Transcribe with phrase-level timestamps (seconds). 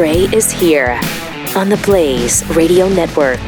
[0.00, 0.98] Gray is here
[1.54, 3.38] on the Blaze Radio Network.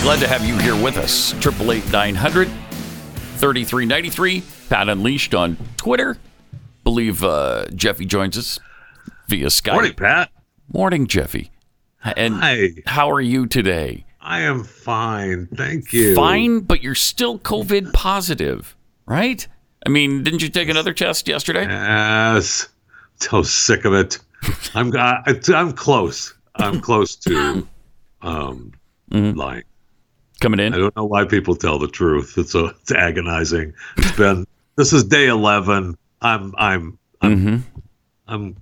[0.00, 1.34] Glad to have you here with us.
[1.34, 4.42] 888 900 3393.
[4.70, 6.16] Pat Unleashed on Twitter.
[6.82, 8.58] Believe uh, Jeffy joins us
[9.26, 9.74] via Skype.
[9.74, 10.30] Morning, Pat.
[10.72, 11.50] Morning, Jeffy.
[12.02, 12.70] And Hi.
[12.86, 14.06] how are you today?
[14.18, 15.46] I am fine.
[15.54, 16.14] Thank you.
[16.14, 19.46] Fine, but you're still COVID positive, right?
[19.84, 21.64] I mean, didn't you take another test yesterday?
[21.64, 22.66] Yes.
[23.16, 24.18] So sick of it.
[24.74, 25.22] I'm I,
[25.54, 26.34] I'm close.
[26.56, 27.66] I'm close to
[28.22, 28.72] um,
[29.10, 29.38] Mm-hmm.
[29.38, 29.62] lying.
[30.40, 30.74] Coming in?
[30.74, 32.34] I don't know why people tell the truth.
[32.36, 33.72] It's so it's agonizing.
[33.96, 35.96] It's been this is day 11.
[36.20, 37.56] I'm I'm I'm Mm-hmm.
[38.28, 38.56] I'm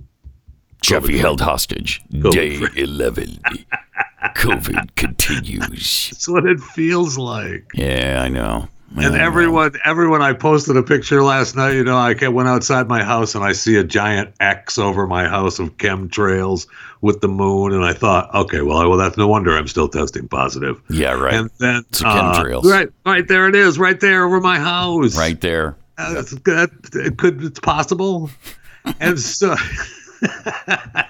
[0.82, 1.18] Jeffy COVID.
[1.20, 2.00] held hostage.
[2.12, 2.32] COVID.
[2.32, 3.38] Day 11.
[4.36, 6.10] COVID continues.
[6.10, 7.64] That's what it feels like.
[7.74, 8.68] Yeah, I know.
[8.94, 9.20] And know.
[9.20, 11.72] everyone, everyone, I posted a picture last night.
[11.72, 15.26] You know, I went outside my house and I see a giant X over my
[15.28, 16.66] house of chemtrails
[17.00, 20.28] with the moon, and I thought, okay, well, well, that's no wonder I'm still testing
[20.28, 20.80] positive.
[20.88, 21.34] Yeah, right.
[21.34, 22.64] And then, It's uh, chemtrails.
[22.64, 25.16] right, right there it is, right there over my house.
[25.16, 25.76] right there.
[25.98, 26.70] Uh, that's good.
[26.94, 28.30] It could, it's possible.
[29.00, 29.54] and so,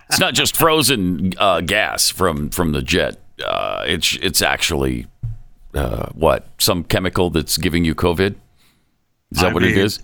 [0.09, 3.19] It's not just frozen uh, gas from from the jet.
[3.45, 5.07] Uh, it's it's actually
[5.77, 8.35] uh, what some chemical that's giving you COVID.
[9.33, 10.01] Is that I what it mean, is?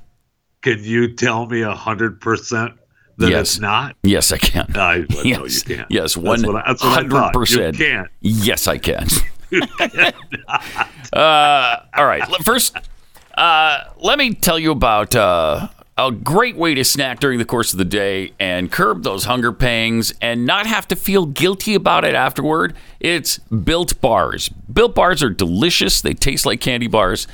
[0.63, 2.73] can you tell me a hundred percent
[3.19, 3.41] that Yes.
[3.41, 3.97] it's not?
[4.03, 4.67] Yes, I can.
[4.77, 5.91] I, well, yes, no, you can't.
[5.91, 7.35] yes, one what I- that's what I hundred thought.
[7.35, 7.77] You percent.
[7.79, 8.09] can't.
[8.21, 9.07] Yes, I can.
[11.13, 12.23] uh, all right.
[12.43, 12.77] First,
[13.37, 17.73] uh, let me tell you about uh, a great way to snack during the course
[17.73, 22.05] of the day and curb those hunger pangs and not have to feel guilty about
[22.05, 22.75] it afterward.
[23.03, 24.49] It's Built Bars.
[24.49, 26.01] Built Bars are delicious.
[26.01, 27.27] They taste like candy bars,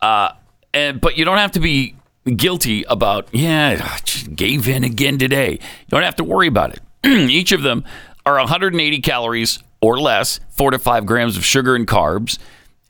[0.00, 0.30] uh,
[0.72, 1.96] and but you don't have to be
[2.36, 3.28] guilty about.
[3.32, 3.98] Yeah,
[4.32, 5.52] gave in again today.
[5.52, 6.80] You don't have to worry about it.
[7.04, 7.84] Each of them
[8.24, 12.38] are 180 calories or less, four to five grams of sugar and carbs,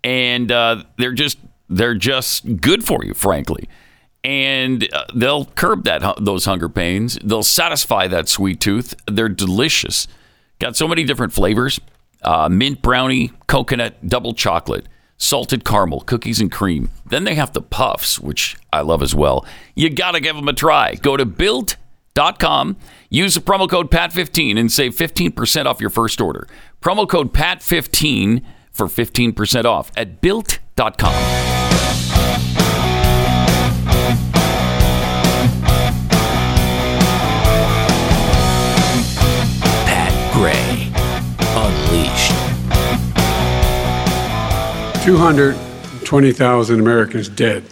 [0.05, 1.39] and uh, they're just
[1.71, 3.71] they're just good for you, frankly.
[4.23, 7.19] And uh, they'll curb that those hunger pains.
[7.25, 8.95] They'll satisfy that sweet tooth.
[9.07, 10.09] They're delicious.
[10.59, 11.81] Got so many different flavors:
[12.23, 14.87] uh, mint brownie, coconut, double chocolate,
[15.17, 16.91] salted caramel, cookies and cream.
[17.07, 19.47] Then they have the puffs, which I love as well.
[19.75, 20.95] You gotta give them a try.
[20.95, 22.77] Go to built.com.
[23.11, 26.47] Use the promo code PAT15 and save 15% off your first order.
[26.83, 31.15] Promo code PAT15 for 15% off at built.com.
[45.09, 47.65] 220,000 Americans dead.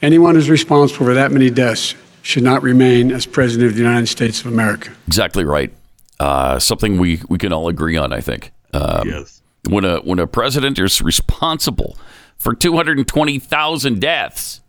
[0.00, 4.06] Anyone who's responsible for that many deaths should not remain as President of the United
[4.06, 4.90] States of America.
[5.06, 5.70] Exactly right.
[6.18, 8.50] Uh, something we, we can all agree on, I think.
[8.72, 9.42] Um, Yes.
[9.68, 11.98] when a when a president is responsible
[12.38, 14.62] for 220,000 deaths,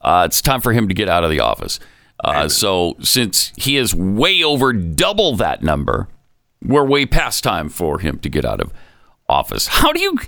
[0.00, 1.78] uh, it's time for him to get out of the office.
[2.24, 6.08] Uh, so since he is way over double that number,
[6.60, 8.72] we're way past time for him to get out of
[9.28, 9.68] office.
[9.68, 10.18] How do you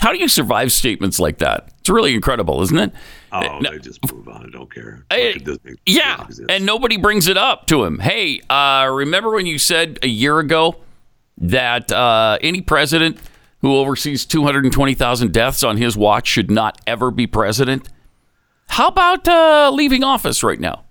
[0.00, 1.70] how do you survive statements like that?
[1.80, 2.92] It's really incredible, isn't it?
[3.32, 4.46] Oh, No, they just move on.
[4.46, 5.04] I don't care.
[5.10, 7.98] Eh, Like it doesn't- yeah, and nobody brings it up to him.
[7.98, 10.76] Hey, uh, remember when you said a year ago
[11.38, 13.18] that uh, any president
[13.60, 17.88] who oversees 220,000 deaths on his watch should not ever be president?
[18.68, 20.84] How about uh, leaving office right now?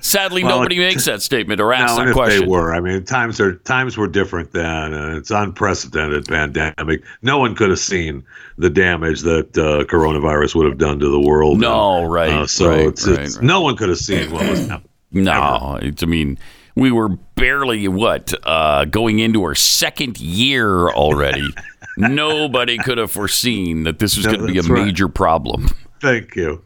[0.00, 2.40] Sadly, Well, nobody makes that statement or asks No, that if question.
[2.40, 7.02] they were, I mean, times are times were different then, and it's unprecedented pandemic.
[7.22, 8.24] No one could have seen
[8.56, 11.60] the damage that uh, coronavirus would have done to the world.
[11.60, 13.44] No, And, right, uh, so right, it's, right, it's right.
[13.44, 14.84] no one could have seen what was happening.
[15.10, 16.38] No, it's, I mean,
[16.74, 21.48] we were barely what uh, going into our second year already.
[21.96, 25.68] Nobody could have foreseen that this was No, going to be a major problem.
[26.02, 26.62] Thank you.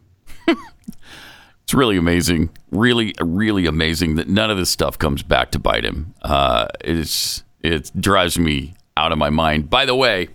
[1.65, 5.85] It's really amazing, really, really amazing that none of this stuff comes back to bite
[5.85, 6.15] him.
[6.23, 9.71] Uh, it's it drives me out of my mind.
[9.71, 10.29] By the way,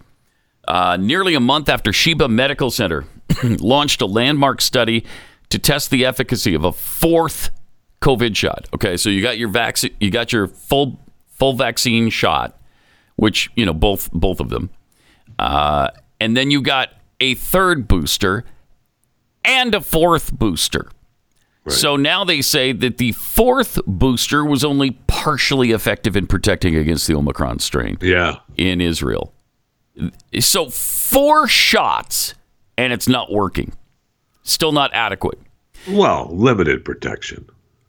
[0.68, 3.06] uh, nearly a month after Sheba Medical Center
[3.44, 5.06] launched a landmark study
[5.50, 7.50] to test the efficacy of a fourth
[8.02, 8.68] COVID shot.
[8.74, 11.00] Okay, so you got your vaccine, you got your full
[11.32, 12.60] full vaccine shot,
[13.16, 14.70] which you know both both of them,
[15.40, 15.90] uh,
[16.20, 16.90] and then you got
[17.20, 18.44] a third booster
[19.44, 20.90] and a fourth booster.
[21.70, 27.08] So now they say that the fourth booster was only partially effective in protecting against
[27.08, 28.38] the Omicron strain Yeah.
[28.58, 29.34] in Israel.
[30.40, 32.36] So four shots
[32.78, 33.74] and it's not working.
[34.44, 35.40] Still not adequate.
[35.88, 37.48] Well, limited protection.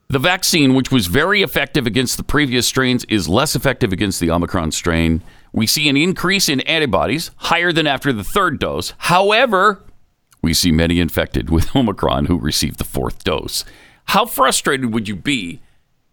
[0.08, 4.30] The vaccine, which was very effective against the previous strains, is less effective against the
[4.30, 5.22] Omicron strain.
[5.52, 8.94] We see an increase in antibodies higher than after the third dose.
[8.96, 9.82] However,
[10.42, 13.64] we see many infected with Omicron who received the fourth dose.
[14.06, 15.60] How frustrated would you be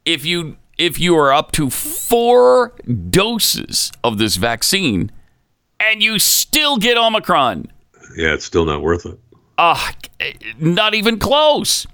[0.04, 2.74] if you if you are up to four
[3.10, 5.12] doses of this vaccine
[5.80, 7.72] and you still get Omicron?
[8.18, 9.18] Yeah, it's still not worth it.
[9.58, 9.94] Ah,
[10.60, 11.88] not even close.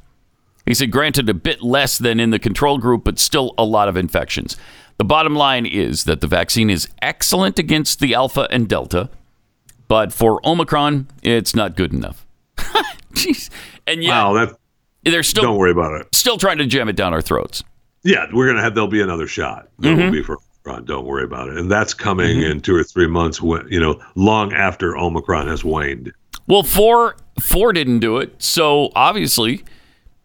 [0.66, 3.88] He said, granted, a bit less than in the control group, but still a lot
[3.88, 4.58] of infections.
[4.98, 9.10] The bottom line is that the vaccine is excellent against the Alpha and Delta,
[9.92, 12.26] but for Omicron, it's not good enough.
[13.14, 13.50] Jeez.
[13.86, 14.56] And yet, Wow, that
[15.04, 16.08] they're still don't worry about it.
[16.16, 17.62] still trying to jam it down our throats.
[18.04, 18.74] Yeah, we're gonna have.
[18.74, 19.68] There'll be another shot.
[19.80, 20.06] There Mm-hmm.
[20.06, 20.86] will be for Omicron.
[20.86, 21.58] Don't worry about it.
[21.58, 23.42] And that's coming in two or three months.
[23.42, 26.14] When you know, long after Omicron has waned.
[26.48, 29.66] Well, four four didn't do it, so obviously,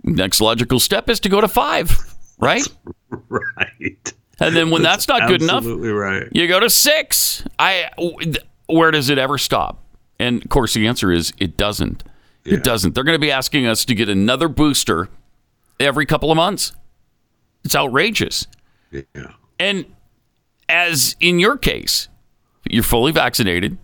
[0.04, 1.90] next logical step is to go to five,
[2.38, 2.62] right?
[3.28, 4.12] Right.
[4.38, 6.28] And then when that's not good enough, right.
[6.32, 7.42] You go to six.
[7.58, 7.90] I.
[8.66, 9.82] Where does it ever stop?
[10.18, 12.02] And of course, the answer is it doesn't.
[12.44, 12.54] Yeah.
[12.54, 12.94] It doesn't.
[12.94, 15.08] They're going to be asking us to get another booster
[15.80, 16.72] every couple of months.
[17.64, 18.46] It's outrageous.
[18.90, 19.02] Yeah.
[19.58, 19.84] And
[20.68, 22.08] as in your case,
[22.68, 23.78] you're fully vaccinated.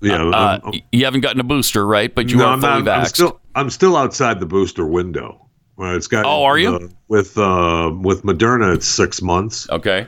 [0.00, 0.22] Yeah.
[0.22, 2.14] Uh, I'm- I'm- you haven't gotten a booster, right?
[2.14, 3.08] But you no, are I'm, fully not, I'm vaxxed.
[3.14, 3.40] still.
[3.54, 5.40] I'm still outside the booster window.
[5.76, 6.24] Well, it's got.
[6.26, 6.74] Oh, are you?
[6.76, 10.06] uh, with uh, with Moderna, it's six months, okay.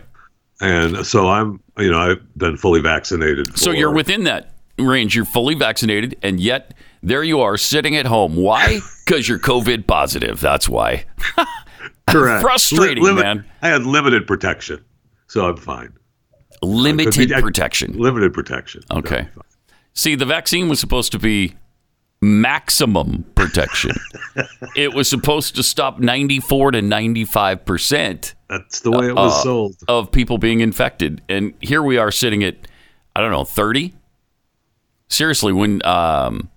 [0.61, 1.61] And so I'm.
[1.79, 3.53] You know, I've been fully vaccinated.
[3.53, 5.15] For, So you're within that range.
[5.15, 6.73] You're fully vaccinated, and yet
[7.03, 8.37] there you are sitting at home.
[8.37, 8.81] Why?
[9.07, 10.41] Because you're COVID positive.
[10.41, 11.05] That's why.
[12.11, 12.43] correct.
[12.43, 13.45] frustrating, man.
[13.63, 14.85] I had limited protection,
[15.29, 15.93] so I'm fine.
[16.61, 17.97] Limited uh, be- I- protection.
[17.97, 18.83] Limited protection.
[18.91, 19.29] Okay.
[19.93, 21.55] See, the vaccine was supposed to be
[22.21, 23.93] maximum protection.
[24.77, 29.75] it was supposed to stop 94 to 95% That's the way it was Uh, sold.
[29.89, 31.21] of people being infected.
[31.29, 32.57] And here we are sitting at,
[33.15, 33.93] I don't know, 30?
[35.09, 36.49] Seriously, when um,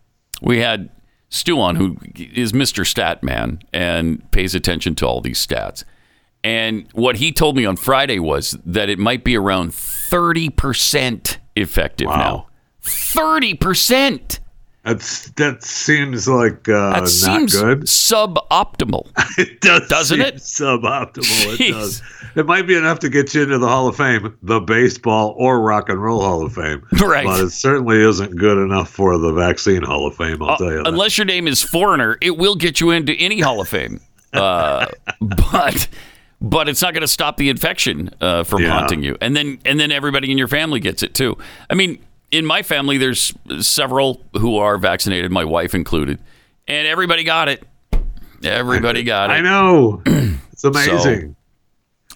[0.41, 0.89] we had
[1.29, 2.85] Stu on, who is Mr.
[2.85, 5.83] Stat Man and pays attention to all these stats.
[6.43, 12.07] And what he told me on Friday was that it might be around 30% effective
[12.07, 12.47] now.
[12.83, 14.39] 30%.
[14.89, 17.81] That's that seems like uh, That not seems good.
[17.81, 19.07] suboptimal.
[19.37, 20.35] It does, Doesn't it?
[20.35, 21.55] Suboptimal.
[21.57, 21.59] Jeez.
[21.69, 22.01] It does.
[22.35, 25.61] It might be enough to get you into the Hall of Fame, the baseball or
[25.61, 26.85] rock and roll Hall of Fame.
[26.99, 27.25] Right.
[27.25, 30.41] But it certainly isn't good enough for the vaccine Hall of Fame.
[30.43, 30.77] I'll tell you.
[30.77, 30.85] that.
[30.87, 33.99] Uh, Unless your name is Foreigner, it will get you into any Hall of Fame.
[34.33, 34.85] Uh,
[35.21, 35.87] but
[36.41, 38.69] but it's not going to stop the infection uh, from Yeah.
[38.71, 41.37] haunting you, and then and then everybody in your family gets it too.
[41.69, 41.99] I mean,
[42.31, 46.19] in my family, there's several who are vaccinated, my wife included,
[46.67, 47.63] and everybody got it.
[48.43, 49.33] Everybody got it.
[49.33, 50.01] I know.
[50.51, 51.37] It's amazing.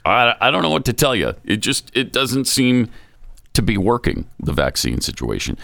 [0.04, 1.34] I, I don't know what to tell you.
[1.46, 2.90] It just it doesn't seem
[3.54, 5.58] to be working the vaccine situation.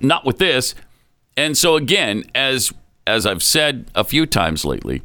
[0.00, 0.74] Not with this.
[1.36, 2.72] And so again, as
[3.06, 5.02] as I've said a few times lately,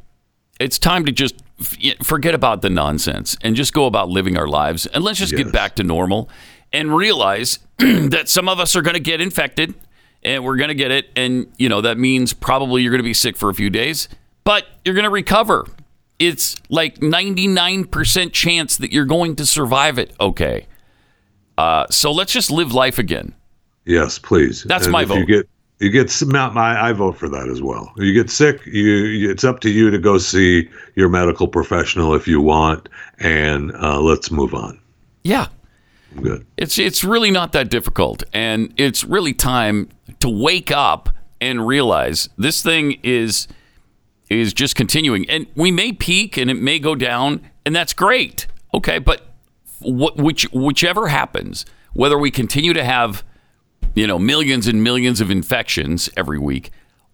[0.60, 4.48] it's time to just f- forget about the nonsense and just go about living our
[4.48, 6.30] lives and let's just get back to normal
[6.74, 9.74] and realize that some of us are going to get infected
[10.24, 13.04] and we're going to get it and you know that means probably you're going to
[13.04, 14.10] be sick for a few days,
[14.44, 15.68] but you're going to recover
[16.20, 20.68] it's like 99% chance that you're going to survive it okay.
[21.58, 23.34] Uh, so let's just live life again.
[23.86, 24.64] Yes, please.
[24.64, 25.20] That's And my vote.
[25.20, 26.34] You get you get some.
[26.36, 27.92] I, I vote for that as well.
[27.98, 28.66] You get sick.
[28.66, 32.88] You, you it's up to you to go see your medical professional if you want,
[33.20, 34.80] and uh, let's move on.
[35.24, 35.48] Yeah.
[36.22, 36.46] Good.
[36.58, 39.90] It's it's really not that difficult and it's really time
[40.20, 41.10] to wake up
[41.42, 43.48] and realize this thing is
[44.30, 48.48] is just continuing and we may peak and it may go down and that's great.
[48.74, 49.34] Okay, but
[49.80, 53.24] what which whichever happens, whether we continue to have
[53.96, 56.72] you know millions and millions of infections every week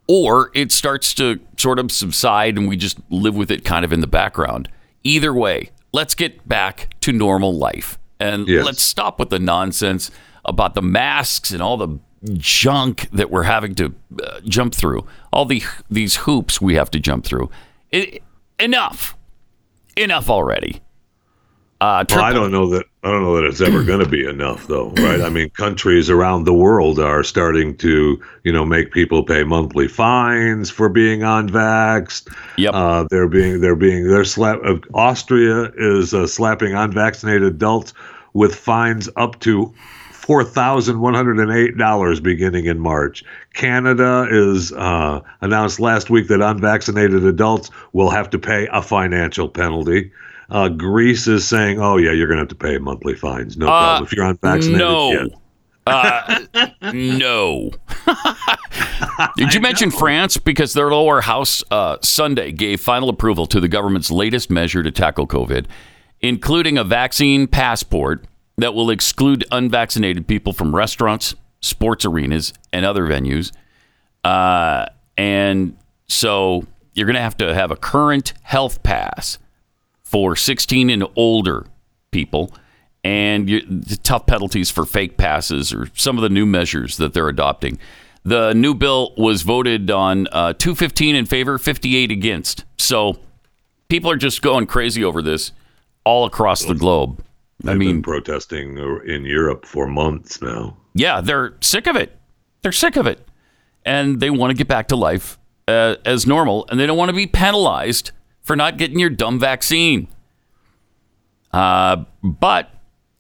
[0.07, 3.93] or it starts to sort of subside and we just live with it kind of
[3.93, 4.67] in the background.
[5.03, 8.65] Either way, let's get back to normal life and Yes.
[8.65, 10.11] let's stop with the nonsense
[10.45, 11.99] about the masks and all the
[12.33, 16.99] junk that we're having to uh, jump through, all the these hoops we have to
[16.99, 17.49] jump through.
[17.91, 18.21] It,
[18.59, 19.15] enough,
[19.95, 20.81] enough already.
[21.81, 24.25] Uh, Well, I don't know that I don't know that it's ever going to be
[24.25, 25.21] enough, though, right?
[25.21, 29.87] I mean, countries around the world are starting to, you know, make people pay monthly
[29.87, 32.35] fines for being unvaxxed.
[32.57, 32.73] Yep.
[32.73, 34.59] Uh, they're being they're being they're slap.
[34.65, 37.93] Uh, Austria is uh, slapping unvaccinated adults
[38.33, 39.73] with fines up to
[40.11, 43.23] $4,108 beginning in March.
[43.53, 49.47] Canada is uh, announced last week that unvaccinated adults will have to pay a financial
[49.49, 50.11] penalty.
[50.49, 53.57] Uh, Greece is saying, oh, yeah, you're going to have to pay monthly fines.
[53.57, 54.03] No problem.
[54.03, 55.11] If you're unvaccinated, no.
[55.11, 55.25] yeah.
[55.85, 56.45] Uh,
[56.93, 57.71] no.
[59.37, 60.37] Did you mention France?
[60.37, 64.91] Because their lower house uh, Sunday gave final approval to the government's latest measure to
[64.91, 65.65] tackle COVID,
[66.21, 68.25] including a vaccine passport
[68.57, 73.51] that will exclude unvaccinated people from restaurants, sports arenas, and other venues.
[74.23, 74.85] Uh,
[75.17, 75.77] and
[76.07, 79.37] so you're going to have to have a current health pass
[80.09, 81.67] for 16 and older
[82.11, 82.51] people
[83.03, 87.13] and you, the tough penalties for fake passes or some of the new measures that
[87.13, 87.77] they're adopting.
[88.23, 92.65] The new bill was voted on uh, 215 in favor, 58 against.
[92.77, 93.19] So
[93.87, 95.51] people are just going crazy over this
[96.03, 97.23] all across the globe.
[97.63, 100.75] I They've mean, been protesting in Europe for months now.
[100.95, 102.17] yeah, they're sick of it.
[102.63, 103.25] They're sick of it.
[103.85, 105.37] And they want to get back to life
[105.67, 108.11] uh, as normal, and they don't want to be penalized
[108.49, 110.07] for not getting your dumb vaccine.
[111.53, 112.71] Uh, but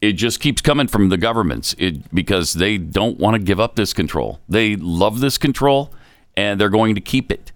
[0.01, 3.75] it just keeps coming from the governments it, because they don't want to give up
[3.75, 4.39] this control.
[4.49, 5.93] They love this control,
[6.35, 7.51] and they're going to keep it.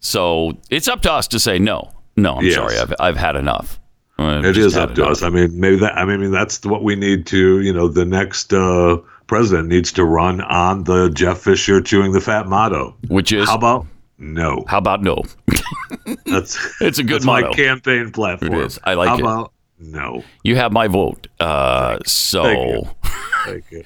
[0.00, 1.92] So it's up to us to say no.
[2.16, 2.56] No, I'm Yes.
[2.56, 2.76] sorry.
[2.76, 3.78] I've, I've had enough.
[4.18, 5.22] I've It just is up to us.
[5.22, 5.96] I mean, maybe that.
[5.96, 7.60] I mean, that's what we need to.
[7.60, 8.96] You know, the next uh,
[9.28, 12.96] president needs to run on the Jeff Fisher chewing the fat motto.
[13.06, 13.86] Which is How about
[14.18, 14.64] no?
[14.68, 15.22] how about no?
[16.26, 17.48] That's It's a good that's motto.
[17.48, 18.54] my campaign platform.
[18.54, 18.78] It is.
[18.84, 19.20] I like How it.
[19.20, 20.24] about no?
[20.42, 21.26] You have my vote.
[21.40, 22.88] Uh, so Thank
[23.44, 23.84] Thank you.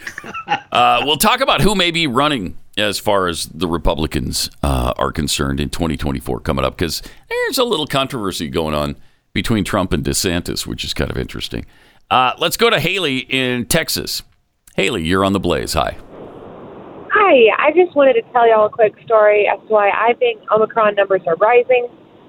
[0.73, 5.11] uh, we'll talk about who may be running as far as the Republicans uh, are
[5.11, 8.95] concerned in 2024 coming up because there's a little controversy going on
[9.33, 11.67] between Trump and DeSantis, which is kind of interesting.
[12.11, 14.23] Uh, let's go to Haley in Texas.
[14.77, 15.73] Haley, you're on the blaze.
[15.73, 15.97] Hi.
[17.11, 20.41] Hi, I just wanted to tell y'all a quick story as to why I think
[20.51, 21.89] Omicron numbers are rising.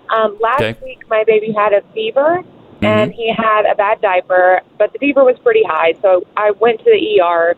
[0.10, 0.76] Um, last Okay.
[0.84, 2.42] week, my baby had a fever
[2.82, 6.80] and he had a bad diaper, but the fever was pretty high, so I went
[6.80, 7.56] to the ER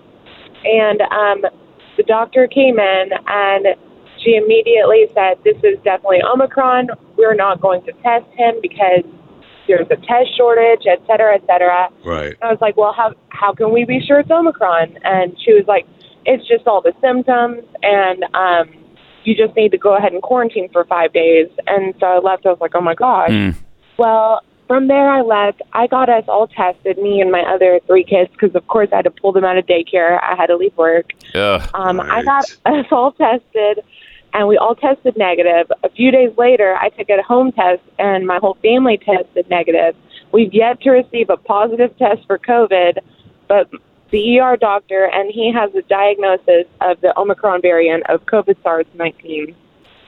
[0.65, 1.45] and um,
[1.95, 3.67] the doctor came in and
[4.17, 6.89] she immediately said, This is definitely Omicron.
[7.17, 9.03] We're not going to test him because
[9.67, 11.89] there's a test shortage, et cetera, et cetera.
[12.03, 12.35] Right.
[12.41, 14.97] I was like, well, how how can we be sure it's Omicron?
[15.03, 15.85] And she was like,
[16.25, 18.69] it's just all the symptoms, and um,
[19.23, 21.47] you just need to go ahead and quarantine for five days.
[21.67, 22.45] And so I left.
[22.45, 23.29] I was like, oh my gosh.
[23.29, 23.55] Mm.
[23.97, 25.61] Well, from there I left.
[25.73, 28.97] I got us all tested, me and my other three kids, because of course I
[28.97, 30.17] had to pull them out of daycare.
[30.23, 31.11] I had to leave work.
[31.35, 31.69] Ugh.
[31.73, 33.83] Um, I got us all tested,
[34.33, 35.71] and we all tested negative.
[35.83, 39.95] A few days later, I took a home test, and my whole family tested negative.
[40.31, 42.99] We've yet to receive a positive test for COVID,
[43.49, 43.69] but
[44.11, 48.85] the ER doctor, and he has a diagnosis of the Omicron variant of COVID SARS
[48.93, 49.55] 19.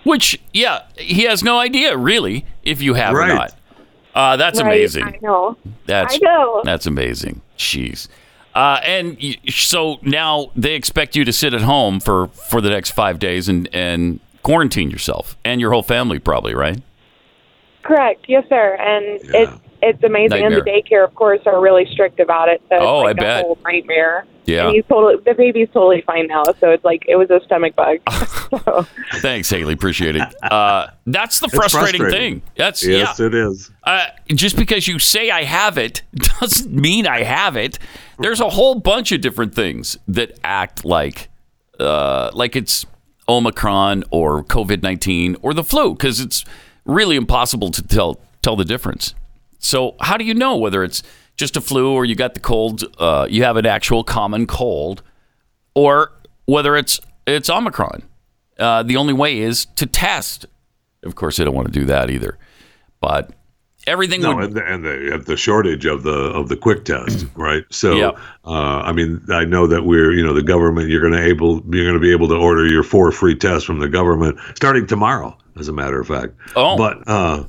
[0.03, 3.31] Which, yeah, he has no idea really if you have Right.
[3.31, 3.53] or not.
[4.13, 5.03] Uh, that's Right, amazing.
[5.05, 5.57] I know.
[5.85, 6.61] That's I know.
[6.63, 7.41] That's amazing.
[7.57, 8.07] Jeez.
[8.53, 12.69] Uh, and y- so now they expect you to sit at home for, for the
[12.69, 16.79] next five days and, and quarantine yourself and your whole family, probably, right?
[17.81, 18.25] Correct.
[18.27, 18.75] Yes, sir.
[18.79, 19.41] And Yeah.
[19.41, 19.51] it's
[19.83, 20.43] it's amazing.
[20.45, 22.61] And the daycare, of course, are really strict about it.
[22.69, 23.43] So it's Oh, like I a bet.
[23.45, 24.25] whole nightmare.
[24.45, 24.65] Yeah.
[24.67, 26.43] And he's totally the baby's totally fine now.
[26.59, 27.99] So it's like it was a stomach bug.
[28.49, 28.85] so
[29.19, 29.73] Thanks, Haley.
[29.73, 30.23] Appreciate it.
[30.43, 32.39] Uh, that's the frustrating, frustrating.
[32.41, 32.49] thing.
[32.57, 33.25] That's Yes, yeah.
[33.27, 33.71] it is.
[33.83, 36.01] Uh, just because you say I have it
[36.41, 37.79] doesn't mean I have it.
[38.19, 41.29] There's a whole bunch of different things that act like
[41.79, 42.85] uh, like it's
[43.29, 46.43] Omicron or COVID nineteen or the flu because it's
[46.85, 49.15] really impossible to tell tell the difference.
[49.63, 51.01] So how do you know whether it's
[51.37, 52.83] just a flu or you got the cold?
[52.99, 55.01] Uh, you have an actual common cold,
[55.73, 56.11] or
[56.45, 58.03] whether it's it's Omicron.
[58.59, 60.45] Uh, the only way is to test.
[61.03, 62.37] Of course, they don't want to do that either.
[63.01, 63.31] But
[63.87, 67.25] everything No, would and the, and the, the shortage of the of the quick test,
[67.35, 67.63] right?
[67.71, 68.11] So, Yeah.
[68.45, 70.89] uh, I mean, I know that we're you know the government.
[70.89, 73.63] You're going to able you're going to be able to order your four free tests
[73.65, 76.33] from the government starting tomorrow, as a matter of fact.
[76.55, 76.77] Oh.
[76.77, 77.43] but uh,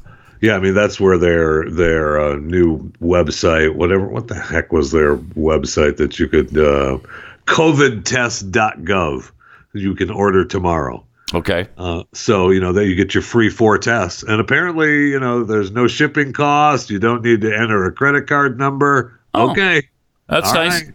[0.45, 4.93] yeah, I mean that's where their their uh, new website, whatever, what the heck was
[4.93, 6.99] their website that you could uh,
[7.47, 9.31] covidtest.gov
[9.73, 11.03] you can order tomorrow.
[11.33, 11.67] okay.
[11.79, 15.45] Uh, so you know that you get your free four tests, and apparently you know
[15.45, 16.91] there's no shipping cost.
[16.91, 19.19] You don't need to enter a credit card number.
[19.33, 19.89] Oh, okay,
[20.29, 20.85] That's all nice.
[20.85, 20.95] right.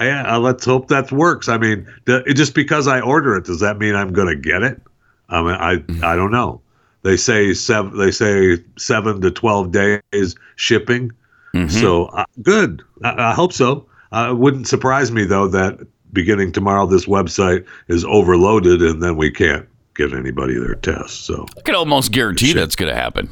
[0.00, 1.48] Yeah, uh, let's hope that works.
[1.48, 1.92] I mean,
[2.32, 4.80] just because I order it, does that mean I'm going to get it?
[5.28, 6.60] I mean, I I don't know.
[7.04, 7.96] They say seven.
[7.96, 11.12] They say seven to twelve days shipping.
[11.54, 11.68] Mm-hmm.
[11.68, 12.82] So uh, good.
[13.04, 13.86] I, I hope so.
[14.10, 19.16] Uh, it wouldn't surprise me though that beginning tomorrow this website is overloaded and then
[19.16, 21.18] we can't get anybody their tests.
[21.18, 23.30] So I could almost guarantee that's going to happen.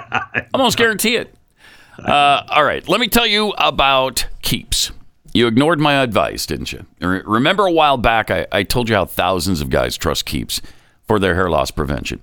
[0.54, 1.34] almost guarantee it.
[1.98, 4.92] Uh, all right, let me tell you about Keeps.
[5.34, 6.86] You ignored my advice, didn't you?
[7.00, 10.62] Remember a while back, I, I told you how thousands of guys trust Keeps
[11.06, 12.20] for their hair loss prevention.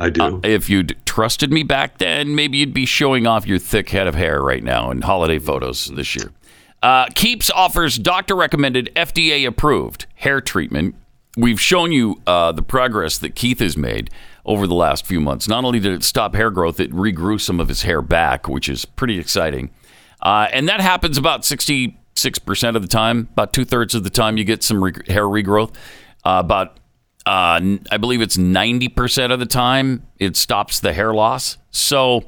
[0.00, 0.22] I do.
[0.22, 4.06] Uh, if you'd trusted me back then, maybe you'd be showing off your thick head
[4.06, 6.32] of hair right now in holiday photos this year.
[6.82, 10.94] Uh, Keeps offers doctor recommended, FDA approved hair treatment.
[11.36, 14.10] We've shown you uh, the progress that Keith has made
[14.44, 15.46] over the last few months.
[15.46, 18.68] Not only did it stop hair growth, it regrew some of his hair back, which
[18.68, 19.70] is pretty exciting.
[20.22, 24.36] Uh, and that happens about 66% of the time, about two thirds of the time
[24.38, 25.74] you get some re- hair regrowth.
[26.24, 26.79] Uh, about
[27.30, 27.60] uh,
[27.92, 31.58] I believe it's 90% of the time it stops the hair loss.
[31.70, 32.24] So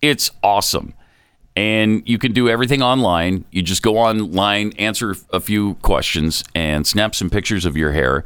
[0.00, 0.94] it's awesome.
[1.56, 3.46] And you can do everything online.
[3.50, 8.22] You just go online, answer a few questions, and snap some pictures of your hair.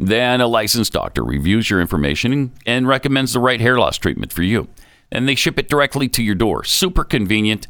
[0.00, 4.32] Then a licensed doctor reviews your information and, and recommends the right hair loss treatment
[4.32, 4.66] for you.
[5.12, 6.64] And they ship it directly to your door.
[6.64, 7.68] Super convenient.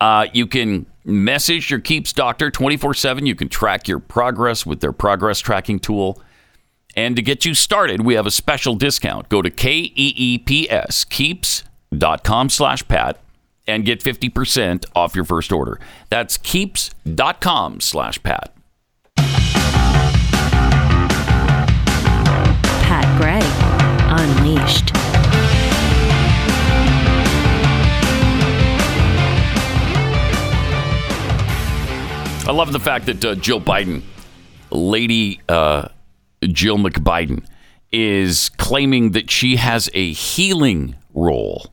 [0.00, 3.26] Uh, you can message your Keeps doctor 24 7.
[3.26, 6.22] You can track your progress with their progress tracking tool.
[6.96, 9.28] And to get you started, we have a special discount.
[9.28, 13.18] Go to K-E-E-P-S, keeps.com slash Pat,
[13.66, 15.78] and get 50% off your first order.
[16.08, 18.52] That's keeps.com slash Pat.
[22.82, 23.40] Pat Gray
[24.12, 24.90] Unleashed.
[32.48, 34.02] I love the fact that uh, Jill Biden,
[34.72, 35.86] Lady uh,
[36.46, 37.44] Jill McBiden,
[37.92, 41.66] is claiming that she has a healing role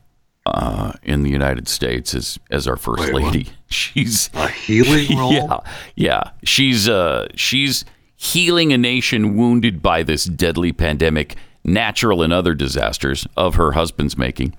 [0.46, 3.22] uh, in the United States as as our first Wait, what?
[3.24, 3.48] lady.
[3.70, 5.32] She's a healing role?
[5.32, 5.58] yeah,
[5.94, 6.30] yeah.
[6.42, 7.84] She's uh, she's
[8.16, 14.16] healing a nation wounded by this deadly pandemic, natural and other disasters of her husband's
[14.16, 14.54] making,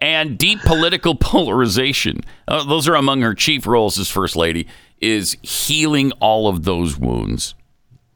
[0.00, 2.20] and deep political polarization.
[2.46, 4.66] Uh, those are among her chief roles as first lady.
[5.00, 7.56] Is healing all of those wounds.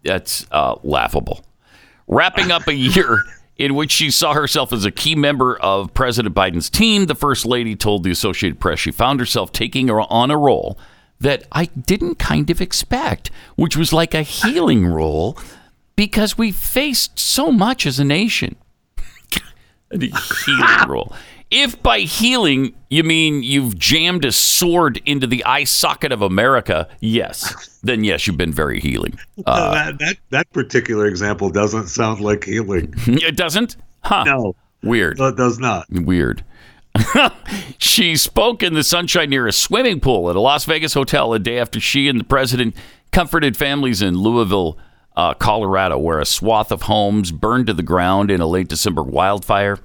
[0.07, 1.45] That's uh, laughable.
[2.09, 3.25] Wrapping up a year
[3.57, 7.47] in which she saw herself as a key member of President Biden's team, the First
[7.47, 10.79] Lady told the Associated Press she found herself taking her on a role
[11.21, 15.39] that I didn't kind of expect, which was like a healing role
[15.97, 18.57] because we faced so much as a nation.
[19.91, 21.15] a healing role.
[21.59, 26.87] If by healing you mean you've jammed a sword into the eye socket of America,
[27.01, 29.19] yes, then yes, you've been very healing.
[29.47, 32.93] Uh, that, that that particular example doesn't sound like healing.
[33.07, 33.77] it doesn't?
[34.03, 34.25] Huh.
[34.25, 35.19] No, Weird.
[35.19, 35.87] no, it does not.
[35.91, 36.43] Weird.
[37.79, 41.39] she spoke in the sunshine near a swimming pool at a Las Vegas hotel a
[41.39, 42.75] day after she and the president
[43.13, 44.79] comforted families in Louisville,
[45.17, 49.03] uh, Colorado, where a swath of homes burned to the ground in a late December
[49.03, 49.79] wildfire.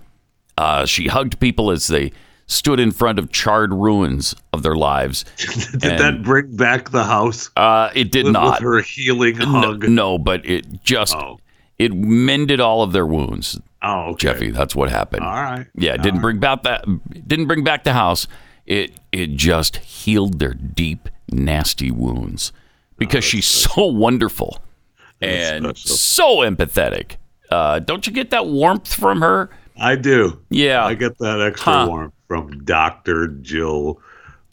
[0.57, 2.11] Uh, she hugged people as they
[2.47, 5.23] stood in front of charred ruins of their lives.
[5.37, 8.59] Did And- that bring back the house Uh, it did with, not.
[8.59, 9.87] with her healing no, hug?
[9.89, 11.39] no, but it just Oh.
[11.79, 13.59] it mended all of their wounds.
[13.81, 14.17] Oh, okay.
[14.27, 15.23] Jeffy, that's what happened.
[15.23, 15.65] All right.
[15.75, 16.83] Yeah, it didn't bring back that
[17.27, 18.27] didn't bring back the house.
[18.67, 22.51] It it just healed their deep, nasty wounds
[22.97, 24.59] because she's so wonderful
[25.21, 25.95] and special.
[25.97, 27.15] so empathetic.
[27.49, 29.49] Uh, don't you get that warmth from her?
[29.81, 30.39] I do.
[30.49, 31.85] Yeah, I get that extra Huh.
[31.87, 33.99] warmth from Doctor Jill.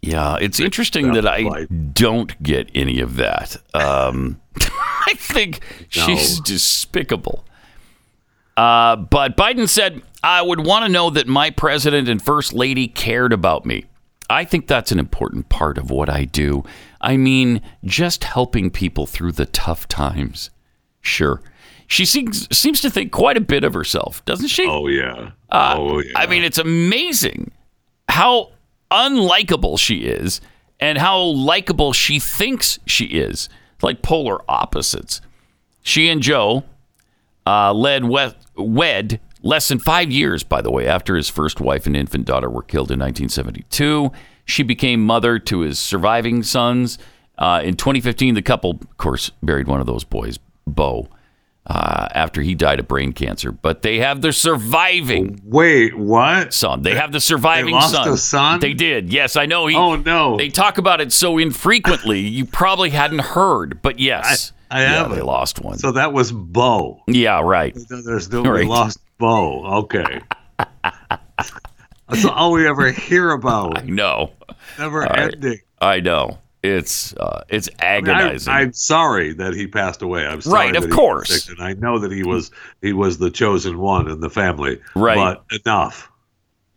[0.03, 0.37] yeah.
[0.41, 3.57] It's interesting that I don't get any of that.
[3.75, 4.41] Um,
[5.07, 5.61] I think
[5.97, 6.03] No.
[6.07, 7.45] she's despicable.
[8.57, 12.89] Uh, but Biden said, I would want to know that my president and first lady
[12.89, 13.85] cared about me.
[14.31, 16.65] I think that's an important part of what I do.
[17.01, 20.51] I mean, just helping people through the tough times.
[21.01, 21.41] Sure.
[21.89, 24.67] She seems, seems to think quite a bit of herself, doesn't she?
[24.69, 25.31] Oh yeah.
[25.51, 26.13] Uh, oh yeah.
[26.15, 27.51] I mean, it's amazing
[28.09, 28.53] how
[28.91, 30.41] unlikable she is
[30.79, 33.49] and how likable she thinks she is.
[33.83, 35.21] Like polar opposites.
[35.83, 36.65] She and Joe
[37.47, 41.87] uh, led we- wed less than five years, by the way, after his first wife
[41.87, 44.11] and infant daughter were killed in 1972.
[44.45, 46.99] She became mother to his surviving sons.
[47.39, 51.09] Uh, in 2015, the couple, of course, buried one of those boys, Bo,
[51.69, 53.53] uh, after he died of brain cancer.
[53.53, 56.55] But they have the surviving Wait, what?
[56.55, 56.83] son.
[56.83, 58.09] They have the surviving lost son.
[58.09, 58.61] a son?
[58.61, 59.13] They did.
[59.13, 59.67] Yes, I know.
[59.67, 60.37] He, Oh no.
[60.37, 63.83] They talk about it so infrequently, you probably hadn't heard.
[63.83, 65.17] But yes, I yeah, haven't.
[65.17, 65.79] they lost one.
[65.79, 67.03] so that was Bo.
[67.07, 67.77] yeah, right.
[67.89, 68.67] There's no Right.
[68.67, 69.65] lost Bo.
[69.85, 70.21] Okay.
[72.09, 73.85] That's all we ever hear about.
[73.85, 74.33] No,
[74.79, 75.35] Never right.
[75.35, 75.59] ending.
[75.81, 76.39] I know.
[76.63, 78.53] It's uh, it's mean, I- agonizing.
[78.53, 80.27] I'm sorry that he passed away.
[80.27, 81.49] I'm sorry Right, of course.
[81.49, 82.51] and I know that he was
[82.83, 84.81] he was the chosen one in the family.
[84.97, 85.17] Right.
[85.17, 86.11] but enough.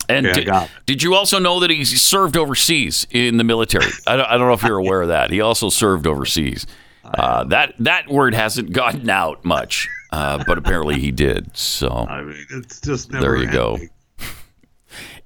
[0.08, 0.50] and Yeah, did,
[0.86, 3.86] did you also know that he served overseas in the military?
[4.06, 5.32] I don't, I don't know if you're aware of that.
[5.32, 6.68] He also served overseas.
[7.04, 11.58] Uh, that that word hasn't gotten out much, uh, but apparently he did.
[11.58, 13.26] So I mean, it's just never.
[13.26, 13.80] there you go.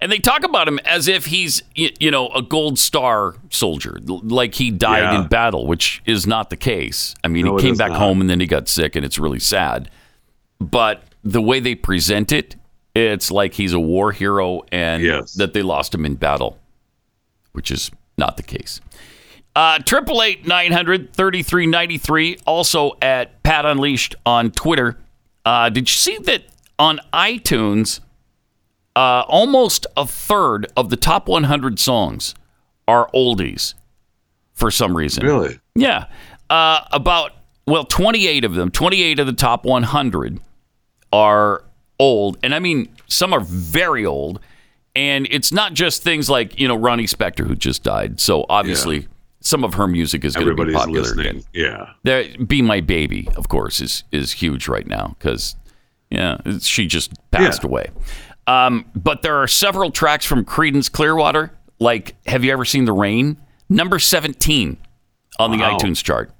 [0.01, 4.55] And they talk about him as if he's, you know, a gold star soldier, like
[4.55, 5.21] he died Yeah.
[5.21, 7.15] in battle, which is not the case.
[7.23, 7.99] I mean, No, he came back not.
[7.99, 9.89] home and then he got sick, and it's really sad.
[10.60, 12.55] But the way they present it,
[12.93, 15.34] it's like he's a war hero and Yes.
[15.34, 16.60] that they lost him in battle,
[17.53, 18.81] which is not the case.
[19.55, 22.38] Uh, Triple eight nine hundred thirty three ninety three.
[22.45, 24.97] Also at Pat Unleashed on Twitter.
[25.45, 26.43] Uh, did you see that
[26.77, 28.01] on iTunes?
[28.95, 32.34] Uh, almost a third of the top 100 songs
[32.88, 33.73] are oldies
[34.53, 35.25] for some reason.
[35.25, 35.60] Really?
[35.75, 36.05] Yeah.
[36.49, 37.31] Uh, about,
[37.67, 40.39] well, 28 of them, 28 of the top 100
[41.12, 41.63] are
[41.99, 42.38] old.
[42.43, 44.39] And I mean, some are very old.
[44.95, 48.19] And it's not just things like, you know, Ronnie Spector, who just died.
[48.21, 49.08] So obviously,
[49.41, 51.27] some of her music is going to be Everybody's popular listening.
[51.27, 51.43] again.
[51.53, 51.89] Yeah.
[52.03, 55.55] There, "Be My Baby," of course, is is huge right now because
[56.10, 57.69] yeah, she just passed Yeah.
[57.69, 57.89] away.
[58.47, 62.93] Um, but there are several tracks from Creedence Clearwater, like "Have You Ever Seen the
[62.93, 63.38] Rain?"
[63.69, 64.77] Number seventeen
[65.39, 65.77] on the Wow.
[65.77, 66.31] iTunes chart.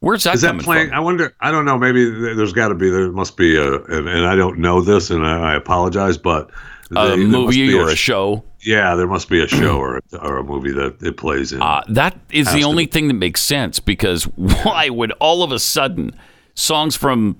[0.00, 0.88] Where's that Is that playing?
[0.88, 0.96] from?
[0.96, 1.34] I wonder.
[1.40, 1.78] I don't know.
[1.78, 2.90] Maybe there's got to be.
[2.90, 3.76] There must be a.
[3.84, 6.50] And, and I don't know this, and I, I apologize, but
[6.94, 8.44] a movie or a sh- show?
[8.60, 11.62] Yeah, there must be a show or a, or a movie that it plays in.
[11.62, 12.92] Uh, that is the only be.
[12.92, 16.14] thing that makes sense because why would all of a sudden
[16.54, 17.36] songs from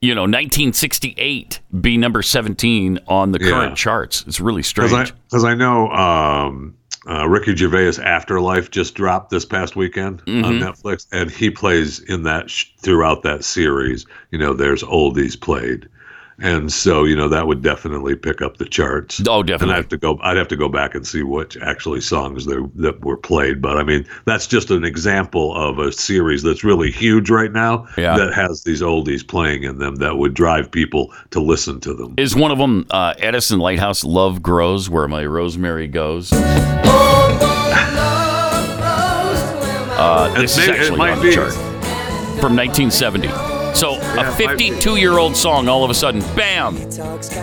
[0.00, 3.50] you know 1968 be number 17 on the Yeah.
[3.50, 4.24] current charts?
[4.26, 5.12] It's really Because strange.
[5.12, 6.74] I, 'cause I know um,
[7.08, 10.44] uh, Ricky Gervais' Afterlife just dropped this past weekend Mm-hmm.
[10.44, 14.06] on Netflix, and he plays in that sh- throughout that series.
[14.30, 15.88] You know, there's oldies played,
[16.40, 19.20] and so you know that would definitely pick up the charts.
[19.28, 19.44] Oh, definitely.
[19.44, 19.72] And definitely.
[19.72, 20.18] I have to go.
[20.22, 23.60] I'd have to go back and see which actually songs there that were played.
[23.62, 27.86] But I mean, that's just an example of a series that's really huge right now.
[27.96, 28.16] Yeah.
[28.16, 32.14] That has these oldies playing in them that would drive people to listen to them.
[32.16, 36.32] Is one of them uh, Edison Lighthouse "Love Grows" where my rosemary goes?
[40.02, 41.34] Uh, this It is may- it actually might on the be.
[41.34, 41.52] chart
[42.40, 43.49] from 1970.
[43.74, 46.76] So it a 52 year old song, all of a sudden, bam,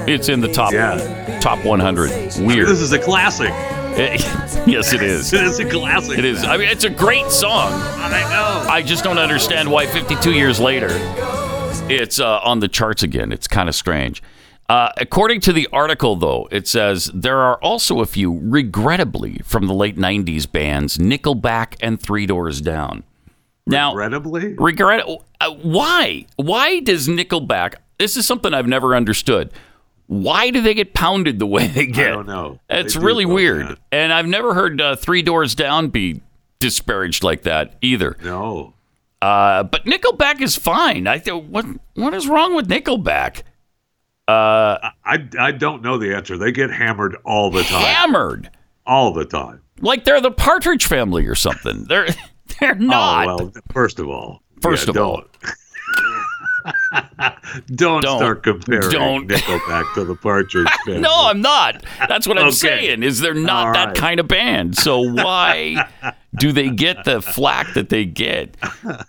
[0.07, 1.39] it's in the top Yeah.
[1.39, 2.09] top 100.
[2.39, 2.67] Weird.
[2.67, 3.49] This is a classic.
[4.67, 5.33] yes, it is.
[5.37, 6.19] It is a classic.
[6.19, 6.43] It is.
[6.43, 7.71] I mean, it's a great song.
[7.73, 8.69] I know.
[8.69, 10.89] I just don't understand why 52 years later
[11.89, 13.31] it's uh, on the charts again.
[13.31, 14.21] It's kind of strange.
[14.69, 19.67] Uh, according to the article, though, it says there are also a few, regrettably, from
[19.67, 23.03] the late 90s bands Nickelback and Three Doors Down.
[23.67, 25.05] Now, Regrettably, regret
[25.41, 26.25] uh, why?
[26.37, 27.75] Why does Nickelback?
[27.99, 29.51] This is something I've never understood.
[30.07, 32.07] Why do they get pounded the way they get?
[32.07, 32.59] I don't know.
[32.69, 33.77] It's They really weird, down.
[33.91, 36.21] and I've never heard uh, Three Doors Down be
[36.59, 38.15] disparaged like that either.
[38.23, 38.73] no.
[39.19, 41.07] Uh, but Nickelback is fine.
[41.07, 43.41] I th- what what is wrong with Nickelback?
[44.27, 44.91] I,
[45.39, 46.37] I don't know the answer.
[46.37, 47.81] They get hammered all the time.
[47.81, 48.49] Hammered,
[48.85, 49.61] all the time.
[49.79, 51.85] like they're the Partridge Family or something.
[51.85, 52.07] They're
[52.59, 53.27] they're not.
[53.27, 53.51] Oh well.
[53.71, 54.41] First of all.
[54.61, 55.15] First yeah, of all.
[55.17, 55.27] don't.
[57.75, 58.17] don't Don't.
[58.19, 59.27] start comparing Don't.
[59.27, 61.01] Nickelback to the Partridge Family.
[61.01, 61.83] No, I'm not.
[62.07, 62.51] That's what I'm Okay.
[62.55, 63.03] saying.
[63.03, 63.95] Is they're not All that right.
[63.97, 64.77] kind of band.
[64.77, 65.87] So why
[66.35, 68.57] do they get the flack that they get?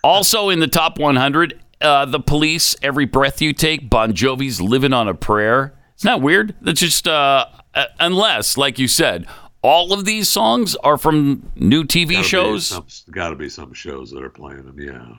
[0.03, 4.93] Also in the top 100, uh, the Police, "Every Breath You Take," Bon Jovi's "Living
[4.93, 6.55] on a Prayer." It's not weird.
[6.61, 9.25] That's just uh, uh, unless, like you said,
[9.61, 13.03] all of these songs are from new TV shows.
[13.11, 14.79] Got to be some shows that are playing them.
[14.79, 15.15] Yeah.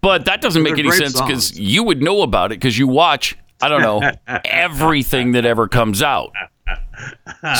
[0.00, 3.36] But that doesn't make any sense because you would know about it because you watch,
[3.60, 4.12] I don't know,
[4.44, 6.32] everything that ever comes out.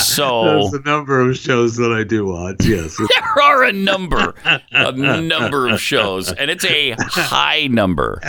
[0.01, 2.55] So there's a number of shows that I do watch.
[2.61, 2.97] Yes.
[3.35, 4.33] there are a number,
[4.71, 8.19] a number of shows, and it's a high number.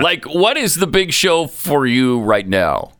[0.00, 2.92] like, what is the big show for you right now?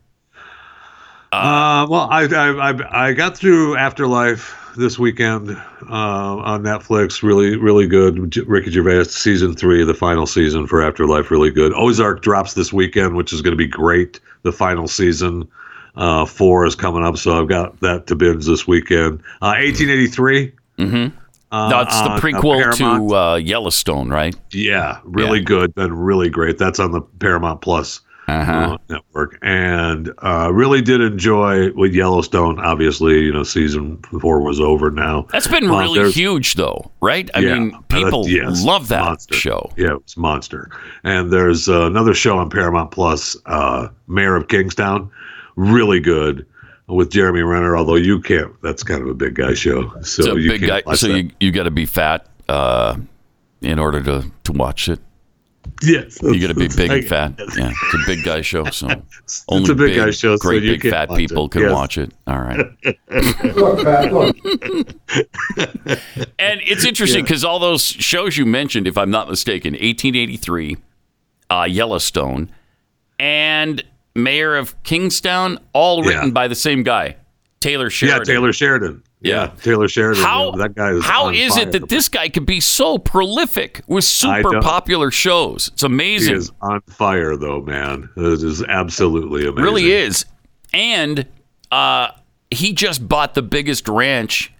[1.36, 5.56] Uh, well, I, I I I got through Afterlife this weekend uh,
[5.90, 7.22] on Netflix.
[7.22, 8.36] Really, really good.
[8.46, 11.72] Ricky Gervais season three, the final season for Afterlife, really good.
[11.74, 14.20] Ozark drops this weekend, which is going to be great.
[14.42, 15.48] The final season
[15.96, 19.20] uh, four is coming up, so I've got that to binge this weekend.
[19.40, 20.52] Uh, 1883.
[20.78, 21.16] Mm-hmm.
[21.52, 23.08] Uh, No, it's the uh, prequel Paramount.
[23.10, 24.36] to uh, Yellowstone, right?
[24.52, 25.44] Yeah, really Yeah.
[25.44, 26.58] good and really great.
[26.58, 28.76] That's on the Paramount Plus Uh-huh.
[28.88, 32.58] network, and uh, really did enjoy with Yellowstone.
[32.58, 35.26] Obviously, you know, season four was over now.
[35.30, 37.30] That's been Uh, really huge, though, right?
[37.34, 39.34] I Yeah, mean, uh, people yes, love that monster.
[39.34, 39.70] show.
[39.76, 40.70] Yeah, it's monster.
[41.04, 45.08] And there's uh, another show on Paramount Plus, uh, Mayor of Kingstown,
[45.54, 46.44] really good
[46.88, 47.76] with Jeremy Renner.
[47.76, 51.06] Although you can't, that's kind of a big guy show, so you big guy, so
[51.08, 51.16] that.
[51.22, 52.96] you you got to be fat uh,
[53.60, 54.98] in order to to watch it.
[55.82, 57.34] Yes, You got to be big and fat.
[57.56, 58.88] Yeah, it's a big guy show, so
[59.24, 61.28] It's only a big, big, guy show, so great you big can't fat watch it.
[61.28, 61.72] people can Yes.
[61.72, 62.12] watch it.
[62.26, 62.66] All right.
[66.38, 70.76] And it's interesting because all those shows you mentioned, if I'm not mistaken, 1883,
[71.50, 72.50] uh, Yellowstone,
[73.18, 73.82] and
[74.14, 76.32] Mayor of Kingstown, all written Yeah.
[76.32, 77.16] by the same guy,
[77.60, 78.20] Taylor Sheridan.
[78.20, 78.34] Yeah, Sheridan.
[78.34, 79.02] Taylor Sheridan.
[79.20, 79.52] Yeah.
[79.62, 80.22] Taylor Sheridan.
[80.22, 81.04] How that guy is.
[81.04, 81.62] how is fire.
[81.62, 85.68] it that this guy could be so prolific with super popular shows?
[85.72, 86.34] It's amazing.
[86.34, 88.10] he is on fire though, man?
[88.16, 89.64] It is absolutely amazing.
[89.64, 90.26] really is.
[90.74, 91.26] And
[91.72, 92.08] uh,
[92.50, 94.52] he just bought the biggest ranch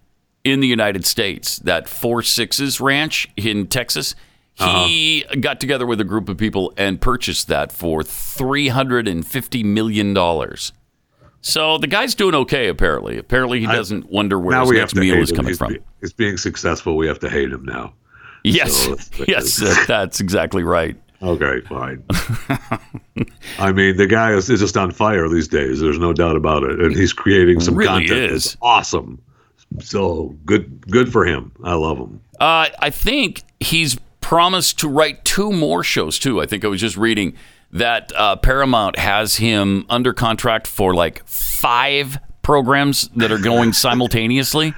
[0.43, 4.15] in the United States, that Four Sixes Ranch in Texas.
[4.55, 5.41] He Uh-huh.
[5.41, 9.63] got together with a group of people and purchased that for three hundred and fifty
[9.63, 10.73] million dollars.
[11.47, 12.67] So the guy's doing okay.
[12.67, 15.75] Apparently, apparently he doesn't wonder where his next meal is coming he's, from.
[15.75, 16.97] be- he's being successful.
[16.97, 17.95] We have to hate him now.
[18.43, 18.97] Yes, So
[19.29, 20.97] yes, that, that's exactly right.
[21.23, 22.03] Okay, fine.
[23.61, 25.81] I mean, the guy is, is just on fire these days.
[25.81, 28.45] There's no doubt about it, and he's creating some Really content is.
[28.45, 29.23] that's awesome.
[29.81, 31.53] So good, good for him.
[31.63, 32.21] I love him.
[32.41, 36.43] Uh, I think he's promised to write two more shows too.
[36.43, 37.35] I think I was just reading
[37.79, 44.75] that uh, Paramount has him under contract for like five programs that are going simultaneously.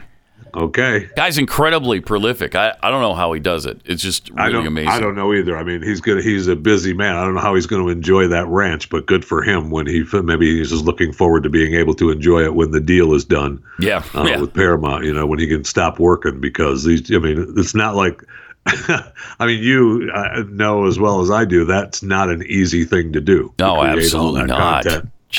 [0.54, 1.08] Okay.
[1.14, 2.54] Guy's incredibly prolific.
[2.54, 3.80] I, I don't know how he does it.
[3.84, 4.66] It's just I really don't.
[4.68, 4.90] amazing.
[4.90, 5.56] I don't know either.
[5.56, 6.24] I mean, he's good.
[6.24, 7.16] He's a busy man.
[7.16, 9.70] I don't know how he's going to enjoy that ranch, but good for him.
[9.70, 12.80] When he maybe he's just looking forward to being able to enjoy it when the
[12.80, 13.62] deal is done.
[13.78, 14.40] Yeah, uh, yeah.
[14.40, 17.94] with Paramount, you know, when he can stop working because these, I mean, it's not
[17.94, 18.24] like,
[19.38, 23.12] I mean, you uh, know as well as I do, that's not an easy thing
[23.12, 23.52] to do.
[23.58, 24.86] No, all absolutely not.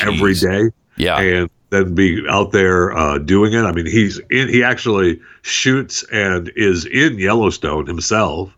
[0.01, 0.69] Every day.
[0.97, 1.19] Yeah.
[1.19, 3.61] And then be out there uh, doing it.
[3.61, 8.55] I mean, he's in, he actually shoots and is in Yellowstone himself.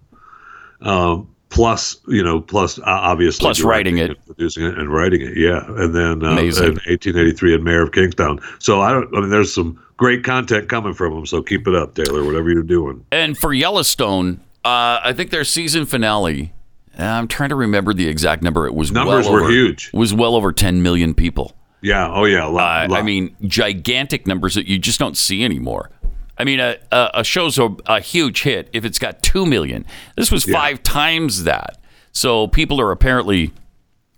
[0.81, 4.17] Um, plus, you know, plus uh, obviously Plus writing it.
[4.25, 5.37] producing it and writing it.
[5.37, 5.63] Yeah.
[5.67, 8.39] And then uh, in 1883 and Mayor of Kingstown.
[8.59, 11.25] So I don't, I mean, there's some great content coming from him.
[11.25, 13.05] So keep it up, Taylor, whatever you're doing.
[13.11, 16.53] And for Yellowstone, uh, I think their season finale.
[16.99, 18.67] uh, I'm trying to remember the exact number.
[18.67, 19.91] It was Numbers well were over, huge.
[19.93, 21.55] Was well over 10 million people.
[21.81, 22.11] Yeah.
[22.13, 22.47] Oh, yeah.
[22.47, 25.89] A lot, Uh, I mean, gigantic numbers that you just don't see anymore.
[26.37, 29.85] I mean, a, a, show's a, a huge hit if it's got 2 million.
[30.15, 31.77] This was five times that.
[32.13, 33.51] So people are apparently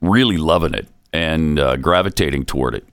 [0.01, 2.85] really loving it and uh, gravitating toward it.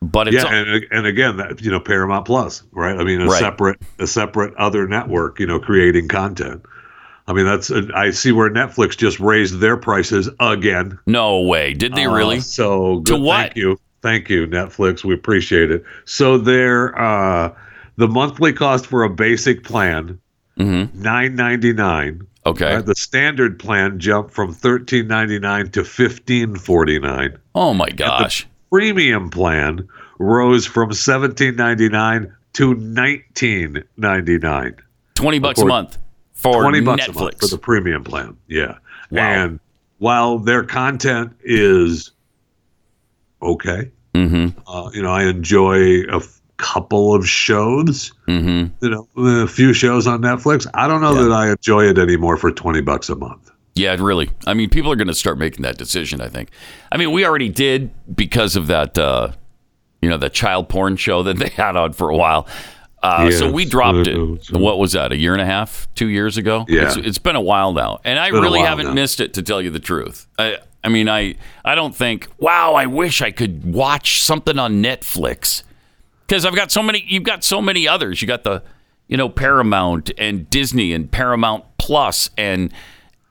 [0.00, 2.96] But it's yeah, and and again, that you know, Paramount Plus, right?
[2.96, 3.40] I mean, a Right.
[3.40, 6.62] separate a separate other network, you know, creating content.
[7.28, 10.98] I mean, that's I see where Netflix just raised their prices again.
[11.06, 11.74] no way.
[11.74, 12.40] Did they Uh, really?
[12.40, 13.20] so good.
[13.20, 13.36] what?
[13.52, 15.04] Thank you, thank you, Netflix.
[15.04, 15.84] We appreciate it.
[16.06, 17.54] So their uh,
[17.96, 20.18] the monthly cost for a basic plan
[20.56, 22.14] nine ninety nine.
[22.14, 22.24] Mm-hmm.
[22.46, 22.80] Okay.
[22.80, 27.36] The standard plan jumped from thirteen ninety nine to fifteen forty nine.
[27.54, 28.46] Oh my gosh.
[28.70, 29.86] premium plan
[30.18, 34.76] rose from seventeen ninety nine to nineteen ninety nine.
[35.14, 35.98] 20 bucks a month
[36.38, 37.16] for Twenty bucks Netflix.
[37.16, 38.36] a month for the premium plan.
[38.46, 38.78] Yeah,
[39.10, 39.20] Wow.
[39.22, 39.60] and
[39.98, 42.12] while their content is
[43.42, 44.58] okay, mm-hmm.
[44.68, 48.12] uh, you know, I enjoy a f- couple of shows.
[48.28, 48.84] Mm-hmm.
[48.84, 49.08] You know,
[49.42, 50.66] a few shows on Netflix.
[50.74, 53.50] I don't know that I enjoy it anymore for twenty bucks a month.
[53.74, 54.30] Yeah, really.
[54.46, 56.20] I mean, people are going to start making that decision.
[56.20, 56.50] I think.
[56.92, 58.96] I mean, we already did because of that.
[58.96, 59.32] Uh,
[60.00, 62.46] you know, the child porn show that they had on for a while.
[63.02, 64.50] Uh, so we dropped it.
[64.50, 65.12] What was that?
[65.12, 66.64] A year and a half, two years ago?
[66.68, 66.86] Yeah.
[66.86, 68.92] It's, it's been a while now, and I really haven't now.
[68.94, 70.26] missed it to tell you the truth.
[70.38, 72.28] I, I mean, I, I don't think.
[72.38, 75.62] Wow, I wish I could watch something on Netflix
[76.26, 77.04] because I've got so many.
[77.06, 78.20] You've got so many others.
[78.20, 78.62] You got the,
[79.06, 82.72] you know, Paramount and Disney and Paramount Plus and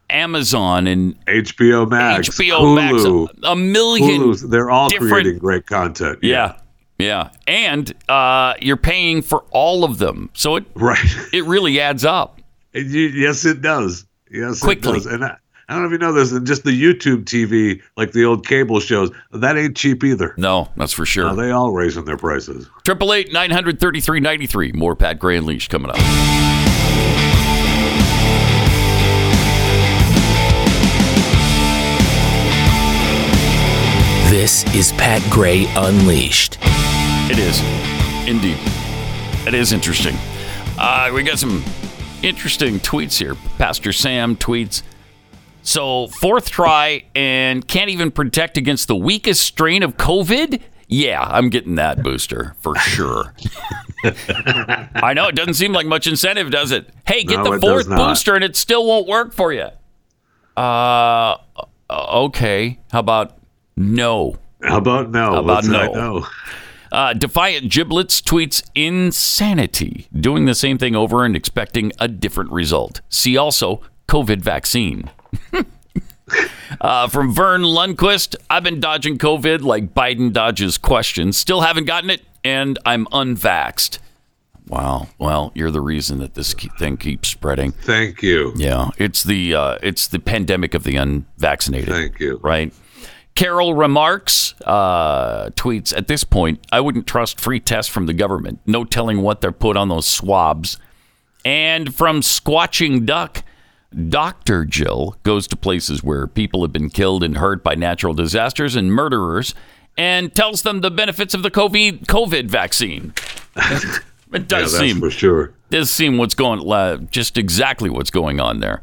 [0.10, 4.50] Amazon and HBO Max, HBO Hulu, Max, a, a million.
[4.50, 6.20] They're all creating great content.
[6.22, 6.60] Yeah, yeah,
[7.00, 11.00] and uh, you're paying for all of them, so it right.
[11.34, 12.40] it really adds up.
[12.74, 14.06] And you- yes, it does.
[14.32, 14.92] Yes, Quickly.
[14.92, 15.06] it does.
[15.06, 15.38] And I,
[15.70, 18.48] I don't know if you know this, and just the YouTube TV, like the old
[18.48, 20.34] cable shows, that ain't cheap either.
[20.38, 21.36] No, that's for Uh, sure.
[21.36, 22.70] they all raising their prices.
[22.86, 24.72] Triple eight nine hundred thirty three ninety three.
[24.72, 25.98] More Pat Gray Unleashed coming up.
[34.30, 36.58] This is Pat Gray Unleashed.
[37.30, 37.60] It is.
[38.28, 38.58] Indeed.
[39.48, 40.16] It is interesting.
[40.78, 41.64] Uh, we got some
[42.24, 43.36] interesting tweets here.
[43.58, 44.82] Pastor Sam tweets
[45.62, 50.62] So, fourth try and can't even protect against the weakest strain of COVID?
[50.88, 53.34] Yeah, I'm getting that booster for sure.
[54.06, 56.90] I know it doesn't seem like much incentive, does it?
[57.06, 59.68] Hey, get No, the fourth booster and it still won't work for you.
[60.56, 61.38] Uh,
[61.90, 62.80] okay.
[62.92, 63.38] How about
[63.76, 64.38] no?
[64.62, 65.34] How about no?
[65.34, 66.26] How about that no?
[66.92, 73.02] Uh, Defiant Giblets tweets insanity, doing the same thing over and expecting a different result.
[73.10, 75.12] See also COVID vaccine.
[76.82, 81.38] uh, from Vern Lundquist, I've been dodging COVID like Biden dodges questions.
[81.38, 84.00] Still haven't gotten it, and I'm unvaxxed.
[84.68, 85.08] Wow.
[85.18, 87.72] Well, you're the reason that this thing keeps spreading.
[87.72, 88.54] Thank you.
[88.58, 91.90] Yeah, it's the uh, it's the pandemic of the unvaccinated.
[91.90, 92.40] Thank you.
[92.44, 92.74] Right.
[93.38, 98.60] Carol remarks, uh, tweets, at this point, I wouldn't trust free tests from the government.
[98.66, 100.78] No telling what they're put on those swabs.
[101.46, 103.44] And from Squatching Duck,
[104.10, 104.66] Dr.
[104.66, 108.92] Jill goes to places where people have been killed and hurt by natural disasters and
[108.92, 109.54] murderers
[109.98, 113.14] and tells them the benefits of the COVID, COVID vaccine.
[114.34, 115.54] It Yeah, does that's seem for sure.
[115.70, 118.82] does seem what's going uh, just exactly what's going on there.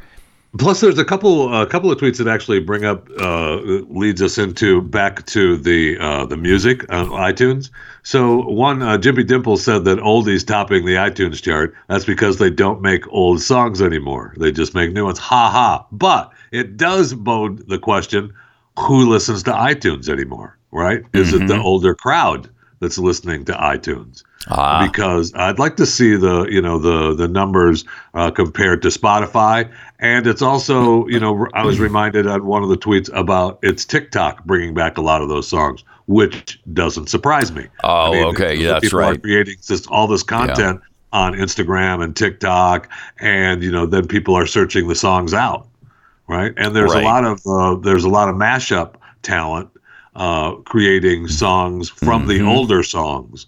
[0.56, 3.56] Plus, there's a couple a couple of tweets that actually bring up uh,
[3.88, 7.70] leads us into back to the uh, the music on iTunes.
[8.04, 11.74] So one, uh, Jimmy Dimple said that oldies topping the iTunes chart.
[11.88, 14.34] That's because they don't make old songs anymore.
[14.38, 15.18] They just make new ones.
[15.18, 15.86] Ha ha.
[15.90, 18.32] But it does bode the question:
[18.78, 20.56] Who listens to iTunes anymore?
[20.70, 21.02] Right?
[21.14, 24.22] Is it the older crowd that's listening to iTunes?
[24.48, 24.86] Ah.
[24.86, 29.72] because I'd like to see the you know the the numbers uh, compared to Spotify,
[29.98, 33.84] and it's also you know I was reminded on one of the tweets about it's
[33.84, 37.68] TikTok bringing back a lot of those songs, which doesn't surprise me.
[37.82, 40.80] Oh, I mean, okay, yeah, that's people Are creating this all this content
[41.12, 45.68] on Instagram and TikTok, and you know then people are searching the songs out,
[46.28, 46.52] right?
[46.56, 47.02] And there's Right.
[47.02, 49.70] a lot of uh, there's a lot of mashup talent
[50.14, 52.28] uh, creating songs from Mm-hmm.
[52.28, 53.46] the older songs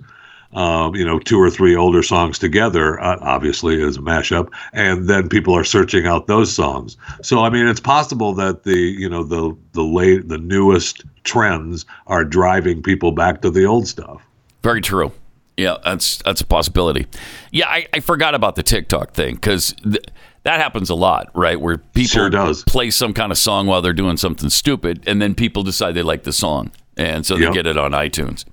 [0.52, 5.08] um, you know, two or three older songs together, uh, obviously as a mashup, and
[5.08, 6.96] then people are searching out those songs.
[7.22, 11.84] So I mean, it's possible that the you know the the late the newest trends
[12.06, 14.22] are driving people back to the old stuff.
[14.62, 15.12] Very true.
[15.56, 17.06] Yeah, that's that's a possibility.
[17.50, 20.04] Yeah, I, I forgot about the TikTok thing because th-
[20.42, 21.58] that happens a lot, right?
[21.60, 22.62] Where people Sure does.
[22.64, 26.02] play some kind of song while they're doing something stupid, and then people decide they
[26.02, 27.54] like the song, and so they Yep.
[27.54, 28.44] get it on iTunes.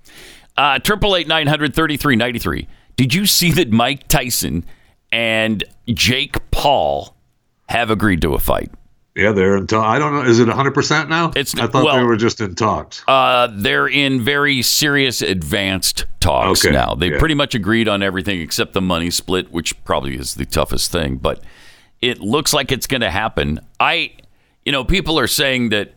[0.58, 2.68] Uh, Triple eight nine hundred thirty three ninety three.
[2.96, 4.66] Did you see that Mike Tyson
[5.12, 7.16] and Jake Paul
[7.70, 8.72] have agreed to a fight?
[9.16, 9.68] Yeah, they're in.
[9.72, 10.24] I don't know.
[10.24, 11.30] Is it 100 percent now?
[11.30, 13.04] It's- I thought well- they were just in talks.
[13.08, 16.96] Uh, they're in very serious advanced talks Okay, now.
[16.96, 17.20] They yeah.
[17.20, 21.18] pretty much agreed on everything except the money split, which probably is the toughest thing.
[21.18, 21.44] But
[22.02, 23.60] it looks like it's going to happen.
[23.80, 24.14] I,
[24.66, 25.94] you know, people are saying that,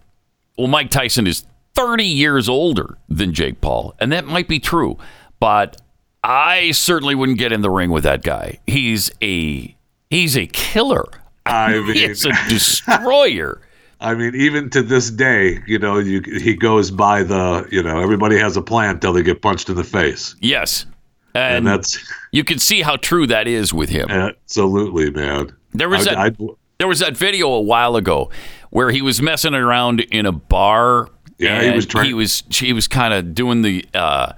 [0.58, 1.44] well, Mike Tyson is
[1.76, 4.98] 30 years older than Jake Paul, and that might be true.
[5.38, 5.80] But
[6.24, 8.58] I certainly wouldn't get in the ring with that guy.
[8.66, 9.76] He's a
[10.10, 11.06] he's a killer.
[11.44, 13.60] I mean, He's a destroyer.
[14.00, 17.98] I mean, even to this day, you know, you, he goes by the, you know,
[18.00, 20.84] everybody has a plan till they get punched in the face, yes,
[21.34, 21.98] and, and, that's
[22.30, 24.10] you can see how true that is with him.
[24.10, 25.54] absolutely man.
[25.72, 26.56] There was I, that.
[26.78, 28.30] There was that video a while ago
[28.70, 31.08] where he was messing around in a bar.
[31.38, 34.32] Yeah, he was trying- He was he was kind of doing the uh,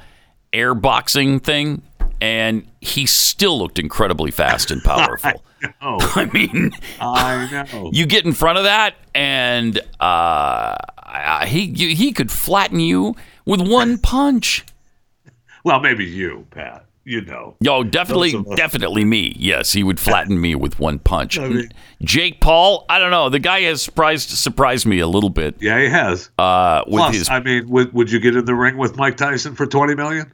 [0.53, 1.83] air boxing thing,
[2.21, 5.43] and he still looked incredibly fast and powerful.
[5.83, 7.91] oh, I mean, I know.
[7.93, 10.77] you get in front of that, and uh,
[11.47, 14.65] he he could flatten you with one punch.
[15.65, 16.85] Well, maybe you, Pat.
[17.09, 17.57] You know.
[17.61, 19.35] Yo, definitely, definitely me.
[19.39, 21.39] Yes, he would flatten me with one punch.
[21.39, 21.71] mean-
[22.03, 23.31] Jake Paul, I don't know.
[23.31, 26.29] The guy has surprised surprised me a little bit Yeah, he has.
[26.39, 29.17] uh, with Plus, his I mean, would, would you get in the ring with Mike
[29.17, 30.31] Tyson for twenty million?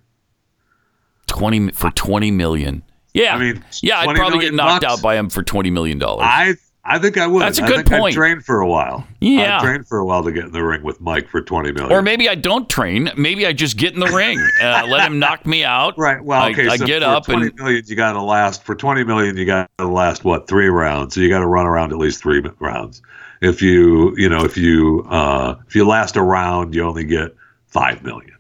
[1.27, 2.83] twenty for twenty million.
[3.13, 4.95] Yeah, I mean, yeah, I'd probably get knocked bucks?
[4.99, 6.27] out by him for twenty million dollars.
[6.29, 6.55] I
[6.87, 7.41] I think I would.
[7.43, 8.13] That's a I good think point.
[8.15, 9.07] I'd train for a while.
[9.21, 9.57] Yeah.
[9.59, 11.91] I'd train for a while to get in the ring with Mike for twenty million.
[11.93, 13.11] Or maybe I don't train.
[13.17, 15.97] Maybe I just get in the ring, uh, let him knock me out.
[15.97, 16.23] Right.
[16.23, 16.69] Well, I- okay.
[16.69, 18.65] I, so get for up twenty and million, you got to last.
[18.65, 21.15] For twenty million, you got to last what three rounds?
[21.15, 23.01] So you got to run around at least three rounds.
[23.41, 27.35] If you, you know, if you, uh, if you last a round, you only get
[27.67, 28.31] five million.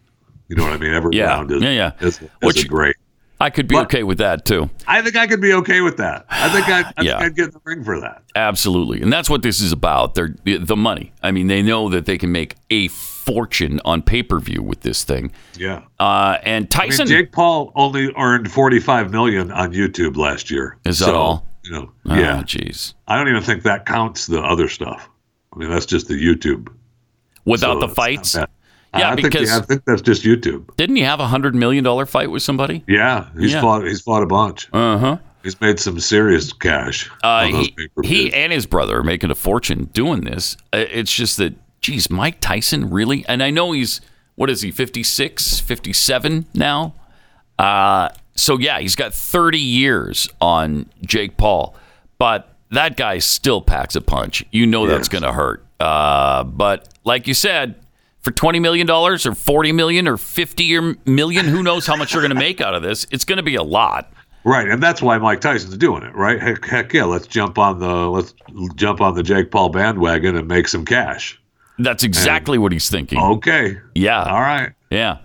[0.49, 0.93] You know what I mean?
[0.93, 1.27] Every Yeah.
[1.27, 1.93] round is, Yeah, yeah.
[2.01, 2.97] is, is Which- a great.
[3.41, 4.71] I could be But- okay with that too.
[4.87, 6.25] I think I could be okay with that.
[6.31, 7.19] I think I'd, I Yeah.
[7.19, 8.23] think I'd get the ring for that.
[8.37, 9.03] Absolutely.
[9.03, 10.15] And that's what this is about.
[10.15, 11.13] They're the money.
[11.23, 15.33] I mean, they know that they can make a fortune on pay-per-view with this thing.
[15.57, 15.83] Yeah.
[15.99, 20.77] Uh, and I mean, Tyson Jake Paul only earned 45 million on YouTube last year.
[20.85, 21.47] Is that So, all?
[21.65, 22.43] You know, Oh, yeah.
[22.43, 22.93] jeez.
[23.09, 25.09] I don't even think that counts the other stuff.
[25.55, 26.69] I mean, that's just the YouTube.
[27.47, 28.37] Without So the fights?
[28.99, 30.75] Yeah, I think, because- I think that's just YouTube.
[30.77, 32.85] Didn't he have a hundred million dollar fight with somebody?
[32.87, 33.61] Yeah, he's Yeah.
[33.61, 33.85] fought.
[33.85, 34.69] He's fought a bunch.
[34.73, 35.17] Uh huh.
[35.43, 37.11] He's made some serious cash.
[37.23, 40.57] Uh, he, he and his brother are making a fortune doing this.
[40.73, 44.01] Uh, It's just that, geez, Mike Tyson really, and I know he's,
[44.37, 46.95] what is he, 56, 57 now?
[47.59, 51.77] Uh, so, yeah, he's got 30 years on Jake Paul,
[52.19, 54.45] but that guy still packs a punch.
[54.51, 55.63] You know that's going to hurt.
[55.79, 57.75] Uh, but like you said,
[58.25, 62.23] for $20 million or 40 million or 50 or million, who knows how much you're
[62.23, 63.07] going to make out of this?
[63.11, 64.11] It's going to be a lot.
[64.47, 66.41] Right, and that's why Mike Tyson's doing it, right?
[66.41, 68.35] Heck, heck yeah, let's jump on the let's
[68.77, 71.41] jump on the Jake Paul bandwagon and make some cash.
[71.79, 73.19] That's exactly what he's thinking.
[73.19, 74.23] Okay, Yeah.
[74.23, 74.73] all right.
[74.91, 75.19] Yeah.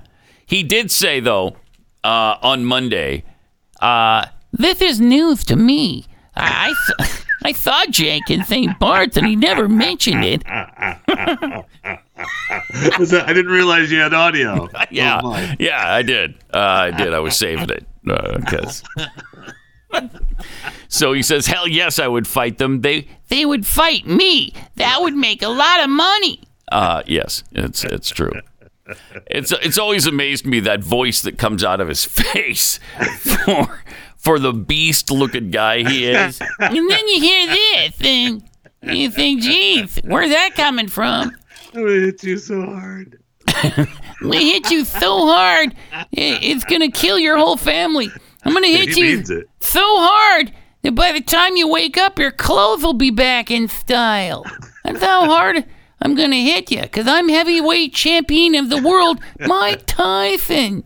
[0.46, 1.58] He did say, though,
[2.04, 3.24] uh, on Monday,
[3.82, 6.06] uh, this is news to me.
[6.36, 8.80] I, I, th- I saw Jake in St.
[8.80, 10.44] Bart's and he never mentioned it.
[13.00, 14.68] That- I didn't realize you had audio.
[14.92, 15.22] Yeah.
[15.24, 16.36] Oh, yeah, I did.
[16.54, 17.14] Uh, I did.
[17.14, 17.86] I was saving it.
[18.04, 18.84] Because.
[20.88, 22.82] so he says, hell yes, I would fight them.
[22.82, 24.54] They, they would fight me.
[24.76, 26.42] That would make a lot of money.
[26.72, 28.32] Uh, yes, it's, it's true.
[29.28, 32.80] It's it's always amazed me that voice that comes out of his face
[33.20, 33.84] for
[34.18, 36.42] for the beast looking guy he is.
[36.60, 38.44] And then you hear this and
[38.82, 41.36] you think, geez, where's that coming from?
[41.74, 43.20] I'm gonna hit you so hard.
[44.22, 45.76] We hit you so hard,
[46.12, 48.10] it's gonna kill your whole family.
[48.44, 49.24] I'm gonna hit He you
[49.60, 53.68] so hard that by the time you wake up, your clothes will be back in
[53.68, 54.46] style.
[54.84, 55.66] That's how hard
[56.02, 60.84] I'm gonna hit you, cause I'm heavyweight champion of the world, Mike Tyson.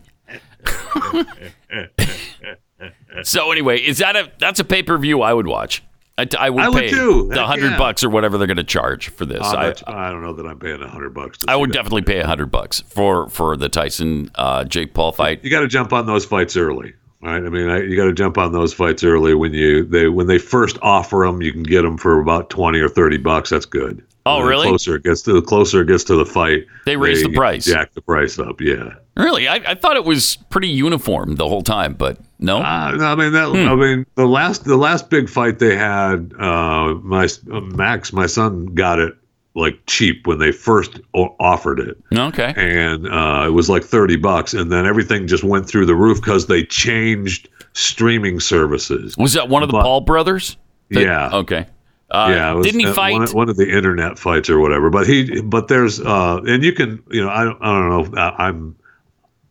[3.22, 5.82] so anyway, is that a that's a pay per view I would watch.
[6.16, 7.28] I, I would I would pay too.
[7.28, 7.78] the hundred yeah.
[7.78, 9.40] bucks or whatever they're gonna charge for this.
[9.42, 11.38] I'm I, I, don't know that I'm paying a hundred bucks.
[11.38, 15.10] to I would definitely pay a hundred bucks for for the Tyson uh, Jake Paul
[15.10, 15.42] fight.
[15.42, 17.44] You got to jump on those fights early, right?
[17.44, 20.28] I mean, I, you got to jump on those fights early when you they when
[20.28, 21.42] they first offer them.
[21.42, 23.50] You can get them for about twenty or thirty bucks.
[23.50, 24.04] That's good.
[24.26, 24.66] Oh, the really?
[24.68, 27.64] Closer it gets to the closer it gets to the fight, They raise the price.
[27.66, 28.60] jack the price up.
[28.60, 28.94] Yeah.
[29.16, 32.58] Really, I, I thought it was pretty uniform the whole time, but no.
[32.58, 32.62] Uh,
[33.00, 33.48] I mean that.
[33.50, 33.68] Hmm.
[33.68, 36.32] I mean the last the last big fight they had.
[36.38, 39.14] Uh, my uh, Max, my son, got it
[39.54, 42.52] like cheap when they first o- offered it, okay.
[42.56, 46.18] and uh, it was like thirty bucks, and then everything just went through the roof
[46.20, 49.16] because they changed streaming services.
[49.16, 50.56] Was that one of the But- Paul brothers?
[50.90, 51.30] That- Yeah.
[51.32, 51.66] Okay.
[52.10, 53.14] Uh, yeah, it was didn't he fight?
[53.14, 54.90] one, one of the internet fights or whatever?
[54.90, 58.20] But he, but there's, uh, and you can, you know, I don't, I don't know.
[58.20, 58.76] I, I'm,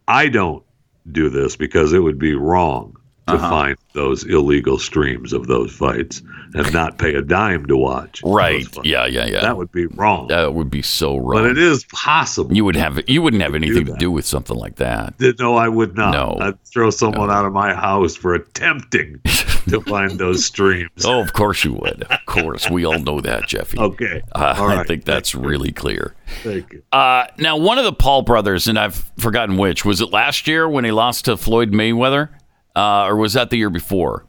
[0.07, 0.63] I don't
[1.11, 2.97] do this because it would be wrong
[3.27, 3.49] to Uh-huh.
[3.49, 6.21] find those illegal streams of those fights
[6.55, 8.21] and not pay a dime to watch.
[8.25, 8.67] right.
[8.83, 9.05] Yeah.
[9.05, 9.25] Yeah.
[9.25, 9.41] Yeah.
[9.41, 10.27] that would be wrong.
[10.27, 11.43] That would be so wrong.
[11.43, 12.53] but it is possible.
[12.55, 15.13] you would have you wouldn't have anything to do with something like that.
[15.39, 16.11] no, I would not.
[16.13, 16.37] No.
[16.41, 19.19] I'd throw someone out of my house for attempting
[19.69, 21.05] to find those streams.
[21.05, 22.03] Oh, of course you would.
[22.03, 23.77] Of course, we all know that, Jeffy.
[23.79, 24.21] Okay.
[24.33, 26.15] Uh, I think that's really clear.
[26.43, 26.83] Thank you.
[26.91, 30.67] Uh, now, one of the Paul brothers, and I've forgotten which, was it last year
[30.67, 32.29] when he lost to Floyd Mayweather,
[32.75, 34.25] uh, or was that the year before?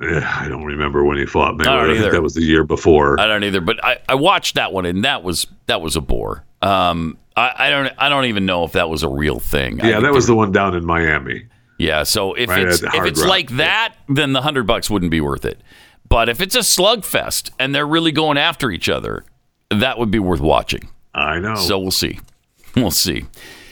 [0.00, 1.64] Yeah, I don't remember when he fought Mayweather.
[1.64, 3.18] don't I think that was the year before.
[3.18, 6.00] I don't either, but I, I watched that one, and that was that was a
[6.00, 6.44] bore.
[6.62, 9.80] Um, I, I don't I don't even know if that was a real thing.
[9.80, 11.46] Yeah, that was the one down in Miami.
[11.78, 12.04] yeah.
[12.04, 15.20] So if Right, it's if it's Rock, like that, then the hundred bucks wouldn't be
[15.20, 15.60] worth it.
[16.08, 19.24] But if it's a slugfest and they're really going after each other,
[19.70, 20.88] that would be worth watching.
[21.12, 21.56] I know.
[21.56, 22.20] So we'll see.
[22.76, 23.24] We'll see.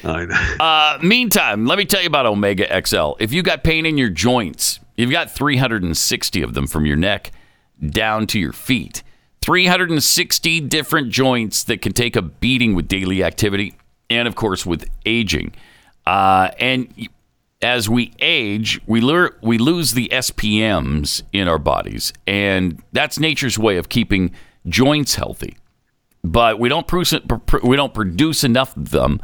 [0.61, 3.13] Uh, meantime, let me tell you about Omega XL.
[3.19, 7.33] If you got pain in your joints, you've got 360 of them from your neck
[7.85, 9.03] down to your feet.
[9.43, 13.77] 360 different joints that can take a beating with daily activity
[14.09, 15.55] and, of course, with aging.
[16.07, 17.09] Uh, and
[17.61, 23.59] as we age, we, lure, we lose the SPMs in our bodies, and that's nature's
[23.59, 24.33] way of keeping
[24.67, 25.57] joints healthy
[26.25, 27.15] but we don't produce
[27.63, 29.21] we don't produce enough of them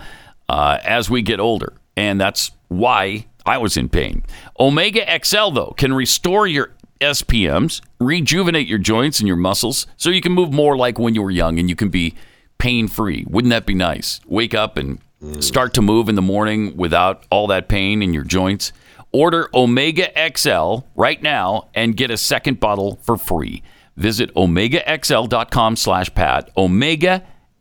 [0.53, 4.23] uh, as we get older, and that's why I was in pain.
[4.61, 10.21] Omega XL though can restore your SPMs, rejuvenate your joints and your muscles, so you
[10.21, 12.15] can move more like when you were young, and you can be
[12.59, 13.25] pain free.
[13.29, 14.21] Wouldn't that be nice?
[14.27, 15.01] Wake up and
[15.41, 18.73] start to move in the morning without all that pain in your joints.
[19.11, 23.63] Order Omega XL right now and get a second bottle for free.
[23.97, 26.51] Visit omegaxl.com slash pat.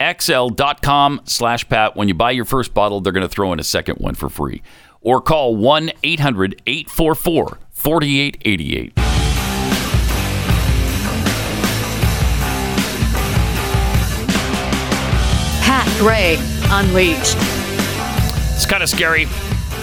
[0.01, 1.95] Omegaxl.com slash pat.
[1.95, 4.29] When you buy your first bottle, they're going to throw in a second one for
[4.29, 4.61] free.
[5.01, 8.95] Or call 1 800 844 4888.
[15.63, 16.37] Pat Gray
[16.71, 17.37] Unleashed.
[18.55, 19.27] It's kind of scary.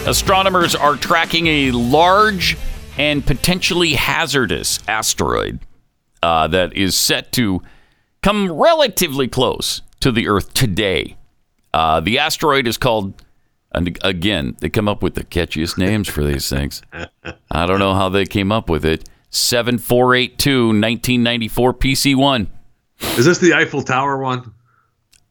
[0.06, 2.56] Astronomers are tracking a large
[2.96, 5.60] and potentially hazardous asteroid
[6.22, 7.62] uh, that is set to
[8.22, 11.16] come relatively close to the Earth today.
[11.72, 13.22] Uh, the asteroid is called,
[13.72, 16.82] and again, they come up with the catchiest names for these things.
[17.50, 19.08] I don't know how they came up with it.
[19.30, 22.46] 7482 1994 PC1.
[23.18, 24.54] Is this the Eiffel Tower one?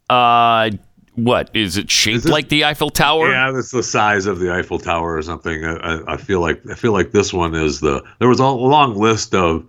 [0.09, 0.69] Uh,
[1.15, 3.31] what is it shaped Is like the Eiffel Tower?
[3.31, 5.65] Yeah, that's the size of the Eiffel Tower or something.
[5.65, 8.03] I, I, I feel like I feel like this one is the.
[8.19, 9.65] There was a long list of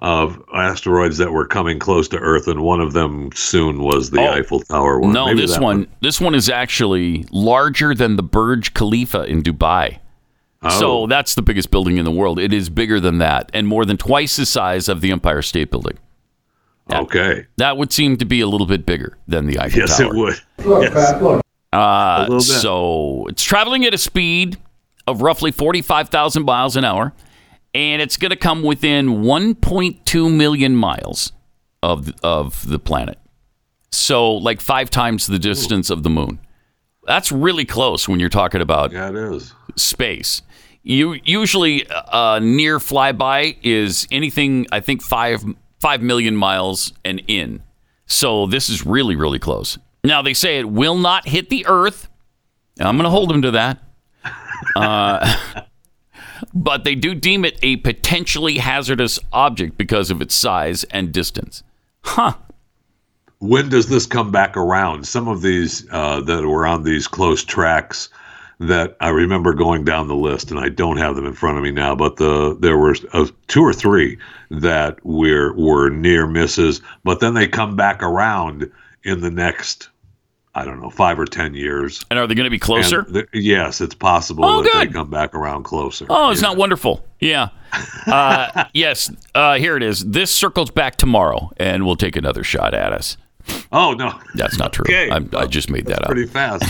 [0.00, 4.20] of asteroids that were coming close to Earth, and one of them soon was the
[4.20, 4.32] Oh.
[4.32, 5.12] Eiffel Tower one.
[5.12, 9.42] No, Maybe this that one, this one is actually larger than the Burj Khalifa in
[9.42, 9.98] Dubai.
[10.62, 10.68] Oh.
[10.80, 12.38] So that's the biggest building in the world.
[12.38, 15.70] It is bigger than that and more than twice the size of the Empire State
[15.70, 15.98] Building.
[16.92, 17.46] Okay.
[17.58, 20.14] That would seem to be a little bit bigger than the Eiffel Yes, Tower.
[20.28, 20.66] Yes, it would.
[20.66, 21.42] Look, Yes.
[21.72, 22.42] Uh, little bit.
[22.44, 24.56] so it's traveling at a speed
[25.06, 27.12] of roughly 45,000 miles an hour,
[27.78, 31.32] and it's going to come within 1.2 million miles
[31.82, 33.18] of, of the planet.
[33.92, 36.40] So, like five times the distance of the moon.
[37.06, 39.54] That's really close when you're talking about Yeah, it is.
[39.76, 40.42] space.
[40.82, 45.42] You usually uh, near flyby is anything I think five
[45.80, 47.62] five million miles and in.
[48.06, 49.78] So this is really really close.
[50.04, 52.08] Now they say it will not hit the Earth.
[52.80, 53.78] I'm going to hold them to that.
[54.76, 55.36] Uh,
[56.54, 61.62] but they do deem it a potentially hazardous object because of its size and distance.
[62.02, 62.34] Huh.
[63.40, 65.06] When does this come back around?
[65.06, 68.08] Some of these uh, that were on these close tracks
[68.60, 71.62] that I remember going down the list, and I don't have them in front of
[71.62, 74.18] me now, but the there were uh, two or three
[74.50, 78.70] that were were near misses, but then they come back around
[79.04, 79.88] in the next,
[80.58, 82.04] I don't know, five or ten years.
[82.10, 83.02] And are they going to be closer?
[83.04, 84.94] Th- yes, it's possible Oh, that they good.
[84.94, 86.06] come back around closer.
[86.10, 87.04] Oh, it's not wonderful.
[87.20, 87.48] Yeah.
[88.06, 89.10] Uh, yes.
[89.34, 90.04] Uh, here it is.
[90.04, 93.16] This circles back tomorrow, and we'll take another shot at us.
[93.72, 94.82] Oh no, That's not true.
[94.86, 95.10] Okay.
[95.10, 96.08] I'm, I just made that up.
[96.10, 96.64] pretty fast.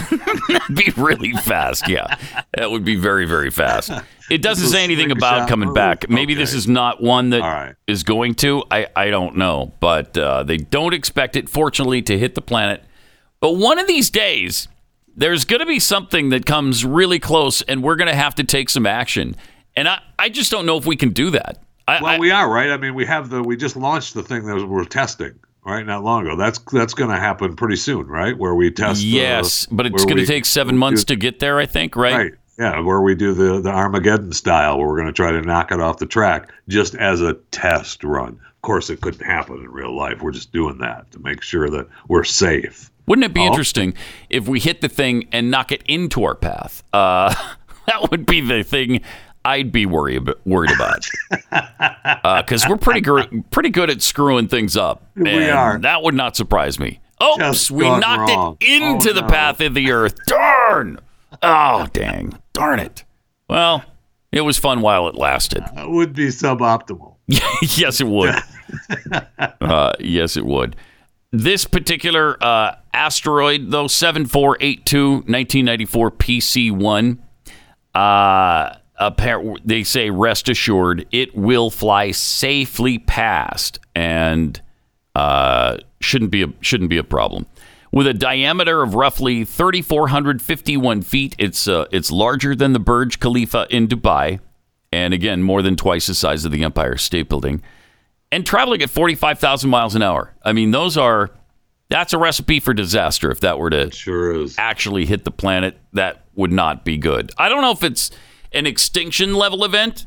[0.74, 1.89] be really fast.
[1.89, 2.16] Yeah,
[2.57, 3.91] that would be very, very fast.
[4.30, 5.74] It doesn't say anything about coming move.
[5.74, 6.09] back.
[6.09, 8.07] Maybe this is not one that is right.
[8.07, 8.62] going to.
[8.70, 12.84] I, I don't know, but uh, they don't expect it, fortunately, to hit the planet.
[13.41, 14.68] But one of these days,
[15.16, 18.45] there's going to be something that comes really close, and we're going to have to
[18.45, 19.36] take some action.
[19.76, 21.62] And I, I just don't know if we can do that.
[21.86, 22.70] I, Well, I- we are right.
[22.70, 26.03] I mean, we have the we just launched the thing that we're testing right not
[26.05, 26.36] long ago.
[26.36, 28.36] That's that's going to happen pretty soon, right?
[28.36, 29.03] Where we test.
[29.03, 31.59] yes, but it's going to take seven months to get there.
[31.59, 31.95] I think.
[31.97, 32.14] Right.
[32.16, 32.32] Right.
[32.59, 35.70] Yeah, where we do the the Armageddon style, where we're going to try to knock
[35.70, 38.30] it off the track just as a test run.
[38.30, 40.20] Of course, it couldn't happen in real life.
[40.20, 42.91] We're just doing that to make sure that we're safe.
[43.09, 43.46] Wouldn't it be Oh.
[43.46, 43.94] interesting
[44.30, 46.82] if we hit the thing and knock it into our path?
[46.92, 47.34] Uh,
[47.86, 49.00] that would be the thing
[49.44, 51.06] I'd be worried worried about
[52.44, 55.02] because we're pretty gr- pretty good at screwing things up.
[55.16, 55.78] We are.
[55.78, 57.00] That would not surprise me.
[57.22, 58.56] Oops, Just we knocked wrong.
[58.61, 59.28] it into Oh, the no.
[59.28, 60.14] path of the earth.
[60.26, 61.00] Darn!
[61.42, 62.38] Oh, dang!
[62.52, 63.04] Darn it!
[63.48, 63.82] Well,
[64.30, 65.64] it was fun while it lasted.
[65.74, 67.16] That would be suboptimal.
[67.76, 68.34] yes, it would.
[69.61, 70.76] uh, yes, it would.
[71.32, 77.18] This particular uh, asteroid, though, 7482 1994 PC1,
[77.95, 78.74] uh,
[79.64, 84.61] they say, rest assured, it will fly safely past and
[85.14, 87.47] uh, shouldn't be a, shouldn't be a problem.
[87.91, 93.66] With a diameter of roughly 3,451 feet, it's uh, it's larger than the Burj Khalifa
[93.70, 94.41] in Dubai,
[94.93, 97.62] and again, more than twice the size of the Empire State Building,
[98.30, 100.34] and traveling at 45,000 miles an hour.
[100.43, 101.30] I mean, those are
[101.91, 104.57] that's a recipe for disaster if that were to Sure is.
[104.59, 105.78] actually hit the planet.
[105.93, 107.30] That would not be good.
[107.39, 108.11] I don't know if it's
[108.53, 110.07] an extinction level event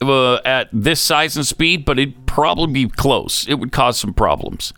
[0.00, 3.46] uh, at this size and speed, but it'd probably be close.
[3.48, 4.72] It would cause some problems.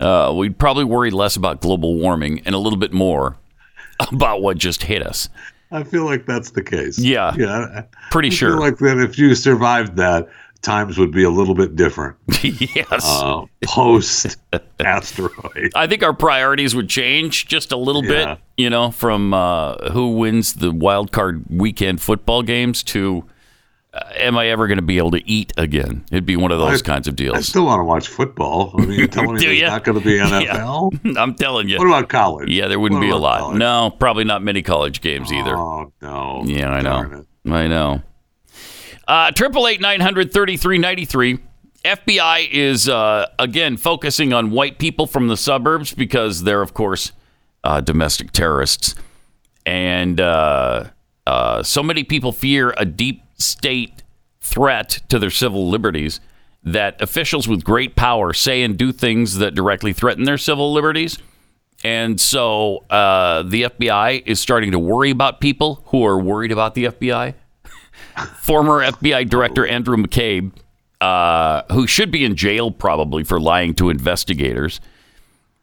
[0.00, 3.36] Uh, we'd probably worry less about global warming and a little bit more
[4.12, 5.28] about what just hit us.
[5.70, 6.98] I feel like that's the case.
[6.98, 7.34] Yeah.
[7.36, 7.84] Yeah.
[8.10, 8.50] Pretty I sure.
[8.50, 10.28] feel like that if you survived that,
[10.62, 12.86] times would be a little bit different yes.
[13.04, 14.36] uh, post
[14.80, 15.72] asteroid.
[15.74, 18.34] I think our priorities would change just a little Yeah.
[18.34, 23.24] bit, you know, from uh, who wins the wild card weekend football games to
[23.94, 26.04] uh, am I ever going to be able to eat again?
[26.10, 27.36] It'd be one of those I- kinds of deals.
[27.36, 28.74] I still want to watch football.
[28.78, 29.68] I mean, you're telling me there's ya?
[29.68, 31.16] not going to be NFL?
[31.18, 31.76] I'm telling you.
[31.78, 32.48] What about college?
[32.48, 33.40] Yeah, there wouldn't What be a lot.
[33.40, 33.58] college?
[33.58, 35.54] No, probably not many college games either.
[35.56, 36.42] Oh no.
[36.46, 37.02] Yeah, I know.
[37.44, 37.50] it.
[37.52, 38.02] I know.
[39.12, 41.38] Uh, Triple eight nine hundred thirty three ninety three.
[41.84, 47.12] FBI is uh, again focusing on white people from the suburbs because they're, of course,
[47.62, 48.94] uh, domestic terrorists,
[49.66, 50.84] and uh,
[51.26, 54.02] uh, so many people fear a deep state
[54.40, 56.18] threat to their civil liberties
[56.64, 61.18] that officials with great power say and do things that directly threaten their civil liberties.
[61.84, 66.74] And so uh, the FBI is starting to worry about people who are worried about
[66.74, 67.34] the FBI.
[68.40, 70.52] Former FBI Director Andrew McCabe,
[71.00, 74.80] uh, who should be in jail probably for lying to investigators,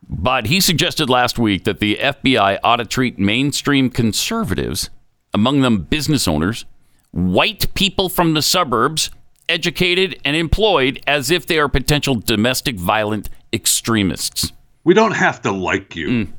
[0.10, 4.90] but he suggested last week that the FBI ought to treat mainstream conservatives,
[5.34, 6.66] among them business owners,
[7.12, 9.12] white people from the suburbs,
[9.48, 14.52] educated and employed, as if they are potential domestic violent extremists.
[14.84, 16.08] We don't have to like you.
[16.08, 16.34] Mm.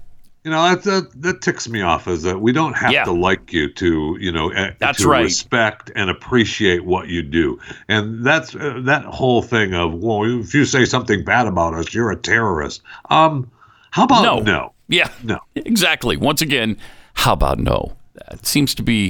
[0.44, 2.08] You know that, that that ticks me off.
[2.08, 3.04] Is that we don't have Yeah.
[3.04, 5.22] to like you to you know eh, That's to right.
[5.24, 7.60] respect and appreciate what you do.
[7.88, 11.92] And that's uh, that whole thing of well, if you say something bad about us,
[11.92, 12.80] you're a terrorist.
[13.10, 13.50] Um,
[13.90, 14.38] how about No.
[14.40, 14.72] no?
[14.88, 15.38] Yeah, No.
[15.56, 16.16] exactly.
[16.16, 16.78] Once again,
[17.14, 17.94] how about no?
[18.14, 19.08] That seems to be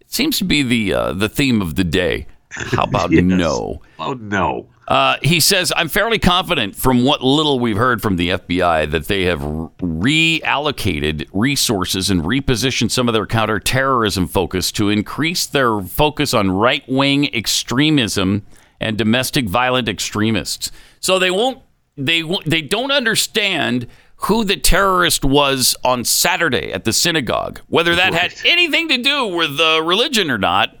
[0.00, 2.26] it seems to be the uh, the theme of the day.
[2.50, 3.22] How about Yes.
[3.24, 3.80] no?
[3.98, 4.66] Oh no.
[4.88, 9.08] Uh, he says, I'm fairly confident from what little we've heard from the FBI that
[9.08, 16.32] they have reallocated resources and repositioned some of their counterterrorism focus to increase their focus
[16.32, 18.46] on right wing extremism
[18.80, 20.70] and domestic violent extremists.
[21.00, 21.62] So they won't,
[21.96, 23.88] they, they don't understand
[24.20, 29.26] who the terrorist was on Saturday at the synagogue, whether that had anything to do
[29.26, 30.76] with uh, religion or not.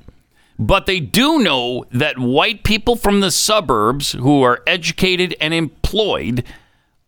[0.58, 6.44] But they do know that white people from the suburbs who are educated and employed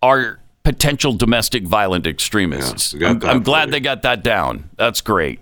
[0.03, 2.93] are potential domestic violent extremists.
[2.93, 4.69] Yeah, I'm, I'm glad they got that down.
[4.77, 5.41] That's great.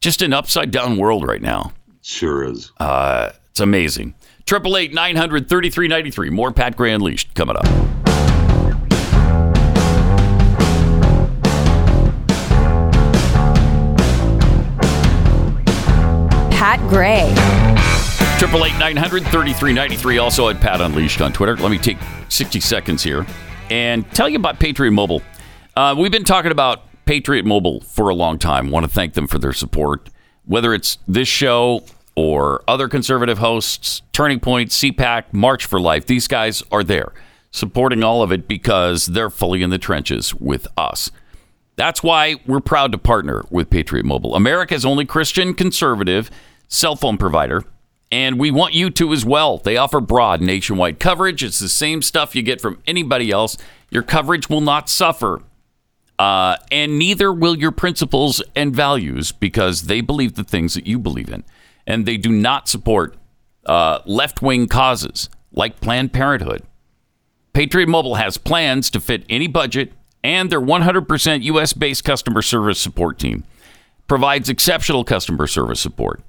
[0.00, 1.72] Just an upside down world right now.
[2.02, 2.72] Sure is.
[2.78, 4.14] Uh, it's amazing.
[4.46, 6.30] Triple eight nine hundred thirty three ninety three.
[6.30, 8.09] More Pat Gray Unleashed coming up.
[16.60, 17.32] Pat Gray.
[18.38, 20.18] Triple eight nine hundred thirty three ninety three.
[20.18, 21.56] Also at Pat Unleashed on Twitter.
[21.56, 21.96] Let me take
[22.28, 23.24] sixty seconds here
[23.70, 25.22] and tell you about Patriot Mobile.
[25.74, 28.70] Uh, we've been talking about Patriot Mobile for a long time.
[28.70, 30.10] Want to thank them for their support,
[30.44, 31.82] whether it's this show
[32.14, 36.04] or other conservative hosts, Turning Point, CPAC, March for Life.
[36.04, 37.14] These guys are there
[37.50, 41.10] supporting all of it because they're fully in the trenches with us.
[41.76, 46.30] That's why we're proud to partner with Patriot Mobile, America's only Christian conservative
[46.70, 47.62] cell phone provider.
[48.10, 49.58] And we want you to as well.
[49.58, 51.44] They offer broad nationwide coverage.
[51.44, 53.58] It's the same stuff you get from anybody else.
[53.90, 55.42] Your coverage will not suffer.
[56.18, 60.98] Uh, and neither will your principles and values because they believe the things that you
[60.98, 61.44] believe in.
[61.86, 63.16] And they do not support
[63.66, 66.62] uh, left wing causes like Planned Parenthood.
[67.52, 69.92] Patriot Mobile has plans to fit any budget,
[70.22, 73.44] and their 100% US based customer service support team
[74.06, 76.22] provides exceptional customer service support.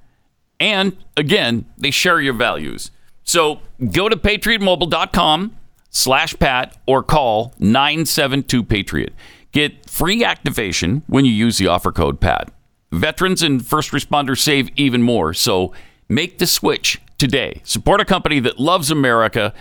[0.62, 2.92] And again, they share your values.
[3.24, 3.58] So
[3.90, 5.56] go to patriotmobile.com
[5.90, 9.12] slash Pat or call 972 Patriot.
[9.50, 12.48] Get free activation when you use the offer code PAT.
[12.92, 15.34] Veterans and first responders save even more.
[15.34, 15.74] So
[16.08, 17.60] make the switch today.
[17.64, 19.52] Support a company that loves America,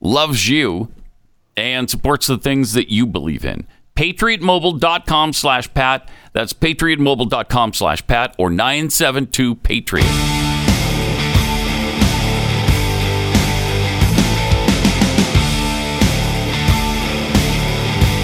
[0.00, 0.88] loves you,
[1.56, 3.64] and supports the things that you believe in.
[3.94, 6.08] PatriotMobile.com slash Pat.
[6.32, 10.37] That's PatriotMobile.com slash Pat or 972 Patriot.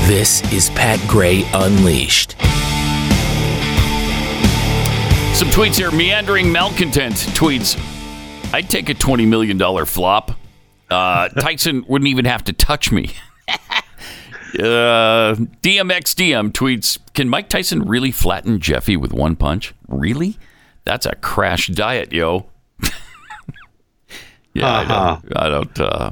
[0.06, 2.32] This is Pat Gray Unleashed.
[5.34, 5.90] Some tweets here.
[5.90, 7.80] Meandering Malcontent tweets
[8.52, 10.32] I'd take a $20 million flop.
[10.90, 13.14] Uh, Tyson wouldn't even have to touch me.
[14.54, 19.74] Uh, DMXDM tweets Can Mike Tyson really flatten Jeffy with one punch?
[19.88, 20.38] Really?
[20.84, 22.46] That's a crash diet, yo.
[24.54, 26.10] yeah, I don't, I don't, uh,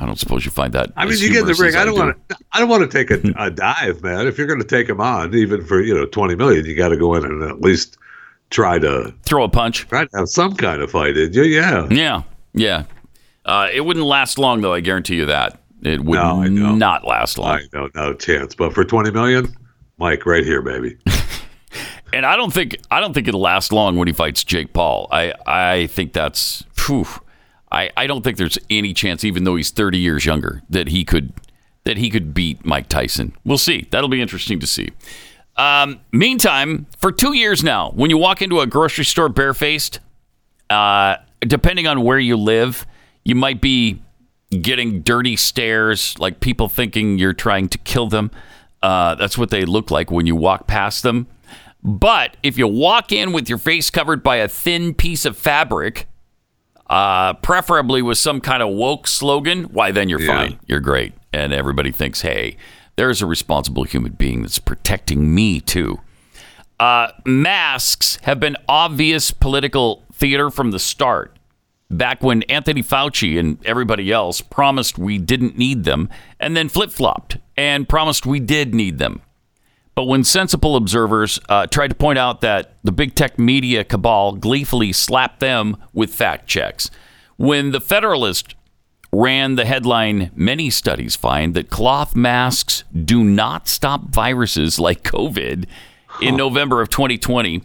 [0.00, 0.92] I don't suppose you find that.
[0.96, 1.74] I mean, you get in the ring.
[1.76, 2.36] I don't want to.
[2.52, 4.26] I don't want to take a, a dive, man.
[4.26, 6.88] If you're going to take him on, even for you know twenty million, you got
[6.88, 7.98] to go in and at least
[8.50, 9.88] try to throw a punch.
[9.88, 11.12] try to have some kind of fight.
[11.14, 11.44] Did you?
[11.44, 11.88] Yeah.
[11.90, 12.22] Yeah,
[12.54, 12.84] yeah.
[13.44, 14.72] Uh, it wouldn't last long, though.
[14.72, 17.58] I guarantee you that it would No, not last long.
[17.58, 18.54] I know, no chance.
[18.54, 19.54] But for twenty million,
[19.98, 20.96] Mike, right here, baby.
[22.12, 25.08] And I don't think I don't think it'll last long when he fights Jake Paul.
[25.10, 27.04] I I think that's phew,
[27.70, 31.04] I I don't think there's any chance, even though he's 30 years younger, that he
[31.04, 31.32] could
[31.84, 33.34] that he could beat Mike Tyson.
[33.44, 33.86] We'll see.
[33.90, 34.90] That'll be interesting to see.
[35.56, 40.00] Um, meantime, for two years now, when you walk into a grocery store barefaced,
[40.68, 42.86] uh, depending on where you live,
[43.24, 44.02] you might be
[44.50, 48.30] getting dirty stares, like people thinking you're trying to kill them.
[48.82, 51.26] Uh, that's what they look like when you walk past them.
[51.82, 56.06] But if you walk in with your face covered by a thin piece of fabric,
[56.88, 60.36] uh, preferably with some kind of woke slogan, why then you're Yeah.
[60.36, 60.58] fine.
[60.66, 61.12] You're great.
[61.32, 62.56] And everybody thinks, hey,
[62.96, 66.00] there's a responsible human being that's protecting me too.
[66.78, 71.36] Uh, masks have been obvious political theater from the start.
[71.90, 76.08] Back when Anthony Fauci and everybody else promised we didn't need them,
[76.40, 79.20] and then flip flopped and promised we did need them.
[79.96, 84.34] But when sensible observers uh, tried to point out that the big tech media cabal
[84.34, 86.90] gleefully slapped them with fact checks,
[87.38, 88.54] when the Federalist
[89.10, 95.64] ran the headline, many studies find that cloth masks do not stop viruses like COVID
[96.20, 97.62] in November of 2020,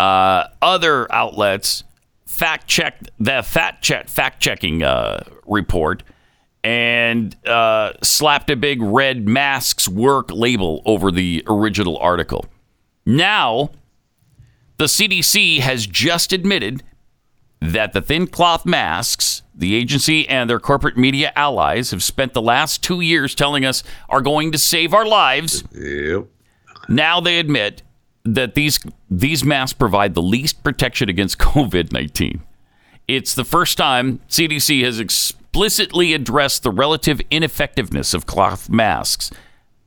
[0.00, 1.84] uh, other outlets
[2.26, 6.02] fact checked the fact check fact checking uh, report
[6.62, 12.46] and uh, slapped a big red masks work label over the original article.
[13.06, 13.70] Now,
[14.76, 16.82] the CDC has just admitted
[17.60, 22.42] that the thin cloth masks the agency and their corporate media allies have spent the
[22.42, 25.62] last two years telling us are going to save our lives.
[25.72, 26.26] Yep.
[26.88, 27.82] Now they admit
[28.24, 28.80] that these
[29.10, 32.42] these masks provide the least protection against COVID nineteen.
[33.06, 34.98] It's the first time CDC has
[35.50, 39.32] explicitly addressed the relative ineffectiveness of cloth masks,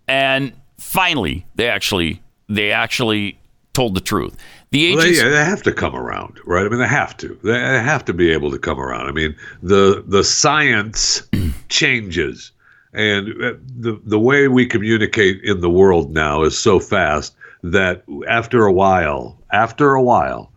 [0.10, 3.40] and finally, they actually they actually
[3.74, 4.36] told the truth.
[4.72, 6.66] The Well, they, they have to come around, right?
[6.66, 7.40] I mean, they have to.
[7.44, 9.08] They have to be able to come around.
[9.08, 11.24] I mean, the the science
[11.70, 12.52] changes,
[12.92, 18.04] and uh, the the way we communicate in the world now is so fast that
[18.28, 20.52] after a while, after a while,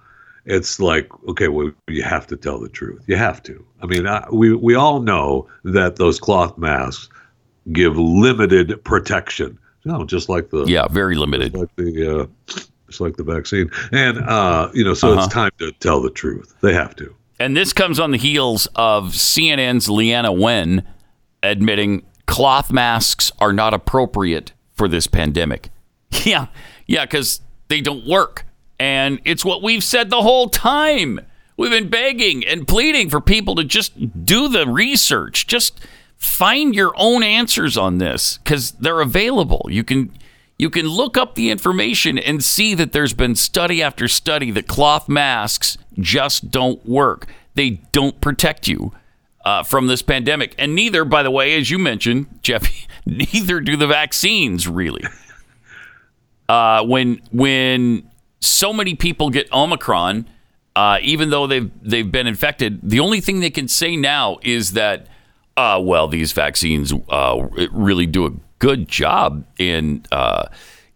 [0.47, 3.05] it's like, okay, well, you have to tell the truth.
[3.07, 3.65] You have to.
[3.83, 7.09] I mean, I, we we all know that those cloth masks
[7.73, 9.59] give limited protection.
[9.85, 11.55] No, just like the yeah, very limited.
[11.55, 12.55] like the uh,
[12.89, 15.25] it's like the vaccine, and uh, you know, so Uh-huh.
[15.25, 16.55] it's time to tell the truth.
[16.61, 17.15] They have to.
[17.39, 20.83] And this comes on the heels of CNN's Leana Wen
[21.43, 25.71] admitting cloth masks are not appropriate for this pandemic.
[26.25, 26.47] Yeah,
[26.87, 28.47] yeah, because they don't work.
[28.81, 31.21] And it's what we've said the whole time.
[31.57, 35.47] We've been begging and pleading for people to just do the research.
[35.47, 35.81] Just
[36.17, 39.67] find your own answers on this because they're available.
[39.71, 40.13] You can
[40.59, 44.67] you can look up the information and see that there's been study after study that
[44.67, 47.27] cloth masks just don't work.
[47.55, 48.93] They don't protect you
[49.45, 52.69] uh, from this pandemic, and neither, by the way, as you mentioned, Jeff,
[53.07, 55.05] neither do the vaccines really.
[56.49, 60.27] Uh, when when so many people get Omicron,
[60.77, 64.73] uh, even though they've they've been infected, the only thing they can say now is
[64.73, 65.09] that,
[65.57, 70.47] uh, well, these vaccines uh, really do a good job in uh,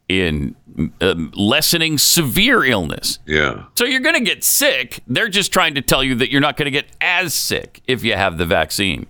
[0.06, 0.54] in
[1.00, 3.18] um, lessening severe illness.
[3.26, 3.64] Yeah.
[3.74, 5.00] So you're going to get sick.
[5.06, 8.04] They're just trying to tell you that you're not going to get as sick if
[8.04, 9.06] you have the vaccine.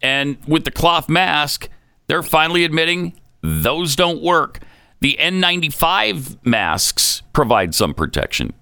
[0.00, 1.68] And with the cloth mask,
[2.06, 4.60] they're finally admitting those don't work.
[5.00, 8.52] The N95 masks provide some protection,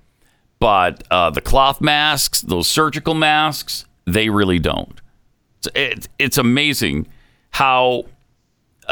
[0.58, 5.00] but uh, the cloth masks, those surgical masks, they really don't.
[5.58, 7.08] It's, it's, it's amazing
[7.50, 8.04] how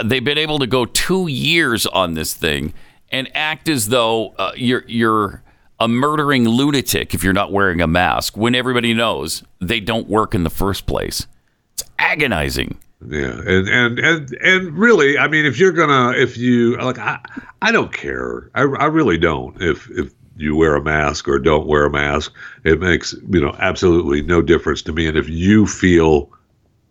[0.03, 2.75] they've been able to go two years on this thing
[3.11, 5.43] and act as though uh, you're you're
[5.81, 10.35] a murdering lunatic if you're not wearing a mask when everybody knows they don't work
[10.35, 11.27] in the first place.
[11.75, 12.79] It's agonizing.
[13.07, 17.19] Yeah, and and and and really, I mean, if you're gonna, if you like, I
[17.61, 18.51] I don't care.
[18.55, 19.61] I I really don't.
[19.61, 22.33] If if you wear a mask or don't wear a mask,
[22.65, 25.07] it makes you know absolutely no difference to me.
[25.07, 26.31] And if you feel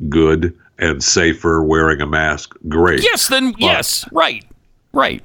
[0.10, 3.04] good and safer wearing a mask, great.
[3.04, 4.44] Yes, then yes, right,
[4.94, 5.22] right.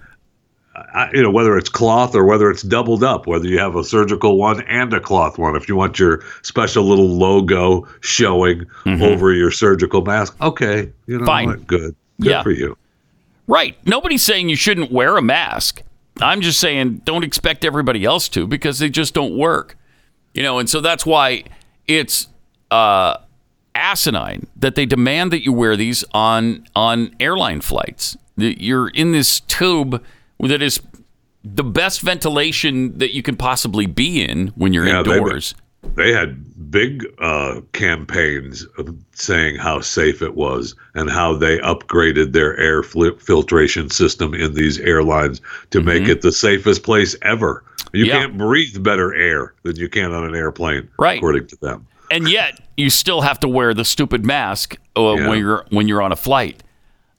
[0.95, 3.83] I, you know whether it's cloth or whether it's doubled up, whether you have a
[3.83, 5.57] surgical one and a cloth one.
[5.57, 11.25] If you want your special little logo showing over your surgical mask, okay, you know
[11.25, 11.51] Mm-hmm.
[11.51, 11.61] Fine.
[11.63, 12.43] Good, good Yeah.
[12.45, 12.77] for you.
[13.49, 13.77] Right.
[13.87, 15.83] Nobody's saying you shouldn't wear a mask.
[16.21, 19.77] I'm just saying don't expect everybody else to because they just don't work.
[20.35, 21.45] You know, and so that's why
[21.87, 22.29] it's
[22.71, 23.19] uh,
[23.75, 28.17] asinine that they demand that you wear these on on airline flights.
[28.37, 30.05] That You're in this tube
[30.41, 30.81] that is
[31.45, 35.55] the best ventilation that you can possibly be in when you're Yeah, indoors.
[35.95, 42.33] They had big uh, campaigns of saying how safe it was and how they upgraded
[42.33, 47.65] their air filtration system in these airlines to make it the safest place ever.
[47.93, 48.09] You Mm-hmm.
[48.09, 48.21] Yeah.
[48.21, 51.17] can't breathe better air than you can on an airplane, Right.
[51.19, 51.87] according to them.
[52.11, 55.29] and yet you still have to wear the stupid mask uh, Yeah.
[55.29, 56.63] when you're when you're on a flight.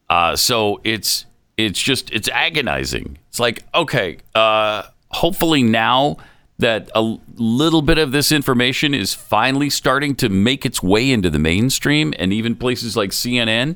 [0.10, 1.26] Uh, so it's
[1.58, 3.18] it's just it's agonizing.
[3.30, 6.18] It's like okay, uh, hopefully now
[6.60, 11.30] that a little bit of this information is finally starting to make its way into
[11.30, 13.76] the mainstream and even places like CNN.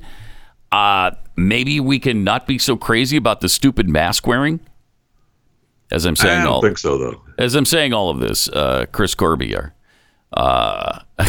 [0.71, 4.59] Uh, maybe we can not be so crazy about the stupid mask wearing.
[5.91, 7.21] As I'm saying I don't all think so, though.
[7.37, 9.73] as I'm saying all of this, uh, Chris Corby, our,
[10.33, 10.99] uh,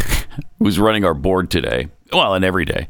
[0.59, 2.89] who's running our board today, well, and every day,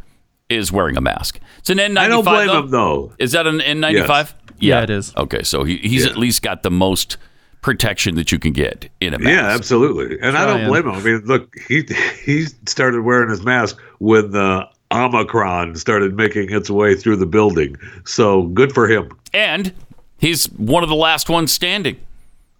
[0.48, 1.40] is wearing a mask.
[1.58, 1.98] It's an N95.
[1.98, 2.58] I don't blame though?
[2.60, 3.12] him, though.
[3.18, 3.92] Is that an N95?
[4.08, 4.34] Yes.
[4.60, 5.14] Yeah, it is.
[5.16, 6.12] Okay, so he, he's Yeah.
[6.12, 7.16] at least got the most
[7.64, 9.34] protection that you can get in a mask.
[9.34, 10.20] Yeah, absolutely.
[10.20, 10.94] And I don't blame him.
[10.94, 11.82] I mean, look, he
[12.22, 17.76] he started wearing his mask when the Omicron started making its way through the building.
[18.04, 19.08] So good for him.
[19.32, 19.72] And
[20.18, 21.96] he's one of the last ones standing.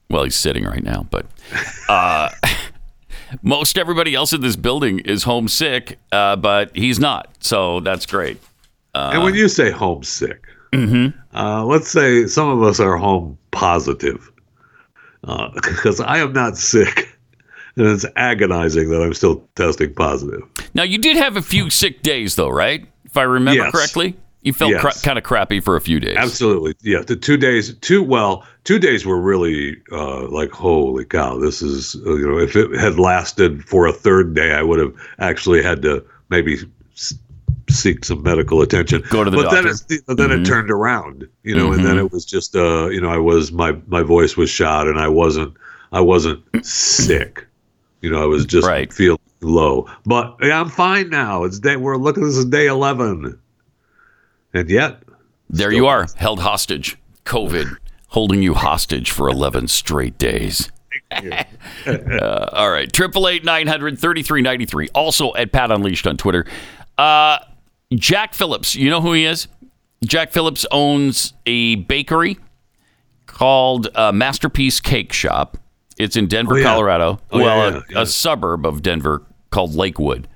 [0.09, 1.27] Well, he's sitting right now, but
[1.87, 2.31] uh,
[3.43, 7.29] most everybody else in this building is homesick, uh, but he's not.
[7.41, 8.39] So that's great.
[8.95, 10.47] and when you say homesick,
[11.35, 14.31] uh, let's say some of us are home positive,
[15.55, 17.17] because I am not sick,
[17.77, 20.43] and it's agonizing that I'm still testing positive.
[20.75, 22.87] Now, you did have a few sick days, though, right?
[23.05, 23.73] If I remember Yes.
[23.73, 24.81] correctly, you felt Yes.
[24.81, 26.17] cra- kind of crappy for a few days.
[26.19, 27.01] Absolutely, yeah.
[27.01, 31.39] The two days, two well, two days were really uh, like holy cow.
[31.39, 34.79] This is uh, you know, if it had lasted for a third day, I would
[34.79, 36.59] have actually had to maybe
[37.71, 39.03] seek some medical attention.
[39.11, 39.71] Go to the but then doctor.
[39.89, 40.41] it's, but then Mhm.
[40.43, 43.53] it turned around, you know, and then it was just uh, you know, I was
[43.53, 45.55] my my voice was shot, and I wasn't
[45.93, 47.45] I wasn't sick.
[48.01, 48.93] You know, I was just Right.
[48.93, 49.87] feeling low.
[50.07, 51.45] But yeah, I'm fine now.
[51.45, 51.77] It's day.
[51.77, 52.25] We're looking.
[52.25, 53.39] This is day eleven,
[54.53, 55.03] and yet
[55.51, 56.97] there you are, held hostage.
[57.25, 57.77] COVID
[58.09, 60.71] holding you hostage for 11 straight days.
[61.87, 62.93] uh, all right.
[62.93, 64.89] Triple eight nine hundred thirty three ninety three.
[64.95, 66.45] Also at Pat Unleashed on Twitter.
[66.99, 67.39] Uh,
[67.95, 68.75] Jack Phillips.
[68.75, 69.49] You know who he is?
[70.05, 72.39] Jack Phillips owns a bakery
[73.27, 75.57] called uh, Masterpiece Cake Shop.
[75.97, 76.65] It's in Denver, Oh, yeah.
[76.65, 77.21] Colorado.
[77.31, 78.03] Oh, well, yeah, a, yeah, yeah.
[78.03, 80.29] a suburb of Denver called Lakewood.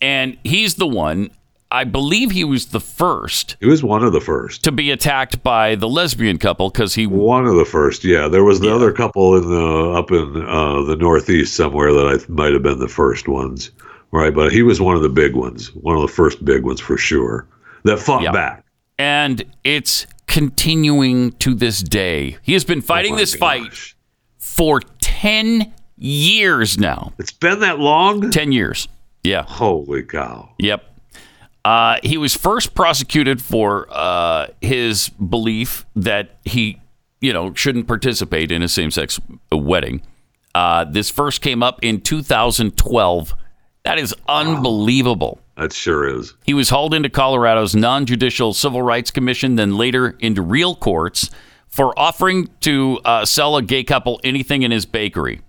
[0.00, 1.30] And he's the one,
[1.70, 4.62] I believe he was the first he was one of the first.
[4.64, 8.28] to be attacked by the lesbian couple because he One of the first, yeah.
[8.28, 12.32] There was the other couple in the up in uh, the Northeast somewhere that I
[12.32, 13.70] might have been the first ones,
[14.16, 14.34] right?
[14.34, 16.96] But he was one of the big ones, one of the first big ones for
[16.96, 17.46] sure
[17.84, 18.32] that fought Yeah.
[18.32, 18.64] back.
[18.98, 22.38] and it's continuing to this day.
[22.42, 23.94] He has been fighting Oh this fight
[24.38, 27.12] for 10 years now.
[27.18, 28.30] It's been that long.
[28.30, 28.88] 10 years.
[29.22, 29.42] Yeah.
[29.46, 30.50] Holy cow!
[30.58, 30.84] Yep.
[31.64, 36.80] Uh, he was first prosecuted for uh, his belief that he,
[37.20, 39.18] you know, shouldn't participate in a same-sex
[39.50, 40.00] wedding.
[40.54, 43.34] Uh, this first came up in 2012.
[43.86, 45.38] That is unbelievable.
[45.56, 46.34] That sure is.
[46.44, 51.30] He was hauled into Colorado's non-judicial civil rights commission, then later into real courts
[51.68, 55.40] for offering to uh, sell a gay couple anything in his bakery,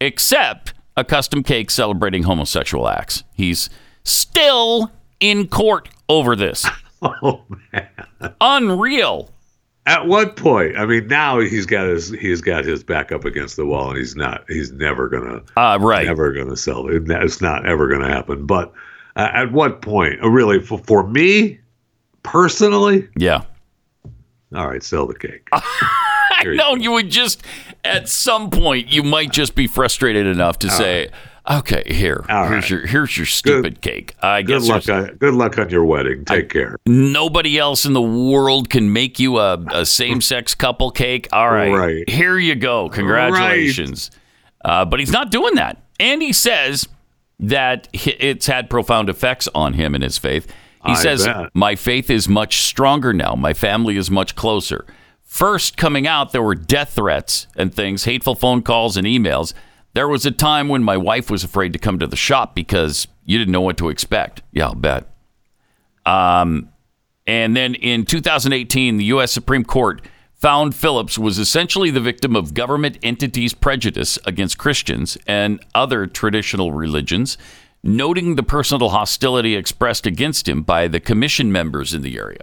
[0.00, 3.22] except a custom cake celebrating homosexual acts.
[3.34, 3.68] He's
[4.02, 6.66] still in court over this.
[7.22, 7.86] Oh man!
[8.40, 9.30] Unreal.
[9.86, 10.78] At what point?
[10.78, 13.98] I mean, now he's got his he's got his back up against the wall, and
[13.98, 16.06] he's not he's never gonna Uh, right.
[16.06, 17.02] never gonna sell it.
[17.10, 18.46] It's not ever gonna happen.
[18.46, 18.72] But
[19.16, 20.22] uh, at what point?
[20.22, 21.60] Uh, Really, for, for me
[22.22, 23.42] personally, Yeah.
[24.54, 25.48] all right, sell the cake.
[25.52, 27.42] I know you would just,
[27.84, 31.10] at some point, you might just be frustrated enough to say,
[31.50, 32.70] "Okay, here, All here's right.
[32.70, 34.88] your here's your stupid cake." I Good guess luck.
[34.88, 36.24] On, good luck on your wedding.
[36.24, 36.76] Take care.
[36.86, 41.28] nobody else in the world can make you a, a same-sex couple cake.
[41.32, 42.08] All right, Right.
[42.10, 42.88] here you go.
[42.88, 44.10] Congratulations.
[44.64, 46.88] Uh, but he's not doing that, and he says
[47.40, 50.46] that it's had profound effects on him and his faith.
[50.86, 51.50] He I says, bet.
[51.54, 53.34] "My faith is much stronger now.
[53.34, 54.86] My family is much closer."
[55.22, 59.52] First coming out, there were death threats and things, hateful phone calls and emails.
[59.94, 63.06] There was a time when my wife was afraid to come to the shop because
[63.24, 64.42] you didn't know what to expect.
[64.52, 65.06] Yeah, I'll bet.
[66.04, 66.68] Um,
[67.26, 69.32] and then in 2018, the U.S.
[69.32, 70.02] Supreme Court
[70.34, 76.72] found Phillips was essentially the victim of government entities' prejudice against Christians and other traditional
[76.72, 77.38] religions
[77.82, 82.40] noting the personal hostility expressed against him by the commission members in the area.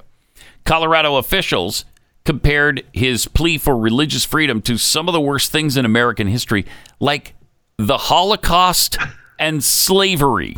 [0.64, 1.84] Colorado officials
[2.24, 6.66] compared his plea for religious freedom to some of the worst things in American history,
[7.00, 7.34] like
[7.88, 8.98] the Holocaust
[9.40, 10.58] and slavery.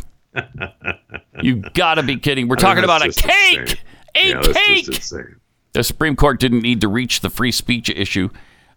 [1.42, 2.48] you gotta be kidding.
[2.48, 3.82] We're talking about a cake!
[4.14, 4.88] A yeah, cake!
[4.88, 5.36] insane.
[5.72, 8.30] The Supreme Court didn't need to reach the free speech issue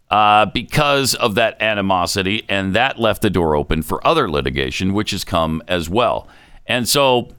[0.09, 5.11] uh, because of that animosity, and that left the door open for other litigation, which
[5.11, 6.27] has come as well.
[6.65, 7.29] And so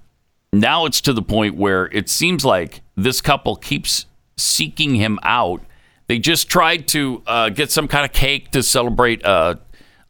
[0.52, 4.06] now it's to the point where it seems like this couple keeps
[4.36, 5.62] seeking him out.
[6.06, 9.58] They just tried to uh, get some kind of cake to celebrate a,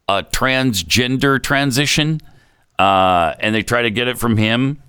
[0.09, 2.21] a transgender transition,
[2.79, 4.83] uh, and they try to get it from him.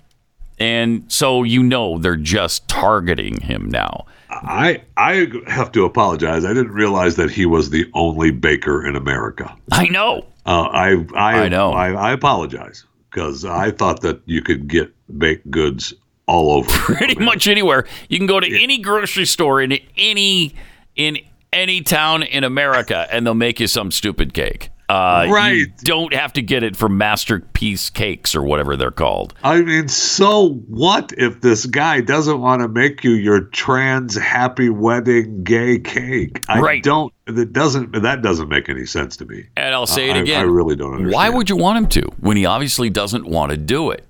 [0.58, 4.04] And so you know they're just targeting him now.
[4.30, 6.44] I I have to apologize.
[6.44, 9.54] I didn't realize that he was the only baker in America.
[9.72, 10.26] I know.
[10.46, 11.72] Uh, I I I know.
[11.72, 15.92] I, I apologize because I thought that you could get baked goods
[16.26, 16.70] all over.
[16.70, 17.86] pretty much anywhere.
[18.08, 20.54] You can go to any grocery store in any
[20.94, 21.18] in
[21.52, 24.70] any town in America, and they'll make you some stupid cake.
[24.90, 25.66] Uh, You Right.
[25.84, 29.34] don't have to get it from Masterpiece Cakes or whatever they're called.
[29.44, 34.68] I mean, so what if this guy doesn't want to make you your trans happy
[34.68, 36.42] wedding gay cake?
[36.48, 36.82] I Right.
[36.82, 37.12] don't.
[37.26, 38.02] That doesn't.
[38.02, 39.44] That doesn't make any sense to me.
[39.56, 40.40] And I'll say it I- again.
[40.40, 41.14] I really don't understand.
[41.14, 44.04] Why would you want him to when he obviously doesn't want to do it?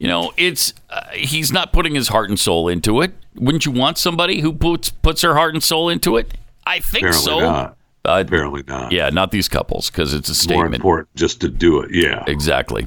[0.00, 3.12] You know, it's uh, he's not putting his heart and soul into it.
[3.36, 6.34] Wouldn't you want somebody who puts puts their heart and soul into it?
[6.66, 7.40] I think Apparently so.
[7.40, 7.76] not.
[8.04, 8.92] Uh, Apparently not.
[8.92, 10.82] yeah, not these couples because it's a statement.
[10.82, 11.90] More important just to do it.
[11.92, 12.24] Yeah.
[12.26, 12.86] Exactly.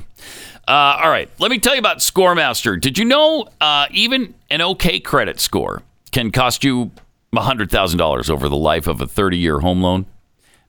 [0.68, 2.80] Uh, all right, let me tell you about ScoreMaster.
[2.80, 6.92] Did you know uh, even an okay credit score can cost you
[7.36, 10.06] $100,000 over the life of a 30 year home loan?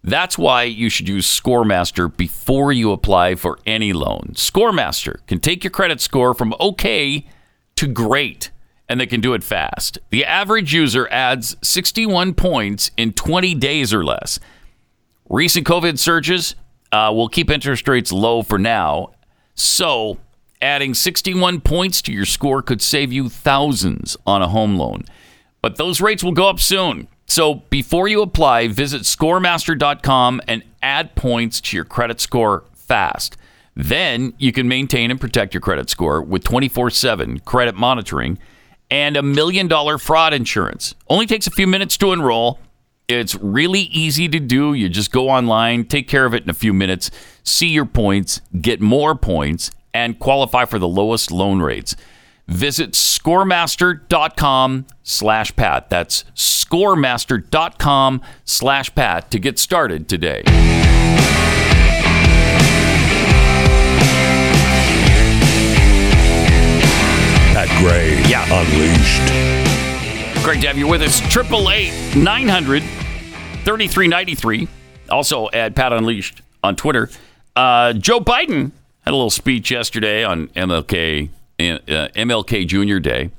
[0.03, 4.33] That's why you should use ScoreMaster before you apply for any loan.
[4.35, 7.27] ScoreMaster can take your credit score from okay
[7.77, 8.51] to great,
[8.89, 9.99] and they can do it fast.
[10.11, 14.39] The average user adds 61 points in 20 days or less.
[15.29, 16.55] Recent COVID surges
[16.93, 19.13] uh, will keep interest rates low for now.
[19.55, 20.19] So,
[20.61, 25.05] adding 61 points to your score could save you thousands on a home loan.
[25.63, 27.09] But those rates will go up soon.
[27.27, 33.37] So, before you apply, visit scoremaster.com and add points to your credit score fast.
[33.75, 38.39] Then you can maintain and protect your credit score with 24 7 credit monitoring
[38.91, 40.95] and a million dollar fraud insurance.
[41.09, 42.61] Only takes a few minutes to enroll.
[43.07, 44.73] It's really easy to do.
[44.73, 47.11] You just go online, take care of it in a few minutes,
[47.43, 51.97] see your points, get more points, and qualify for the lowest loan rates.
[52.47, 55.89] Visit scoremaster.com slash Pat.
[55.91, 60.43] That's scoremaster.com slash Pat to get started today.
[67.55, 68.45] Pat Gray Yeah.
[68.51, 70.43] Unleashed.
[70.45, 71.21] Great to have you with us.
[71.33, 72.83] Triple eight nine hundred
[73.65, 74.67] thirty three ninety three.
[75.09, 77.09] Also at Pat Unleashed on Twitter.
[77.55, 81.29] Uh, Joe Biden had a little speech yesterday on MLK
[81.61, 81.63] uh,
[82.17, 83.31] MLK Junior Day.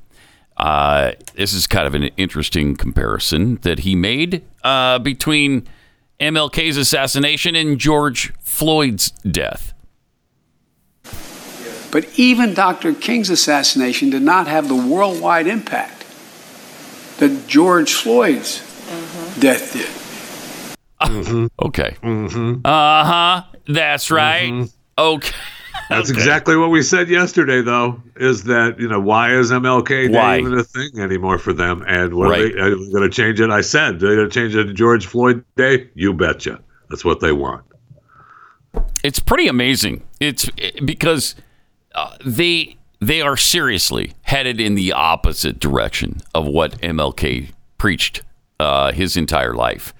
[0.55, 5.67] Uh, this is kind of an interesting comparison that he made uh, between
[6.21, 9.73] MLK's assassination and George Floyd's death.
[11.95, 12.93] But even Dr.
[12.93, 16.05] King's assassination did not have the worldwide impact
[17.19, 19.39] that George Floyd's mm-hmm.
[19.39, 19.87] death did.
[21.09, 21.45] Mm-hmm.
[21.65, 21.95] Okay.
[22.65, 23.43] Uh huh.
[23.69, 24.67] That's right.
[24.97, 25.35] Okay.
[25.87, 28.01] That's exactly what we said yesterday, though.
[28.17, 30.39] Is that you know why is MLK Day Why?
[30.39, 31.81] even a thing anymore for them?
[31.87, 32.41] And what Right.
[32.41, 33.51] are they, uh, are they going to change it?
[33.51, 35.89] I said they're going to change it to George Floyd Day.
[35.93, 36.59] You betcha.
[36.89, 37.63] That's what they want.
[39.01, 40.03] it's pretty amazing.
[40.19, 40.49] It's
[40.83, 41.35] because
[41.95, 48.21] uh, they they are seriously headed in the opposite direction of what MLK preached
[48.59, 49.93] uh, his entire life,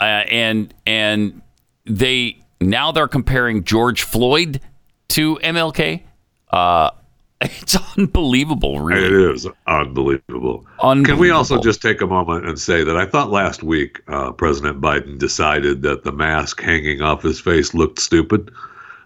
[0.00, 1.40] uh, and and
[1.84, 4.60] they now they're comparing George Floyd
[5.08, 6.02] to MLK.
[6.50, 6.90] Uh,
[7.40, 9.06] it's unbelievable, really.
[9.06, 10.66] It is unbelievable.
[11.04, 14.32] Can we also just take a moment and say that I thought last week uh,
[14.32, 18.50] President Biden decided that the mask hanging off his face looked stupid.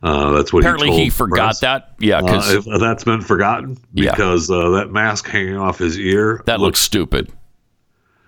[0.03, 1.61] Uh, that's what Apparently, he, told he forgot press.
[1.61, 1.95] that.
[2.01, 4.11] Yeah, Uh, because if that's been forgotten Yeah.
[4.11, 7.31] because uh, that mask hanging off his ear that looks stupid.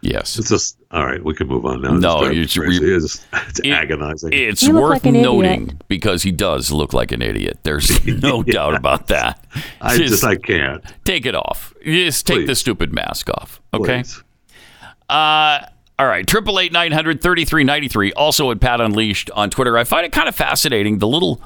[0.03, 1.25] Yes, It's just all right.
[1.25, 1.93] We can move on now.
[1.95, 2.95] No, It's you- driving you- crazy.
[3.07, 4.33] it's, it's It- agonizing.
[4.35, 5.25] It's You worth like an idiot.
[5.25, 7.61] noting because he does look like an idiot.
[7.63, 9.43] There's no doubt about that.
[9.81, 10.85] I just I can't.
[11.05, 11.73] take it off.
[11.85, 13.63] Just take the stupid mask off.
[13.73, 14.03] Okay.
[14.03, 14.23] Please.
[15.09, 15.61] Uh,
[15.99, 16.27] all right.
[16.27, 18.13] Triple eight nine hundred thirty three ninety three.
[18.13, 19.77] Also at Pat Unleashed on Twitter.
[19.79, 21.41] I find it kind of fascinating the little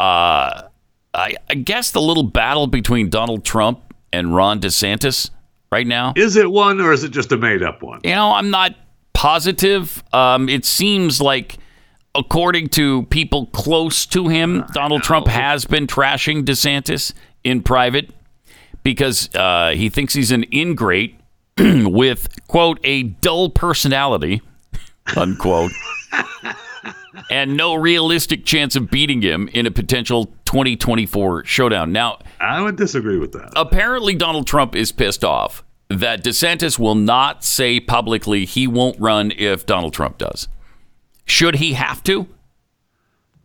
[0.00, 0.68] uh,
[1.12, 3.80] I, I guess the little battle between Donald Trump
[4.12, 5.30] and Ron DeSantis
[5.70, 6.14] right now.
[6.16, 8.00] Is it one or is it just a made up one?
[8.02, 8.74] You know, I'm not
[9.12, 10.02] positive.
[10.14, 11.58] Um, it seems like,
[12.14, 17.12] according to people close to him, Donald Trump has been trashing DeSantis
[17.44, 18.10] in private
[18.82, 21.20] because uh, he thinks he's an ingrate
[21.58, 24.40] with, quote, a dull personality,
[25.16, 25.72] unquote,
[27.30, 31.92] and no realistic chance of beating him in a potential 2024 showdown.
[31.92, 33.52] Now, I would disagree with that.
[33.56, 39.32] apparently Donald Trump is pissed off that DeSantis will not say publicly he won't run
[39.36, 40.48] if Donald Trump does.
[41.24, 42.28] Should he have to?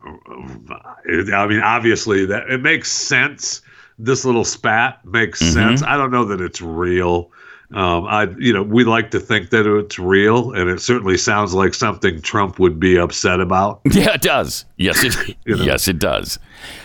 [0.03, 3.61] I mean, obviously that it makes sense.
[3.97, 5.53] This little spat makes Mm-hmm.
[5.53, 5.83] sense.
[5.83, 7.31] I don't know that it's real.
[7.73, 11.53] Um, I, you know, we like to think that it's real, and it certainly sounds
[11.53, 13.81] like something Trump would be upset about.
[13.91, 14.65] Yeah, it does.
[14.77, 15.63] Yes, it You know.
[15.63, 16.37] yes it does.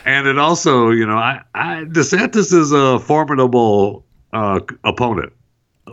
[0.04, 5.32] And it also, you know, I, I DeSantis is a formidable uh, opponent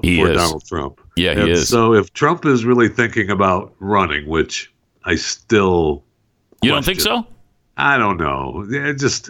[0.02, 0.38] He for is.
[0.38, 1.02] Donald Trump.
[1.18, 1.68] Yeah, he is.
[1.68, 4.72] So if Trump is really thinking about running, which
[5.04, 6.04] I still
[6.62, 7.26] You don't think so?
[7.76, 8.66] I don't know.
[8.70, 9.30] It just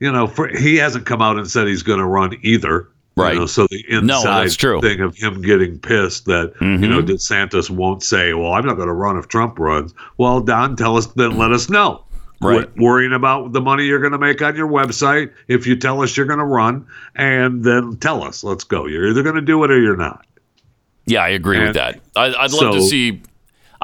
[0.00, 2.88] you know, for, he hasn't come out and said he's going to run either.
[3.16, 3.36] You Right.
[3.36, 4.22] know, so the inside No.
[4.24, 4.80] Mm-hmm.
[4.80, 8.88] thing of him getting pissed that you know DeSantis won't say, "Well, I'm not going
[8.88, 11.36] to run if Trump runs." Well, Don, tell us then.
[11.38, 12.04] Let us know.
[12.40, 12.68] Right.
[12.76, 16.02] We're worrying about the money you're going to make on your website if you tell
[16.02, 18.42] us you're going to run, and then tell us.
[18.42, 18.86] Let's go.
[18.86, 20.26] You're either going to do it or you're not.
[21.06, 22.00] Yeah, I agree with that.
[22.16, 23.22] I, I'd love to see.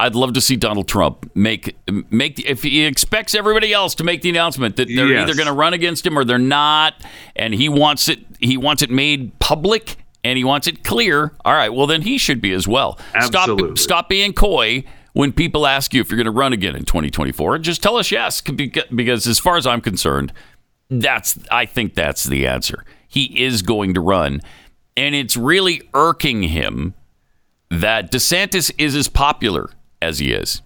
[0.00, 1.76] I'd love to see Donald Trump make
[2.10, 5.22] make the, if he expects everybody else to make the announcement that they're Yes.
[5.22, 6.94] either going to run against him or they're not,
[7.36, 11.32] and he wants it he wants it made public and he wants it clear.
[11.44, 12.98] All right, well then he should be as well.
[13.14, 13.76] Absolutely.
[13.76, 16.84] Stop stop being coy when people ask you if you're going to run again in
[16.84, 17.58] 2024.
[17.58, 20.32] Just tell us yes, because as far as I'm concerned,
[20.88, 22.84] that's I think that's the answer.
[23.06, 24.40] He is going to run,
[24.96, 26.94] and it's really irking him
[27.70, 29.70] that DeSantis is as popular
[30.02, 30.62] as he is.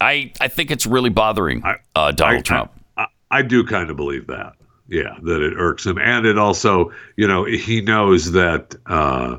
[0.00, 1.62] I I think it's really bothering
[1.96, 2.72] uh, Donald I- Trump.
[2.96, 4.54] I, I do kind of believe that.
[4.90, 9.36] Yeah, that it irks him, and it also, you know, he knows that uh,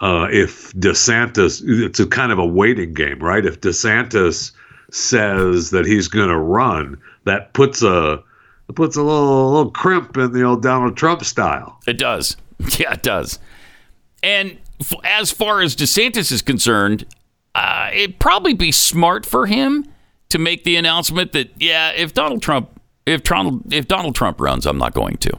[0.00, 3.44] uh, if DeSantis, it's a kind of a waiting game, right?
[3.44, 4.52] If DeSantis
[4.92, 8.22] says that he's going to run, that puts a
[8.76, 11.80] puts a little little crimp in the old Donald Trump style.
[11.86, 12.36] It does.
[12.78, 13.40] Yeah, it does.
[14.22, 17.04] And f- as far as DeSantis is concerned,
[17.54, 19.86] uh, it'd probably be smart for him
[20.30, 24.66] to make the announcement that yeah, if Donald Trump if Donald if Donald Trump runs,
[24.66, 25.38] I'm not going to,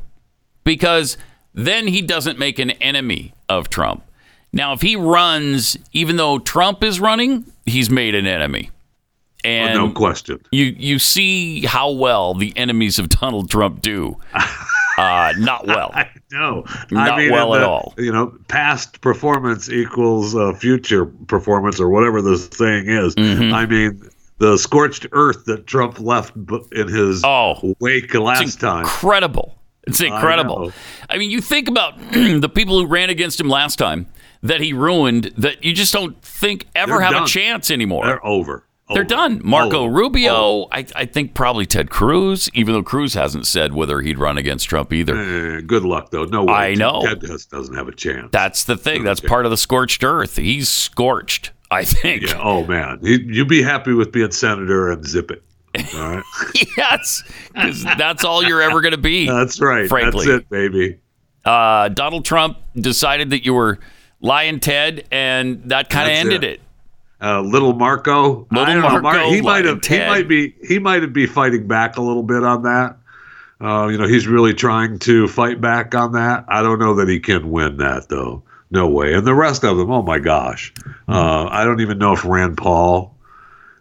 [0.63, 1.17] because
[1.53, 4.03] then he doesn't make an enemy of Trump.
[4.53, 8.71] Now, if he runs, even though Trump is running, he's made an enemy.
[9.43, 10.39] And no question.
[10.51, 14.17] you you see how well the enemies of Donald Trump do.
[14.97, 15.93] Uh, not well.
[16.31, 17.93] No, Not in well at all.
[17.97, 23.15] You know, past performance equals uh, future performance, or whatever the saying is.
[23.15, 23.53] Mm-hmm.
[23.53, 26.35] I mean, the scorched earth that Trump left
[26.71, 28.83] in his Oh, wake last time.
[28.83, 29.57] incredible.
[29.87, 30.65] It's incredible.
[30.67, 30.71] know.
[31.09, 34.07] I, mean, you think about the people who ran against him last time
[34.41, 38.05] that he ruined that you just don't think ever They're have a chance anymore.
[38.05, 38.65] They're over.
[38.93, 39.41] They're done.
[39.43, 39.93] Marco Over.
[39.93, 40.67] Rubio, Over.
[40.71, 44.69] I, I think probably Ted Cruz, even though Cruz hasn't said whether he'd run against
[44.69, 45.17] Trump either.
[45.17, 46.25] Eh, good luck, though.
[46.25, 46.53] No way.
[46.53, 47.01] I know.
[47.03, 48.29] Ted does, doesn't have a chance.
[48.31, 49.03] That's the thing.
[49.03, 50.35] That's part of the scorched earth.
[50.35, 52.23] He's scorched, I think.
[52.27, 52.39] yeah.
[52.39, 55.41] Oh man, You'd be happy with being senator and zip it.
[55.95, 56.23] All right.
[56.77, 57.23] yes,
[57.53, 59.27] because that's all you're ever going to be.
[59.27, 59.89] That's right.
[59.89, 60.27] Frankly.
[60.27, 60.99] That's it, baby.
[61.43, 63.79] uh, Donald Trump decided that you were
[64.21, 66.53] lying, Ted, and that kind of ended it.
[66.53, 66.61] it.
[67.21, 70.79] Uh, little Marco, Little I don't know, Marco, he might have, he might be, he
[70.79, 72.97] might be fighting back a little bit on that.
[73.61, 76.43] Uh, you know, he's really trying to fight back on that.
[76.49, 78.43] I don't know that he can win that though.
[78.69, 79.13] No way.
[79.13, 80.73] And the rest of them, oh my gosh,
[81.07, 83.15] uh, I don't even know if Rand Paul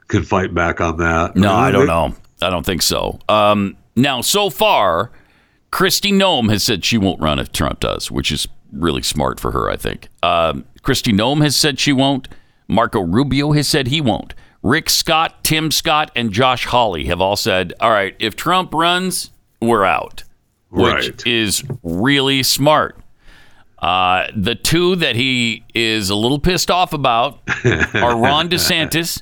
[0.06, 1.34] can fight back on that.
[1.34, 2.14] No, Uh, I don't know.
[2.40, 3.18] I don't think so.
[3.28, 5.10] Um, now, so far,
[5.72, 9.50] Kristi Noem has said she won't run if Trump does, which is really smart for
[9.50, 10.08] her, I think.
[10.22, 12.28] Um, Kristi Noem has said she won't.
[12.68, 14.34] Marco Rubio has said he won't.
[14.62, 19.30] Rick Scott, Tim Scott, and Josh Hawley have all said, all right, if Trump runs,
[19.60, 20.24] we're out,
[20.70, 21.26] which Right.
[21.26, 22.96] is really smart.
[23.78, 27.40] Uh, the two that he is a little pissed off about
[27.94, 29.20] are Ron DeSantis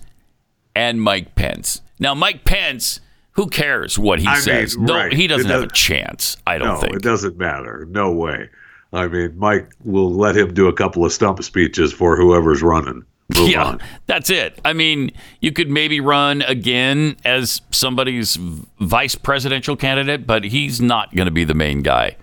[0.77, 1.82] and Mike Pence.
[1.98, 3.01] Now, Mike Pence,
[3.32, 4.77] who cares what he I says?
[4.78, 5.12] No, right.
[5.12, 6.36] he doesn't It have a chance.
[6.47, 6.94] I don't No, think.
[6.94, 7.86] it doesn't matter.
[7.90, 8.48] No way.
[8.93, 13.02] I mean, Mike will let him do a couple of stump speeches for whoever's running.
[13.36, 13.81] Move yeah, on.
[14.07, 14.61] that's it.
[14.65, 21.15] I mean, you could maybe run again as somebody's vice presidential candidate, but he's not
[21.15, 22.16] going to be the main guy.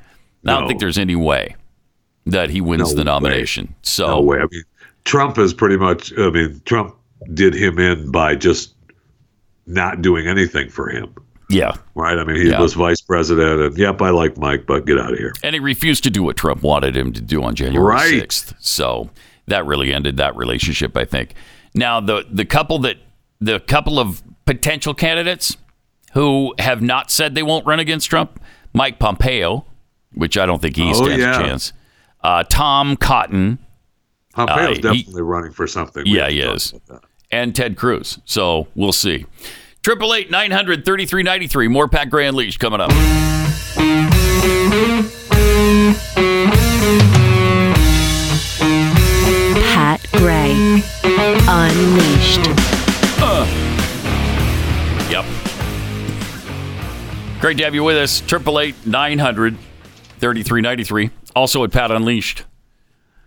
[0.46, 1.56] I don't think there's any way
[2.26, 3.04] that he wins No the way.
[3.06, 3.76] nomination.
[3.82, 4.38] So No way.
[4.38, 4.64] I mean,
[5.04, 6.14] Trump is pretty much.
[6.18, 6.96] I mean, Trump
[7.34, 8.74] did him in by just
[9.66, 11.14] not doing anything for him.
[11.50, 12.18] yeah, Right.
[12.20, 12.62] I mean, he Yeah.
[12.62, 15.34] was vice president, and yep, I like Mike, but get out of here.
[15.44, 18.14] and he refused to do what Trump wanted him to do on January Right.
[18.14, 18.54] 6th.
[18.60, 19.10] So
[19.50, 21.34] that really ended that relationship, I think.
[21.74, 22.98] Now the the couple that
[23.42, 25.56] the couple of potential candidates
[26.14, 28.40] who have not said they won't run against Trump,
[28.74, 29.66] Mike Pompeo,
[30.14, 31.40] which I don't think he Oh, stands yeah.
[31.40, 31.74] a chance.
[32.24, 33.60] Uh, Tom Cotton
[34.34, 36.04] Pompeo's Uh, he- definitely running for something.
[36.04, 36.74] We Yeah, he is.
[37.32, 38.20] and Ted Cruz.
[38.26, 39.26] So we'll see.
[39.84, 41.68] Triple eight nine hundred thirty three ninety three.
[41.68, 42.92] More Pat Gray Unleashed coming up.
[51.62, 52.46] Unleashed.
[55.12, 55.26] Yep.
[57.42, 58.22] Great to have you with us.
[58.22, 59.58] Triple eight nine hundred
[60.20, 61.10] thirty three ninety three.
[61.36, 62.46] Also at Pat Unleashed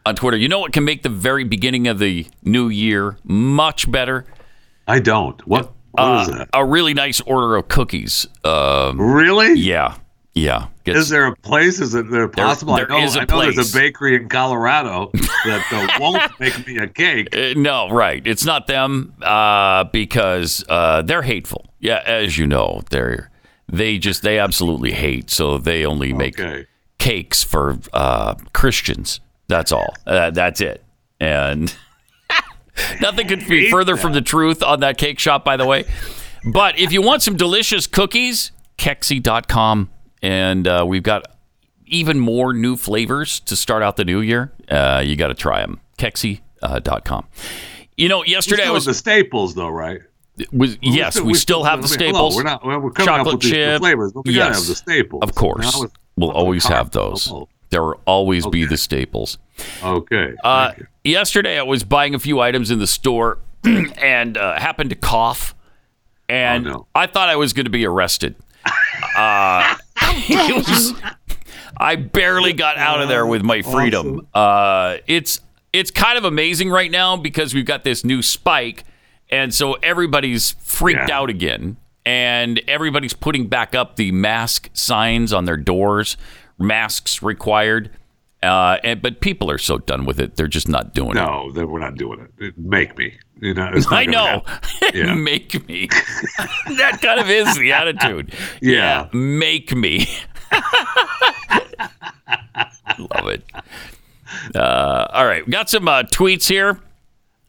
[0.07, 0.39] on Twitter.
[0.39, 4.25] You know what can make the very beginning of the new year much better?
[4.89, 5.47] I don't.
[5.47, 5.73] What?
[5.91, 6.49] What is Uh, that?
[6.55, 8.27] A really nice order of cookies.
[8.45, 9.53] Um, Really?
[9.61, 9.97] yeah,
[10.35, 10.69] yeah.
[10.85, 11.81] Gets- Is there a place?
[11.81, 12.75] Is it there possible?
[12.77, 15.11] there I know, is a I know there's a bakery in Colorado
[15.45, 17.35] that uh, won't make me a cake.
[17.37, 18.27] Uh, no, right.
[18.27, 21.67] It's not them uh, because uh, they're hateful.
[21.81, 23.31] Yeah, as you know, they're
[23.69, 25.31] they just they absolutely hate.
[25.31, 26.67] So they only make Okay.
[26.99, 29.21] cakes for uh, Christians.
[29.49, 29.95] That's all.
[30.07, 30.83] Uh, that's it.
[31.21, 31.75] And
[33.01, 35.85] nothing could be further from the truth on that cake shop, by the way.
[36.53, 39.91] But if you want some delicious cookies, Kexi.com.
[40.23, 41.25] And uh, we've got
[41.87, 44.53] even more new flavors to start out the new year.
[44.71, 45.81] Uh, you got to try them.
[45.99, 47.27] Kexi.com.
[47.97, 50.01] You know, We yesterday I was, the staples, though, right?
[50.51, 52.35] was yes, we, still have the staples.
[52.35, 52.65] hello, we're not.
[52.65, 53.81] Well, we're coming up chocolate with these chip.
[53.81, 55.23] flavors, but we gotta yes, have the staples.
[55.23, 57.31] Of course, it's- we'll always have those.
[57.31, 59.37] Oh, There will always be the staples.
[59.83, 60.33] Okay.
[60.43, 60.73] Uh,
[61.05, 65.55] yesterday, I was buying a few items in the store and uh, happened to cough,
[66.31, 66.87] and Oh, no.
[66.95, 68.35] I thought I was going to be arrested.
[69.17, 69.75] Uh,
[70.55, 70.93] was,
[71.77, 74.27] I barely got out of there with my freedom.
[74.35, 75.41] Uh, it's
[75.73, 78.85] it's kind of amazing right now because we've got this new spike,
[79.31, 81.19] and so everybody's freaked Yeah.
[81.21, 86.17] out again, and everybody's putting back up the mask signs on their doors,
[86.59, 87.91] masks required.
[88.43, 91.15] Uh, and, but people are so done with it; they're just not doing it.
[91.15, 92.59] No, we're not doing it.
[92.59, 93.15] Make me.
[93.43, 94.45] You know, I know.
[94.95, 95.15] Yeah.
[95.15, 95.89] make me.
[96.77, 98.33] that kind of is the attitude.
[98.61, 99.09] Yeah.
[99.13, 100.07] make me.
[102.99, 103.43] Love it.
[104.55, 106.79] Uh, all right, we got some uh, tweets here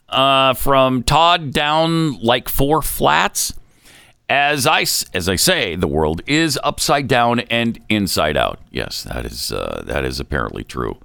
[0.09, 3.53] uh, from Todd down like four flats.
[4.29, 4.81] As I
[5.13, 8.59] as I say, the world is upside down and inside out.
[8.71, 10.97] Yes, that is uh, that is apparently true.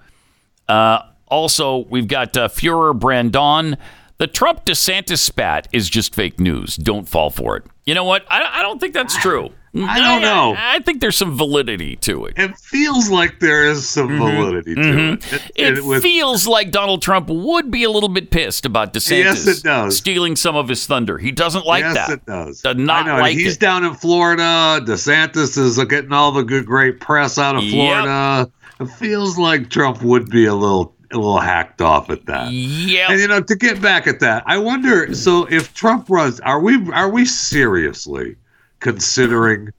[0.68, 3.76] Uh, also, we've got uh, Führer Brandon.
[4.18, 6.76] The Trump DeSantis spat is just fake news.
[6.76, 7.64] Don't fall for it.
[7.86, 8.26] You know what?
[8.28, 9.50] I, I don't think that's true.
[9.74, 9.96] I mm-hmm.
[9.96, 10.54] don't know.
[10.54, 12.34] I, I think there's some validity to it.
[12.36, 14.36] It feels like there is some mm-hmm.
[14.36, 15.34] validity to mm-hmm.
[15.34, 15.34] it.
[15.34, 18.92] It, It it was- feels like Donald Trump would be a little bit pissed about
[18.92, 19.96] DeSantis Yes, it does.
[19.96, 21.18] stealing some of his thunder.
[21.18, 22.08] He doesn't like yes, that.
[22.08, 22.60] Yes, it does.
[22.62, 23.20] Does not I know.
[23.22, 23.60] like He's it.
[23.60, 24.80] down in Florida.
[24.84, 27.72] DeSantis is getting all the good, great press out of Yep.
[27.72, 28.50] Florida.
[28.80, 32.52] It feels like Trump would be a little, a little hacked off at that.
[32.52, 33.10] Yeah.
[33.10, 35.14] And you know, to get back at that, I wonder.
[35.14, 38.36] So, if Trump runs, are we are we seriously
[38.80, 39.70] considering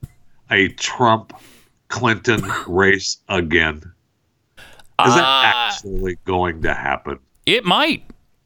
[0.52, 1.34] a Trump
[1.90, 3.78] Clinton race again?
[4.58, 7.20] Is that Uh, actually going to happen?
[7.46, 8.04] It might.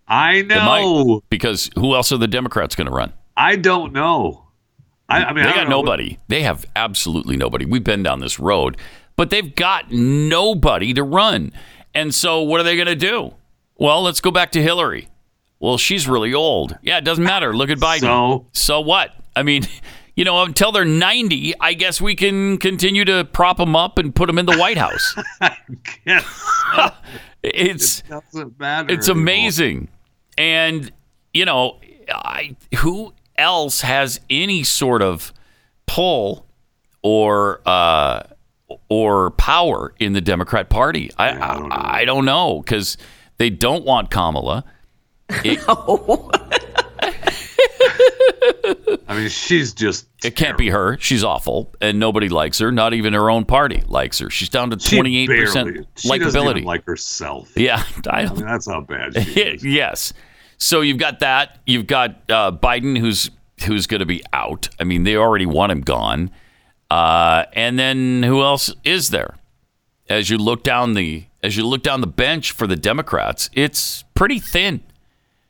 [0.07, 0.81] I It might.
[0.81, 1.23] know.
[1.29, 3.11] Because who else are the Democrats going to run?
[3.35, 4.43] I don't know.
[5.09, 5.81] I, I mean, they I got know.
[5.81, 6.17] nobody.
[6.27, 7.65] They have absolutely nobody.
[7.65, 8.77] We've been down this road,
[9.15, 11.51] but they've got nobody to run.
[11.93, 13.33] And so, what are they going to do?
[13.77, 15.09] Well, let's go back to Hillary.
[15.59, 16.77] Well, she's really old.
[16.81, 17.55] Yeah, it doesn't matter.
[17.55, 18.01] Look at Biden.
[18.01, 18.47] So?
[18.51, 19.11] so what?
[19.35, 19.63] I mean,
[20.15, 24.13] you know, until they're 90, I guess we can continue to prop them up and
[24.13, 25.15] put them in the White House.
[27.43, 28.93] It's doesn't matter.
[28.93, 29.21] it's anymore.
[29.21, 29.87] amazing.
[30.37, 30.91] And
[31.33, 31.79] you know,
[32.09, 35.33] I who else has any sort of
[35.85, 36.45] pull
[37.01, 38.23] or uh,
[38.89, 41.11] or power in the Democrat Party?
[41.17, 41.75] I Yeah, I don't know.
[41.75, 42.97] I, don't know because
[43.37, 44.63] they don't want Kamala.
[45.29, 45.59] It,
[49.07, 50.07] I mean, she's just.
[50.23, 50.97] it can't be her.
[50.99, 52.71] She's awful, and nobody likes her.
[52.71, 54.29] Not even her own party likes her.
[54.29, 56.63] She's down to twenty eight percent barely- She doesn't likability.
[56.63, 57.51] like herself.
[57.57, 59.65] yeah, I I mean, that's how bad she is.
[59.65, 60.13] yes.
[60.57, 61.59] So you've got that.
[61.65, 63.29] You've got uh, Biden, who's
[63.65, 64.69] who's going to be out.
[64.79, 66.31] I mean, they already want him gone.
[66.93, 69.35] Uh, and then who else is there?
[70.09, 74.03] As you look down the as you look down the bench for the Democrats, it's
[74.13, 74.81] pretty thin.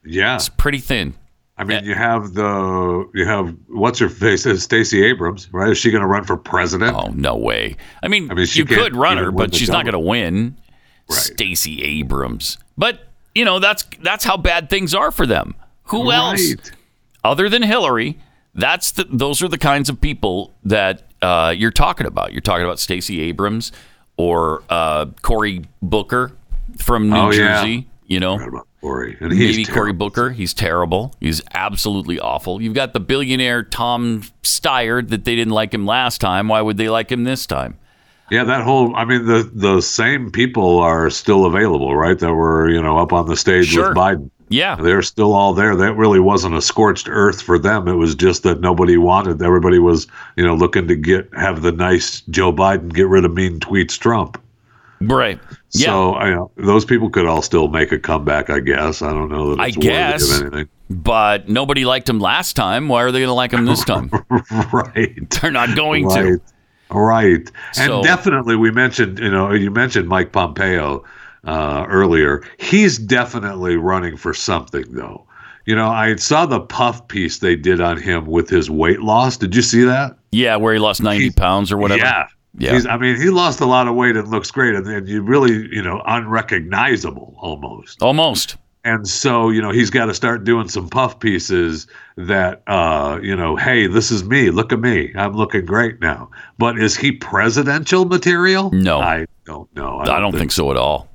[0.06, 1.16] Yeah, It's pretty thin.
[1.58, 5.70] I mean, you have the you have what's her face is Stacey Abrams, right?
[5.70, 6.96] Is she going to run for president?
[6.96, 7.76] Oh no way!
[8.02, 10.58] I mean, I mean, she you could run her, but she's not going to win.
[11.10, 11.20] Right.
[11.20, 13.02] Stacey Abrams, but
[13.36, 15.56] you know that's that's how bad things are for them.
[15.88, 16.56] Who else
[17.24, 18.18] other than Hillary?
[18.56, 22.32] That's the, those are the kinds of people that uh, you're talking about.
[22.34, 23.72] You're talking about Stacey Abrams
[24.18, 26.32] or uh, Cory Booker
[26.78, 27.62] from New Oh, yeah.
[27.62, 27.88] Jersey.
[28.06, 29.94] You know, Forgot about Cory, and he's maybe Cory.
[29.94, 30.30] Booker.
[30.32, 31.16] He's terrible.
[31.22, 32.62] He's absolutely awful.
[32.62, 36.48] You've got the billionaire Tom Steyer that they didn't like him last time.
[36.50, 37.78] Why would they like him this time?
[38.30, 42.20] Yeah, that whole I mean the the same people are still available, right?
[42.20, 43.90] That were, you know, up on the stage Sure.
[43.90, 44.30] with Biden.
[44.54, 45.76] Yeah, They're still all there.
[45.76, 47.88] That really wasn't a scorched earth for them.
[47.88, 49.42] It was just that nobody wanted.
[49.42, 50.06] Everybody was,
[50.36, 53.98] you know, looking to get have the nice Joe Biden get rid of mean tweets
[53.98, 54.40] Trump.
[55.02, 55.40] right.
[55.72, 58.52] Yeah, So I know those people could all still make a comeback.
[58.52, 60.42] I guess I don't know that I guess.
[60.90, 62.88] but nobody liked him last time.
[62.90, 64.12] Why are they going to like him this time?
[64.72, 65.30] right.
[65.42, 66.24] They're not going right.
[66.24, 66.42] to.
[66.96, 67.52] Right.
[67.78, 71.04] And So- definitely, we mentioned, you know, you mentioned Mike Pompeo
[71.44, 72.44] uh, earlier.
[72.58, 75.26] He's definitely running for something, though.
[75.66, 79.38] You know, I saw the puff piece they did on him with his weight loss.
[79.38, 80.18] Did you see that?
[80.32, 82.02] Yeah, where he lost 90 He- pounds or whatever.
[82.02, 82.28] Yeah.
[82.56, 82.74] Yeah.
[82.74, 85.24] He's, I mean, he lost a lot of weight and looks great, and, and you
[85.24, 88.02] really, you know, unrecognizable almost.
[88.02, 88.58] Almost.
[88.86, 91.88] And so, you know, he's got to start doing some puff pieces
[92.18, 94.50] that, uh, you know, hey, this is me.
[94.52, 95.14] Look at me.
[95.16, 96.30] I'm looking great now.
[96.58, 98.72] But is he presidential material?
[98.72, 99.00] No.
[99.00, 100.00] I don't know.
[100.00, 101.08] I don't think so at all.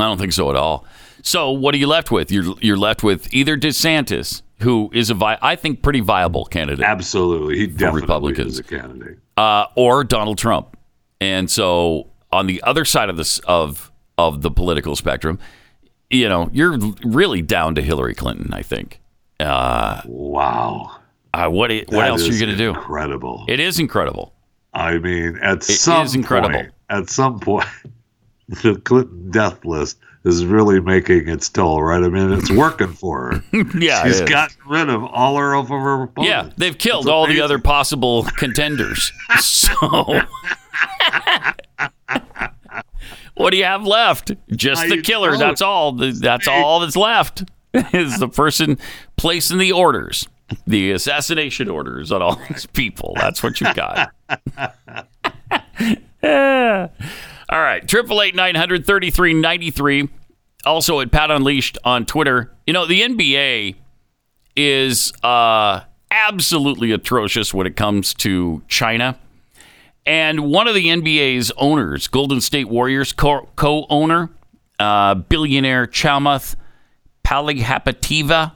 [0.00, 0.84] I don't think so at all.
[1.22, 2.30] So what are you left with?
[2.30, 6.84] You're you're left with either DeSantis, who is a vi- I think pretty viable candidate,
[6.84, 7.58] Absolutely.
[7.58, 8.52] He definitely Republicans.
[8.54, 9.18] is a candidate.
[9.36, 10.76] uh, or Donald Trump.
[11.20, 15.38] And so on the other side of this of of the political spectrum,
[16.10, 18.52] you know, you're really down to Hillary Clinton.
[18.54, 19.00] I think.
[19.40, 20.96] Uh, Wow.
[21.34, 22.70] uh, what what That else are you going to do?
[22.70, 23.44] Incredible.
[23.48, 24.32] It is incredible.
[24.72, 26.54] I mean, at It some is incredible.
[26.54, 27.66] point, at some point,
[28.48, 32.02] the Clinton death list is really making its toll, right?
[32.02, 33.64] I mean, it's working for her.
[33.78, 36.28] Yeah, She's gotten rid of all her of her opponents.
[36.28, 39.12] Yeah, they've killed all the other possible contenders.
[39.38, 40.22] So,
[43.34, 44.32] what do you have left?
[44.50, 45.36] Just I the killer.
[45.36, 45.92] That's all.
[45.92, 47.44] That's all that's left.
[47.92, 48.78] Is the person
[49.16, 50.26] placing the orders,
[50.66, 53.12] the assassination orders on all these people.
[53.16, 54.12] That's what you've got.
[56.22, 56.88] Yeah.
[57.48, 60.08] All right, triple eight nine hundred thirty three ninety three.
[60.64, 62.52] Also at Pat Unleashed on Twitter.
[62.66, 63.76] You know the NBA
[64.56, 69.18] is uh, absolutely atrocious when it comes to China.
[70.04, 74.30] And one of the NBA's owners, Golden State Warriors co owner,
[74.78, 76.54] uh, billionaire Chamath
[77.24, 78.52] Palihapitiya,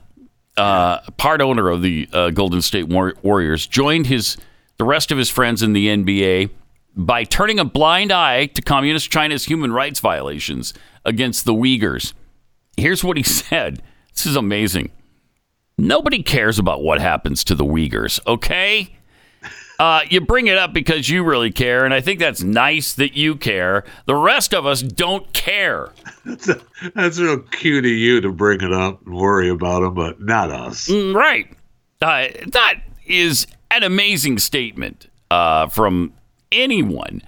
[0.56, 4.36] uh, part owner of the uh, Golden State War- Warriors, joined his
[4.78, 6.50] the rest of his friends in the NBA
[6.96, 12.12] by turning a blind eye to communist China's human rights violations against the Uyghurs.
[12.76, 13.82] Here's what he said.
[14.14, 14.90] This is amazing.
[15.78, 18.94] Nobody cares about what happens to the Uyghurs, okay?
[19.78, 23.14] Uh, you bring it up because you really care, and I think that's nice that
[23.16, 23.84] you care.
[24.04, 25.90] The rest of us don't care.
[26.94, 30.50] That's real cute of you to bring it up and worry about them, but not
[30.50, 30.86] us.
[30.88, 31.50] Mm, Right.
[32.02, 32.74] Uh, that
[33.06, 36.12] is an amazing statement uh, from
[36.52, 37.22] anyone.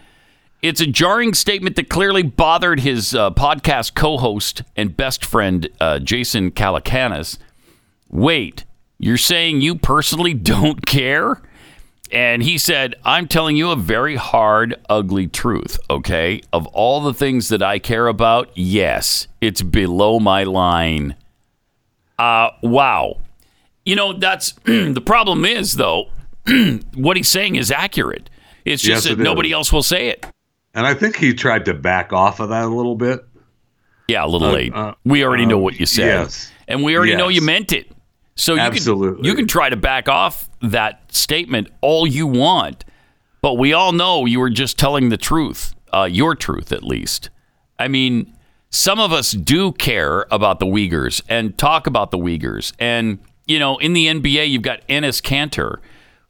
[0.63, 5.69] It's a jarring statement that clearly bothered his uh, podcast co host and best friend,
[5.81, 7.39] uh, Jason Calacanis.
[8.11, 8.65] Wait,
[8.99, 11.43] you're saying you personally don't care?
[12.13, 16.43] And he said, I'm telling you a very hard, ugly truth, okay?
[16.53, 21.17] Of all the things that I care about, yes, it's below my line.
[22.19, 23.17] Uh, wow.
[23.87, 26.11] You know, that's the problem is, though,
[26.95, 28.29] what he's saying is accurate.
[28.65, 29.55] It's just Yes, that it nobody is.
[29.55, 30.27] else will say it.
[30.75, 33.21] And I think he tried to back off of that a little bit.
[34.09, 34.75] Yeah, a little Uh, late.
[34.75, 36.07] uh, we already know uh, what you said.
[36.07, 36.51] yes.
[36.69, 37.91] And we already know you meant it.
[38.35, 39.17] So you Absolutely.
[39.17, 42.85] Can, you can try to back off that statement all you want,
[43.43, 47.29] but we all know you were just telling the truth, uh, your truth at least.
[47.79, 48.33] I mean,
[48.71, 52.73] some of us do care about the Uyghurs and talk about the Uyghurs.
[52.79, 55.79] And, you know, in the NBA, you've got Enes Kanter,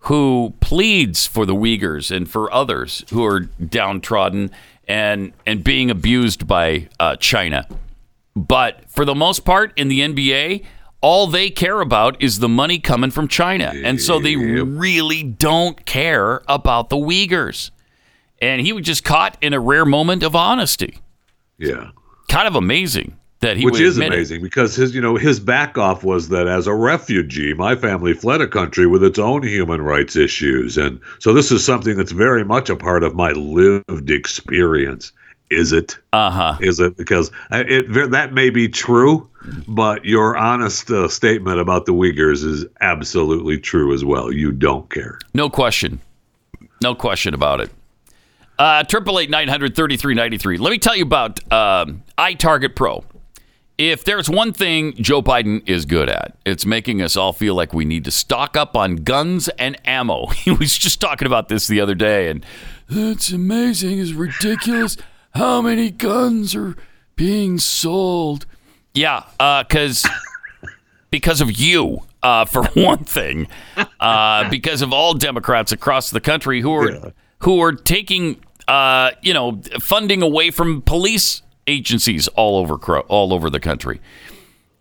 [0.02, 4.50] who pleads for the Uyghurs and for others who are downtrodden
[4.88, 7.68] and, and being abused by uh, China.
[8.34, 10.64] But for the most part, in the NBA,
[11.00, 13.72] all they care about is the money coming from China.
[13.74, 17.70] And so they really don't care about the Uyghurs.
[18.40, 20.98] And he was just caught in a rare moment of honesty.
[21.58, 21.90] Yeah.
[22.28, 24.16] Kind of amazing that he Which is admit it.
[24.16, 28.14] amazing because his, you know, his back off was that as a refugee, my family
[28.14, 32.12] fled a country with its own human rights issues, and so this is something that's
[32.12, 35.12] very much a part of my lived experience.
[35.50, 35.98] Is it?
[36.14, 36.56] Uh huh.
[36.60, 39.28] Is it because I- it that may be true,
[39.68, 44.32] but your honest uh, statement about the Uyghurs is absolutely true as well.
[44.32, 45.18] You don't care.
[45.34, 46.00] No question.
[46.80, 47.70] No question about it.
[48.58, 50.56] Uh, Triple eight nine hundred thirty three ninety three.
[50.56, 53.04] Let me tell you about um, iTarget Pro.
[53.90, 57.74] If there's one thing Joe Biden is good at, it's making us all feel like
[57.74, 60.26] we need to stock up on guns and ammo.
[60.42, 62.46] He was just talking about this the other day, and
[62.88, 63.98] it's amazing.
[63.98, 64.96] It's ridiculous
[65.34, 66.76] how many guns are
[67.16, 68.46] being sold.
[68.94, 70.06] Yeah, because
[71.10, 73.48] because of you, uh, for one thing,
[73.98, 79.34] uh, because of all Democrats across the country who are who are taking uh, you
[79.34, 84.00] know funding away from police agencies all over all over the country,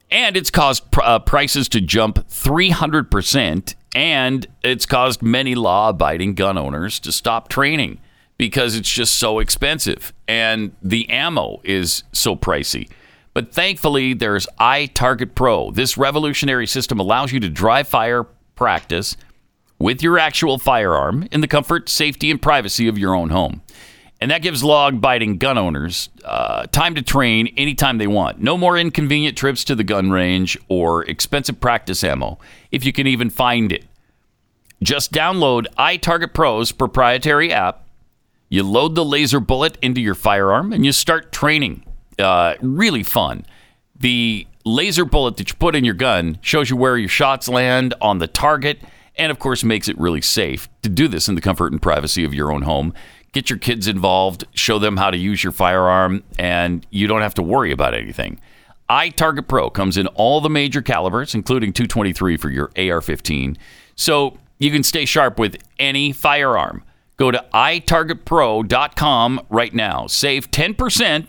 [0.09, 6.35] and it's caused uh, prices to jump three hundred percent, and it's caused many law-abiding
[6.35, 7.99] gun owners to stop training
[8.37, 12.89] because it's just so expensive and the ammo is so pricey.
[13.33, 15.71] But thankfully, there's iTarget Pro.
[15.71, 18.23] This revolutionary system allows you to dry fire
[18.55, 19.15] practice
[19.77, 23.61] with your actual firearm in the comfort, safety, and privacy of your own home.
[24.21, 28.39] And that gives law abiding gun owners uh, time to train anytime they want.
[28.39, 32.37] No more inconvenient trips to the gun range or expensive practice ammo,
[32.71, 33.85] if you can even find it.
[34.83, 37.87] Just download iTarget Pro's proprietary app.
[38.47, 41.83] You load the laser bullet into your firearm and you start training.
[42.19, 43.45] Uh, really fun.
[43.95, 47.95] The laser bullet that you put in your gun shows you where your shots land
[48.01, 48.81] on the target
[49.15, 52.23] and, of course, makes it really safe to do this in the comfort and privacy
[52.23, 52.93] of your own home.
[53.33, 57.33] Get your kids involved, show them how to use your firearm, and you don't have
[57.35, 58.41] to worry about anything.
[58.89, 63.57] iTarget Pro comes in all the major calibers, including 223 for your AR 15.
[63.95, 66.83] So you can stay sharp with any firearm.
[67.15, 70.07] Go to itargetpro.com right now.
[70.07, 71.27] Save 10%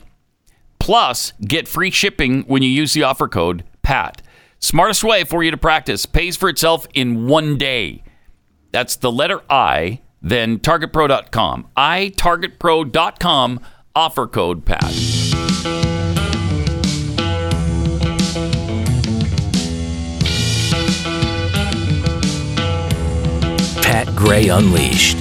[0.80, 4.22] plus get free shipping when you use the offer code PAT.
[4.58, 8.02] Smartest way for you to practice pays for itself in one day.
[8.72, 11.68] That's the letter I, then targetpro.com.
[11.76, 13.60] itargetpro.com,
[13.94, 14.82] offer code PAT.
[23.82, 25.18] Pat Gray Unleashed.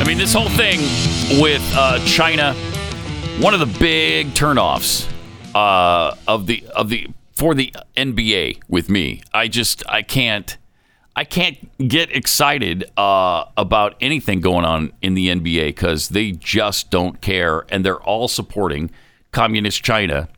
[0.00, 0.80] I mean, this whole thing
[1.40, 2.54] with uh, China,
[3.40, 5.10] one of the big turnoffs
[5.54, 7.08] uh, of the of the
[7.42, 9.20] for the NBA with me.
[9.34, 10.56] I just I can't
[11.16, 11.58] I can't
[11.88, 17.66] get excited uh, about anything going on in the NBA because they just don't care,
[17.68, 18.92] and they're all supporting
[19.32, 20.28] communist China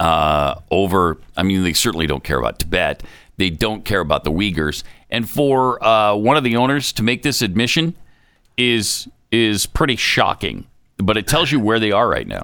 [0.00, 1.16] uh, over.
[1.34, 3.04] I mean, they certainly don't care about Tibet.
[3.38, 4.82] They don't care about the Uyghurs.
[5.08, 7.96] And for uh, one of the owners to make this admission
[8.58, 10.66] is is pretty shocking.
[10.98, 12.42] But it tells you where they are right now.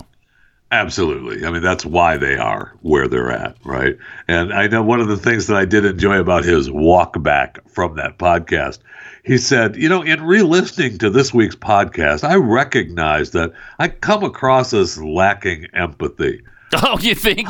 [0.72, 1.47] Absolutely.
[1.47, 3.97] I mean, that's why they are where they're at, right?
[4.26, 7.59] And I know one of the things that I did enjoy about his walk back
[7.68, 8.80] from that podcast,
[9.24, 13.88] he said, you know, in re listening to this week's podcast, I recognize that I
[13.88, 16.43] come across as lacking empathy.
[16.82, 17.48] Oh, you think?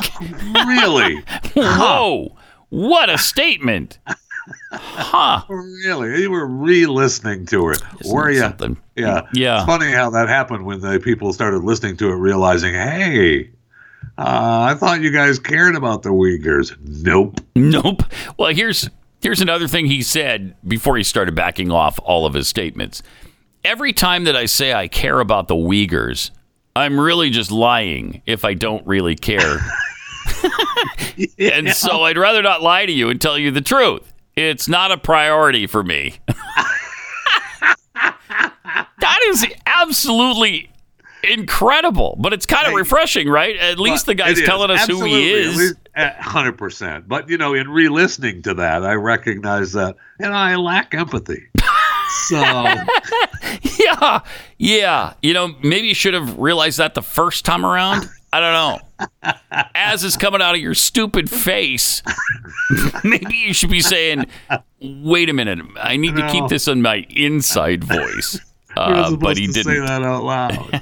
[0.53, 1.15] really?
[1.55, 2.37] Whoa!
[2.69, 3.97] What a statement!
[4.71, 5.43] Huh?
[5.49, 6.21] Really?
[6.21, 8.39] You were re-listening to it, were you?
[8.39, 8.77] Something.
[8.95, 9.21] Yeah.
[9.33, 9.57] Yeah.
[9.57, 13.49] It's funny how that happened when the people started listening to it, realizing, hey,
[14.17, 16.75] uh, I thought you guys cared about the Uyghurs.
[16.81, 17.39] Nope.
[17.55, 18.03] Nope.
[18.37, 18.89] Well, here's
[19.21, 23.03] here's another thing he said before he started backing off all of his statements.
[23.63, 26.31] Every time that I say I care about the Uyghurs,
[26.75, 29.59] I'm really just lying if I don't really care.
[31.39, 34.13] And so I'd rather not lie to you and tell you the truth.
[34.37, 36.19] It's not a priority for me.
[37.95, 40.69] that is absolutely
[41.23, 43.55] incredible, but it's kind of refreshing, right?
[43.57, 45.31] At least the guy's telling us who he Absolutely.
[45.31, 45.57] Is.
[45.57, 47.07] least, uh, 100%.
[47.07, 51.47] But, you know, in re listening to that, I recognize that, and I lack empathy.
[52.27, 52.37] So,
[53.79, 54.19] Yeah,
[54.59, 55.13] yeah.
[55.21, 58.07] You know, maybe you should have realized that the first time around.
[58.31, 58.86] I don't know.
[59.75, 62.01] As is coming out of your stupid face,
[63.03, 64.25] maybe you should be saying,
[64.81, 68.39] "Wait a minute, I need to keep this in my inside voice."
[68.77, 69.63] Uh, but he didn't.
[69.63, 70.81] Say that out loud.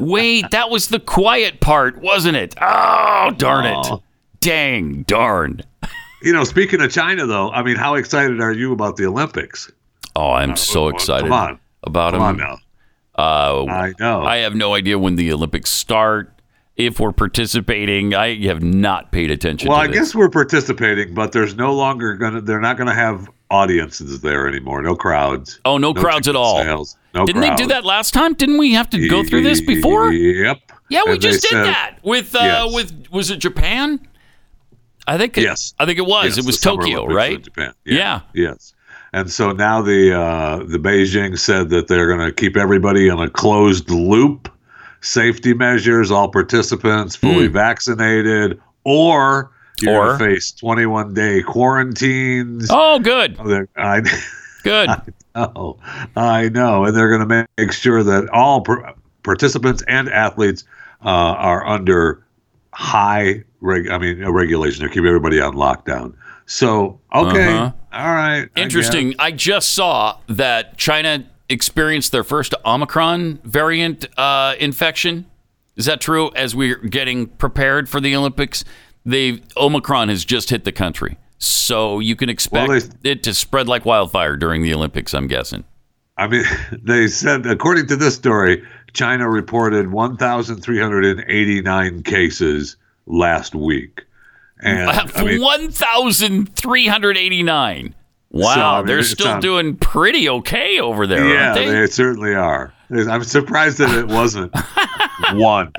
[0.00, 2.54] Wait, that was the quiet part, wasn't it?
[2.62, 3.76] Oh, darn it.
[3.76, 4.02] Oh.
[4.40, 5.60] Dang, darn.
[6.22, 9.70] You know, speaking of China, though, I mean, how excited are you about the Olympics?
[10.16, 11.60] Oh, I'm so come excited on.
[11.82, 12.46] about Come on them.
[12.46, 12.58] now.
[13.16, 14.22] Uh, I know.
[14.22, 16.28] I have no idea when the Olympics start.
[16.74, 19.96] If we're participating, I have not paid attention well, I this.
[19.96, 22.40] guess we're participating, but there's no longer gonna.
[22.40, 24.80] They're not gonna have audiences there anymore.
[24.80, 25.60] No crowds.
[25.66, 26.62] Oh, no, crowds at all.
[26.62, 28.32] Sales, no Didn't they do that last time?
[28.32, 30.10] Didn't we have to go through this before?
[30.12, 30.58] Yep.
[30.88, 32.74] Yeah, we And just did said- that with uh, Yes.
[32.74, 34.00] with was it Japan?
[35.06, 35.74] I think it, Yes.
[35.78, 36.36] I think it was.
[36.36, 37.42] Yes, it was Tokyo, right?
[37.42, 37.74] Japan.
[37.84, 38.20] Yeah.
[38.34, 38.72] Yes.
[39.12, 43.18] And so now the uh, the Beijing said that they're going to keep everybody in
[43.18, 44.50] a closed loop,
[45.02, 50.12] safety measures, all participants fully vaccinated, or you're.
[50.14, 52.68] Or- face 21 day quarantines.
[52.70, 54.00] Oh, good, They're- I
[54.62, 54.88] good.
[55.34, 55.78] know,
[56.16, 60.64] I know, and they're going to make sure that all par- participants and athletes
[61.04, 62.22] uh, are under
[62.72, 64.80] high, reg- I mean, regulation.
[64.80, 66.14] They're keeping everybody on lockdown.
[66.46, 67.72] So, okay, Uh-huh.
[67.92, 69.14] all right, Interesting.
[69.18, 75.26] I just saw that China experienced their first Omicron variant uh, infection.
[75.76, 76.30] Is that true?
[76.34, 78.64] As we're getting prepared for the Olympics,
[79.04, 83.66] they Omicron has just hit the country, so you can expect Well, it to spread
[83.68, 85.14] like wildfire during the Olympics.
[85.14, 85.64] I'm guessing.
[86.18, 86.44] I mean,
[86.82, 88.62] they said, according to this story,
[88.92, 94.02] China reported 1,389 cases last week.
[94.62, 97.94] And I mean, One thousand three hundred eighty-nine.
[98.30, 101.70] Wow, So, I mean, they're still on- doing pretty okay over there, yeah, aren't they?
[101.70, 102.72] they certainly are.
[102.90, 104.54] I'm surprised that it wasn't
[105.34, 105.72] one.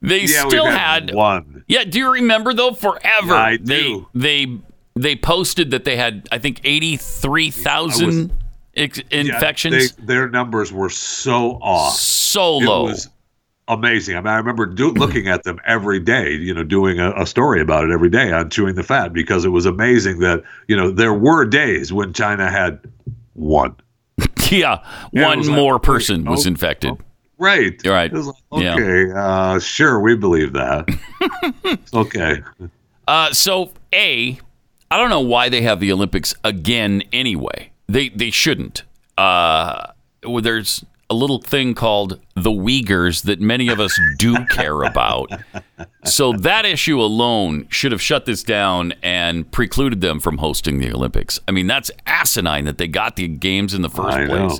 [0.00, 1.64] They Yeah, still we've had one.
[1.68, 2.72] Yeah, do you remember though?
[2.72, 4.08] Forever, I they do.
[4.14, 4.46] they
[4.96, 8.32] they posted that they had I think eighty three thousand
[8.76, 9.92] ex- Yeah, infections.
[9.92, 11.94] they- their numbers were so off.
[11.94, 12.84] so It low.
[12.84, 13.08] was
[13.68, 14.16] amazing.
[14.16, 17.26] I mean, I remember do, looking at them every day, you know, doing a, a
[17.26, 20.76] story about it every day on chewing the fat because it was amazing that, you
[20.76, 22.80] know, there were days when China had
[23.34, 23.74] one.
[24.50, 24.78] yeah,
[25.12, 26.92] Yeah, it one was like, more wait, person was oh, infected.
[27.38, 27.80] Right.
[27.82, 28.12] You're right.
[28.12, 28.74] Was like, Yeah.
[28.74, 30.88] okay, uh, sure, we believe that.
[31.94, 32.42] okay.
[33.08, 34.38] Uh, so a,
[34.90, 37.72] I don't know why they have the Olympics again anyway.
[37.88, 38.84] They they shouldn't.
[39.18, 39.88] Uh,
[40.24, 45.30] well, there's a little thing called the Uyghurs that many of us do care about.
[46.04, 50.90] So that issue alone should have shut this down and precluded them from hosting the
[50.90, 51.38] Olympics.
[51.46, 54.58] I mean, that's asinine that they got the games in the first I place.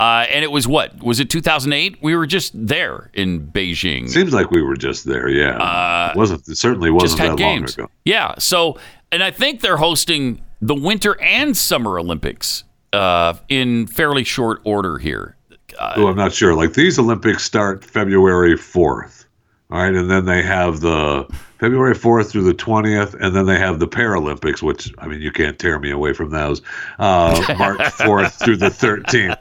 [0.00, 1.02] Uh, and it was what?
[1.02, 1.98] Was it 2008?
[2.02, 4.08] We were just there in Beijing.
[4.08, 6.10] Seems like we were just there, yeah.
[6.10, 7.76] it wasn't it certainly Uh, wasn't that games.
[7.78, 7.92] long ago.
[8.04, 8.34] Yeah.
[8.38, 8.78] So,
[9.12, 14.98] and I think they're hosting the Winter and Summer Olympics uh, in fairly short order
[14.98, 15.36] here.
[15.80, 16.54] Oh, I'm not sure.
[16.54, 19.24] Like these Olympics start February 4th.
[19.70, 21.26] All right, and then they have the
[21.58, 25.32] February 4th through the 20th, and then they have the Paralympics, which I mean you
[25.32, 26.60] can't tear me away from those.
[26.98, 29.38] Uh, March 4th through the 13th.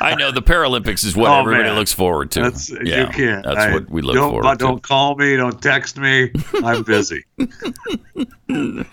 [0.00, 1.74] I know the Paralympics is what Oh, everybody man.
[1.74, 2.42] looks forward to.
[2.42, 3.44] That's yeah, you can't.
[3.44, 4.64] That's I- what we look don't, forward to.
[4.64, 5.34] Don't call me.
[5.36, 6.30] Don't text me.
[6.62, 7.24] I'm busy.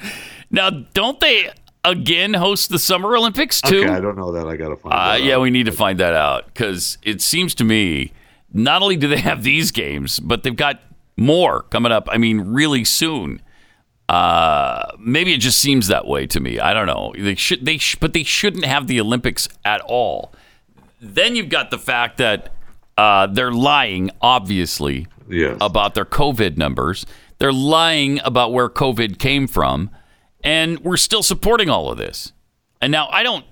[0.52, 1.52] Now, don't they
[1.84, 3.80] again host the Summer Olympics too?
[3.82, 4.48] okay, I don't know that.
[4.48, 4.94] I gotta find.
[4.94, 5.42] Uh, yeah, out.
[5.42, 8.12] we need to find that out because it seems to me
[8.54, 10.82] not only do they have these games, but they've got
[11.18, 12.08] more coming up.
[12.12, 13.42] I mean, really soon.
[14.08, 16.60] Uh, maybe it just seems that way to me.
[16.60, 17.14] I don't know.
[17.18, 20.34] They should they sh- but they shouldn't have the Olympics at all.
[21.00, 22.52] Then you've got the fact that
[22.98, 25.58] uh, they're lying, obviously, Yes.
[25.62, 27.06] about their COVID numbers.
[27.38, 29.92] They're lying about where COVID came from,
[30.44, 32.34] and we're still supporting all of this.
[32.82, 33.46] And now I don't.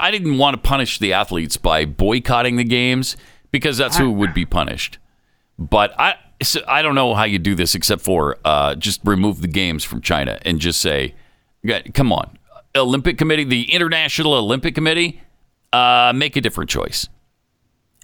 [0.00, 3.16] I didn't want to punish the athletes by boycotting the games
[3.52, 4.98] because that's who would be punished.
[5.58, 9.42] But I, so I don't know how you do this except for uh, just remove
[9.42, 11.14] the games from China and just say,
[11.94, 12.38] "Come on,
[12.74, 15.20] Olympic Committee, the International Olympic Committee,
[15.72, 17.08] uh, make a different choice."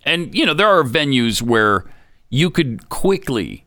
[0.04, 1.84] And you know there are venues where
[2.28, 3.65] you could quickly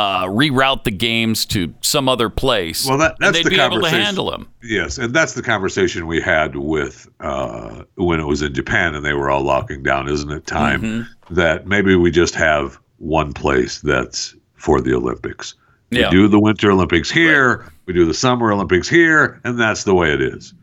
[0.00, 2.86] uh, reroute the games to some other place.
[2.86, 4.04] Well, that, that's they'd the be able to conversation.
[4.04, 4.48] handle them.
[4.62, 9.04] Yes, and that's the conversation we had with uh, when it was in Japan and
[9.04, 10.08] they were all locking down.
[10.08, 11.34] Isn't it time Mm-hmm.
[11.34, 15.54] that maybe we just have one place that's for the Olympics?
[15.90, 16.10] We Yeah.
[16.10, 20.12] do the Winter Olympics here, we do the Summer Olympics here, and that's the way
[20.12, 20.54] it is.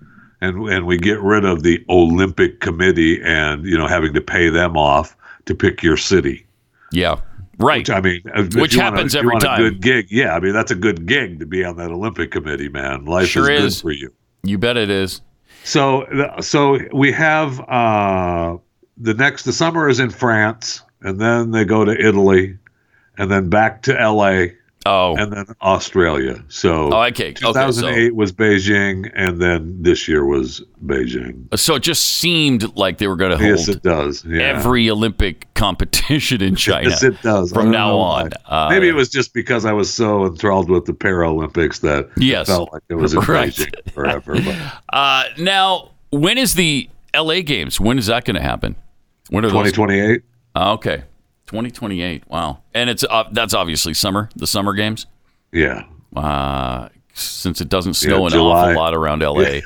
[0.41, 4.49] And and we get rid of the Olympic Committee and you know having to pay
[4.49, 5.15] them off
[5.45, 6.45] to pick your city.
[6.91, 7.17] Yeah,
[7.57, 7.79] right.
[7.79, 8.21] Which I mean,
[8.53, 9.61] Which want a- happens you every time.
[9.61, 10.35] A good gig, yeah.
[10.35, 13.05] I mean, that's a good gig to be on that Olympic committee, man.
[13.05, 13.75] Life Sure is, is.
[13.75, 14.13] good for you.
[14.43, 15.21] you bet it is.
[15.63, 16.05] So,
[16.41, 18.57] so we have uh,
[18.97, 22.57] the next the summer is in France, and then they go to Italy,
[23.17, 24.53] and then back to L.A.
[24.87, 26.43] Oh, and then Australia.
[26.47, 27.31] So Oh, okay.
[27.31, 31.45] Okay, so- 2008 was Beijing, and then this year was Beijing.
[31.59, 34.23] so it just seemed like they were going to hold Yes, it does.
[34.25, 34.43] Yeah.
[34.43, 36.89] every Olympic competition in China.
[36.89, 37.51] Yes, it does.
[37.51, 38.29] From now on.
[38.45, 42.47] Uh, Maybe it was just because I was so enthralled with the Paralympics that Yes.
[42.47, 43.49] it felt like it was in Right.
[43.51, 44.35] Beijing forever.
[44.41, 44.55] But
[44.93, 47.79] Uh, now, when is the LA Games?
[47.79, 48.75] When is that going to happen?
[49.29, 49.71] When are those?
[49.73, 50.21] 2028.
[50.55, 51.03] Oh, okay,
[51.47, 52.23] 2028.
[52.29, 54.29] Wow, and it's uh, that's obviously summer.
[54.35, 55.07] The summer games.
[55.51, 55.83] Yeah.
[56.15, 58.61] Uh, since it doesn't snow Yeah, an July.
[58.69, 59.61] awful lot around LA,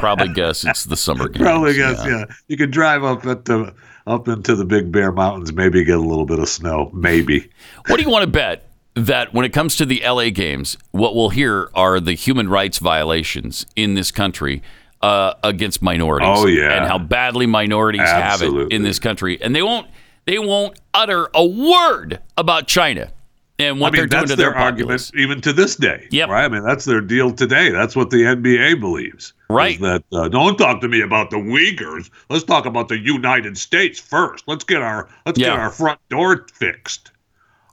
[0.00, 1.42] probably guess it's the summer games.
[1.44, 2.24] Probably guess, yeah.
[2.48, 3.72] You could drive up at the
[4.06, 7.48] up into the Big Bear Mountains, maybe get a little bit of snow, maybe.
[7.86, 11.14] What do you want to bet that when it comes to the LA Games, what
[11.14, 14.62] we'll hear are the human rights violations in this country
[15.02, 16.28] uh, against minorities?
[16.28, 16.76] Oh, yeah.
[16.78, 19.86] and how badly minorities have it in this country, and they won't
[20.30, 23.10] they won't utter a word about China
[23.58, 26.06] and what I mean, they're doing to their, their, argument even to this day.
[26.12, 26.28] Yep.
[26.28, 26.44] Right?
[26.44, 27.70] I mean, that's their deal today.
[27.70, 29.32] That's what the NBA believes.
[29.48, 29.78] Right.
[29.80, 32.10] That uh, don't talk to me about the Uyghurs.
[32.28, 34.44] Let's talk about the United States first.
[34.46, 35.48] Let's get our let's Yeah.
[35.48, 37.10] get our front door fixed.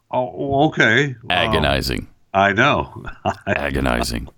[0.09, 1.15] Oh, okay.
[1.29, 2.07] Agonizing.
[2.33, 3.05] I know.
[3.45, 4.29] agonizing.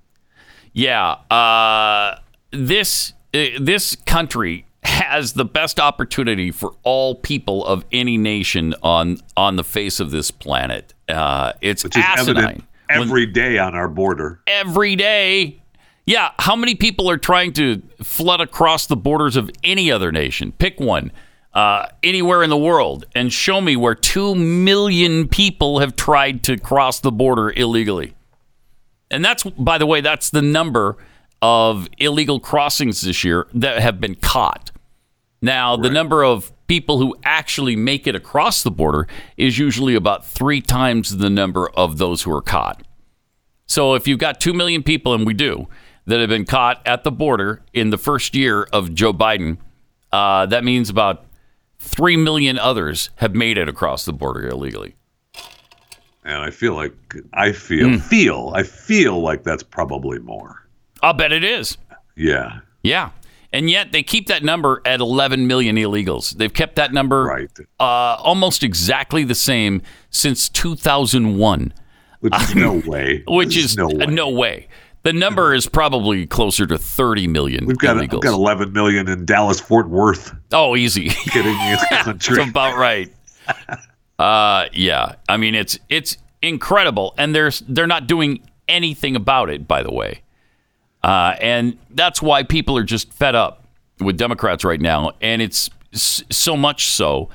[0.73, 2.19] Yeah, uh,
[2.51, 9.17] this uh, this country has the best opportunity for all people of any nation on
[9.35, 10.93] on the face of this planet.
[11.07, 12.37] Uh, it's Which is asinine.
[12.37, 14.41] evident every day on our border.
[14.47, 15.61] Every day.
[16.05, 20.51] Yeah, how many people are trying to flood across the borders of any other nation?
[20.53, 21.11] Pick one.
[21.53, 26.57] Uh, anywhere in the world and show me where 2 million people have tried to
[26.57, 28.13] cross the border illegally.
[29.09, 30.95] And that's, by the way, that's the number
[31.41, 34.71] of illegal crossings this year that have been caught.
[35.41, 39.07] Now, the number of people who actually make it across the border
[39.37, 42.83] is usually about three times the number of those who are caught.
[43.65, 45.67] So if you've got 2 million people, and we do,
[46.05, 49.57] that have been caught at the border in the first year of Joe Biden,
[50.11, 51.25] uh, that means about
[51.79, 54.95] 3 million others have made it across the border illegally.
[56.25, 56.93] And I feel like
[57.33, 57.97] I feel Hmm.
[57.97, 60.58] feel I feel like that's probably more.
[61.01, 61.77] I'll bet it is.
[62.15, 62.59] Yeah.
[62.83, 63.11] Yeah.
[63.51, 66.35] And yet they keep that number at 11 million illegals.
[66.37, 67.47] They've kept that number
[67.79, 69.81] uh, almost exactly the same
[70.11, 71.73] since 2001.
[72.19, 73.23] Which is no way.
[73.27, 74.05] Which There's is no way.
[74.05, 74.67] no way.
[75.03, 78.11] The number is probably closer to 30 million We've got illegals.
[78.11, 80.35] we've got 11 million in Dallas Fort Worth.
[80.51, 81.09] Oh, easy.
[81.33, 81.77] Getting you.
[82.05, 83.09] That's about right.
[84.19, 85.15] Uh, yeah.
[85.29, 89.67] I mean, it's it's incredible, and there's they're not doing anything about it.
[89.67, 90.21] By the way,
[91.03, 93.65] uh, and that's why people are just fed up
[93.99, 97.29] with Democrats right now, and it's so much so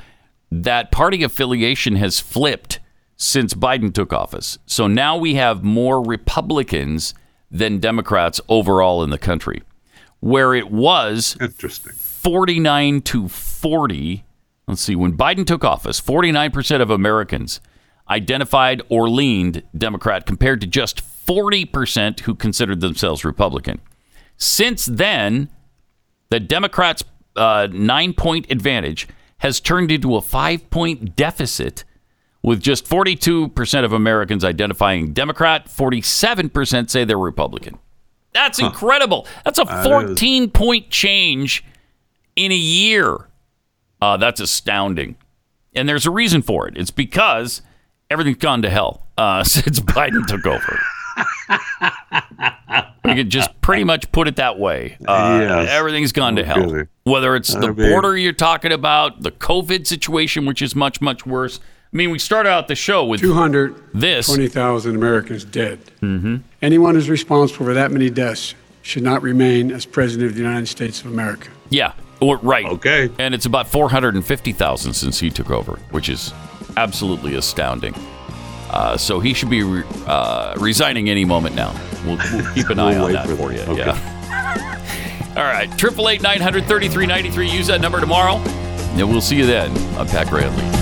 [0.51, 2.79] that party affiliation has flipped
[3.17, 4.59] since Biden took office.
[4.67, 7.15] So now we have more Republicans
[7.51, 9.63] than Democrats overall in the country,
[10.21, 14.25] where it was interesting 49 to 40.
[14.67, 17.61] Let's see, when Biden took office, 49% of Americans
[18.09, 23.81] identified or leaned Democrat compared to just 40% who considered themselves Republican.
[24.37, 25.49] Since then,
[26.31, 27.05] the Democrats'
[27.37, 31.85] uh, nine point advantage has turned into a five point deficit,
[32.43, 37.79] with just 42% of Americans identifying Democrat, 47% say they're Republican.
[38.35, 39.27] That's incredible.
[39.45, 39.87] That's a That is.
[39.87, 41.65] 14 point change
[42.37, 43.29] in a year.
[44.01, 45.17] Uh, that's astounding.
[45.75, 46.77] And there's a reason for it.
[46.77, 47.63] It's because
[48.11, 50.79] everything's gone to hell uh, since Biden took over.
[53.05, 54.97] We could just pretty much put it that way.
[55.07, 55.69] Uh, Yes.
[55.71, 56.73] Everything's gone to hell.
[56.75, 56.89] Okay.
[57.05, 61.61] Whether it's the border you're talking about, the COVID situation, which is much, much worse.
[61.93, 64.27] I mean, we started out the show with this.
[64.27, 65.79] 220,000 Americans dead.
[66.01, 66.37] Mm-hmm.
[66.63, 70.67] Anyone who's responsible for that many deaths should not remain as President of the United
[70.67, 71.51] States of America.
[71.71, 72.67] Yeah, or, right.
[72.67, 73.11] Okay.
[73.19, 76.33] And it's about 450,000 since he took over, which is
[76.77, 77.95] absolutely astounding.
[78.71, 81.73] Uh, so he should be re- uh, resigning any moment now.
[82.05, 83.61] We'll, we'll keep an eye We'll on that for for you.
[83.61, 83.87] Okay.
[83.87, 85.31] Yeah.
[85.37, 85.71] All right.
[85.79, 87.49] Triple eight nine hundred thirty three ninety three.
[87.51, 90.75] Use that number tomorrow, and we'll see you then on Pat Gray Unleashed.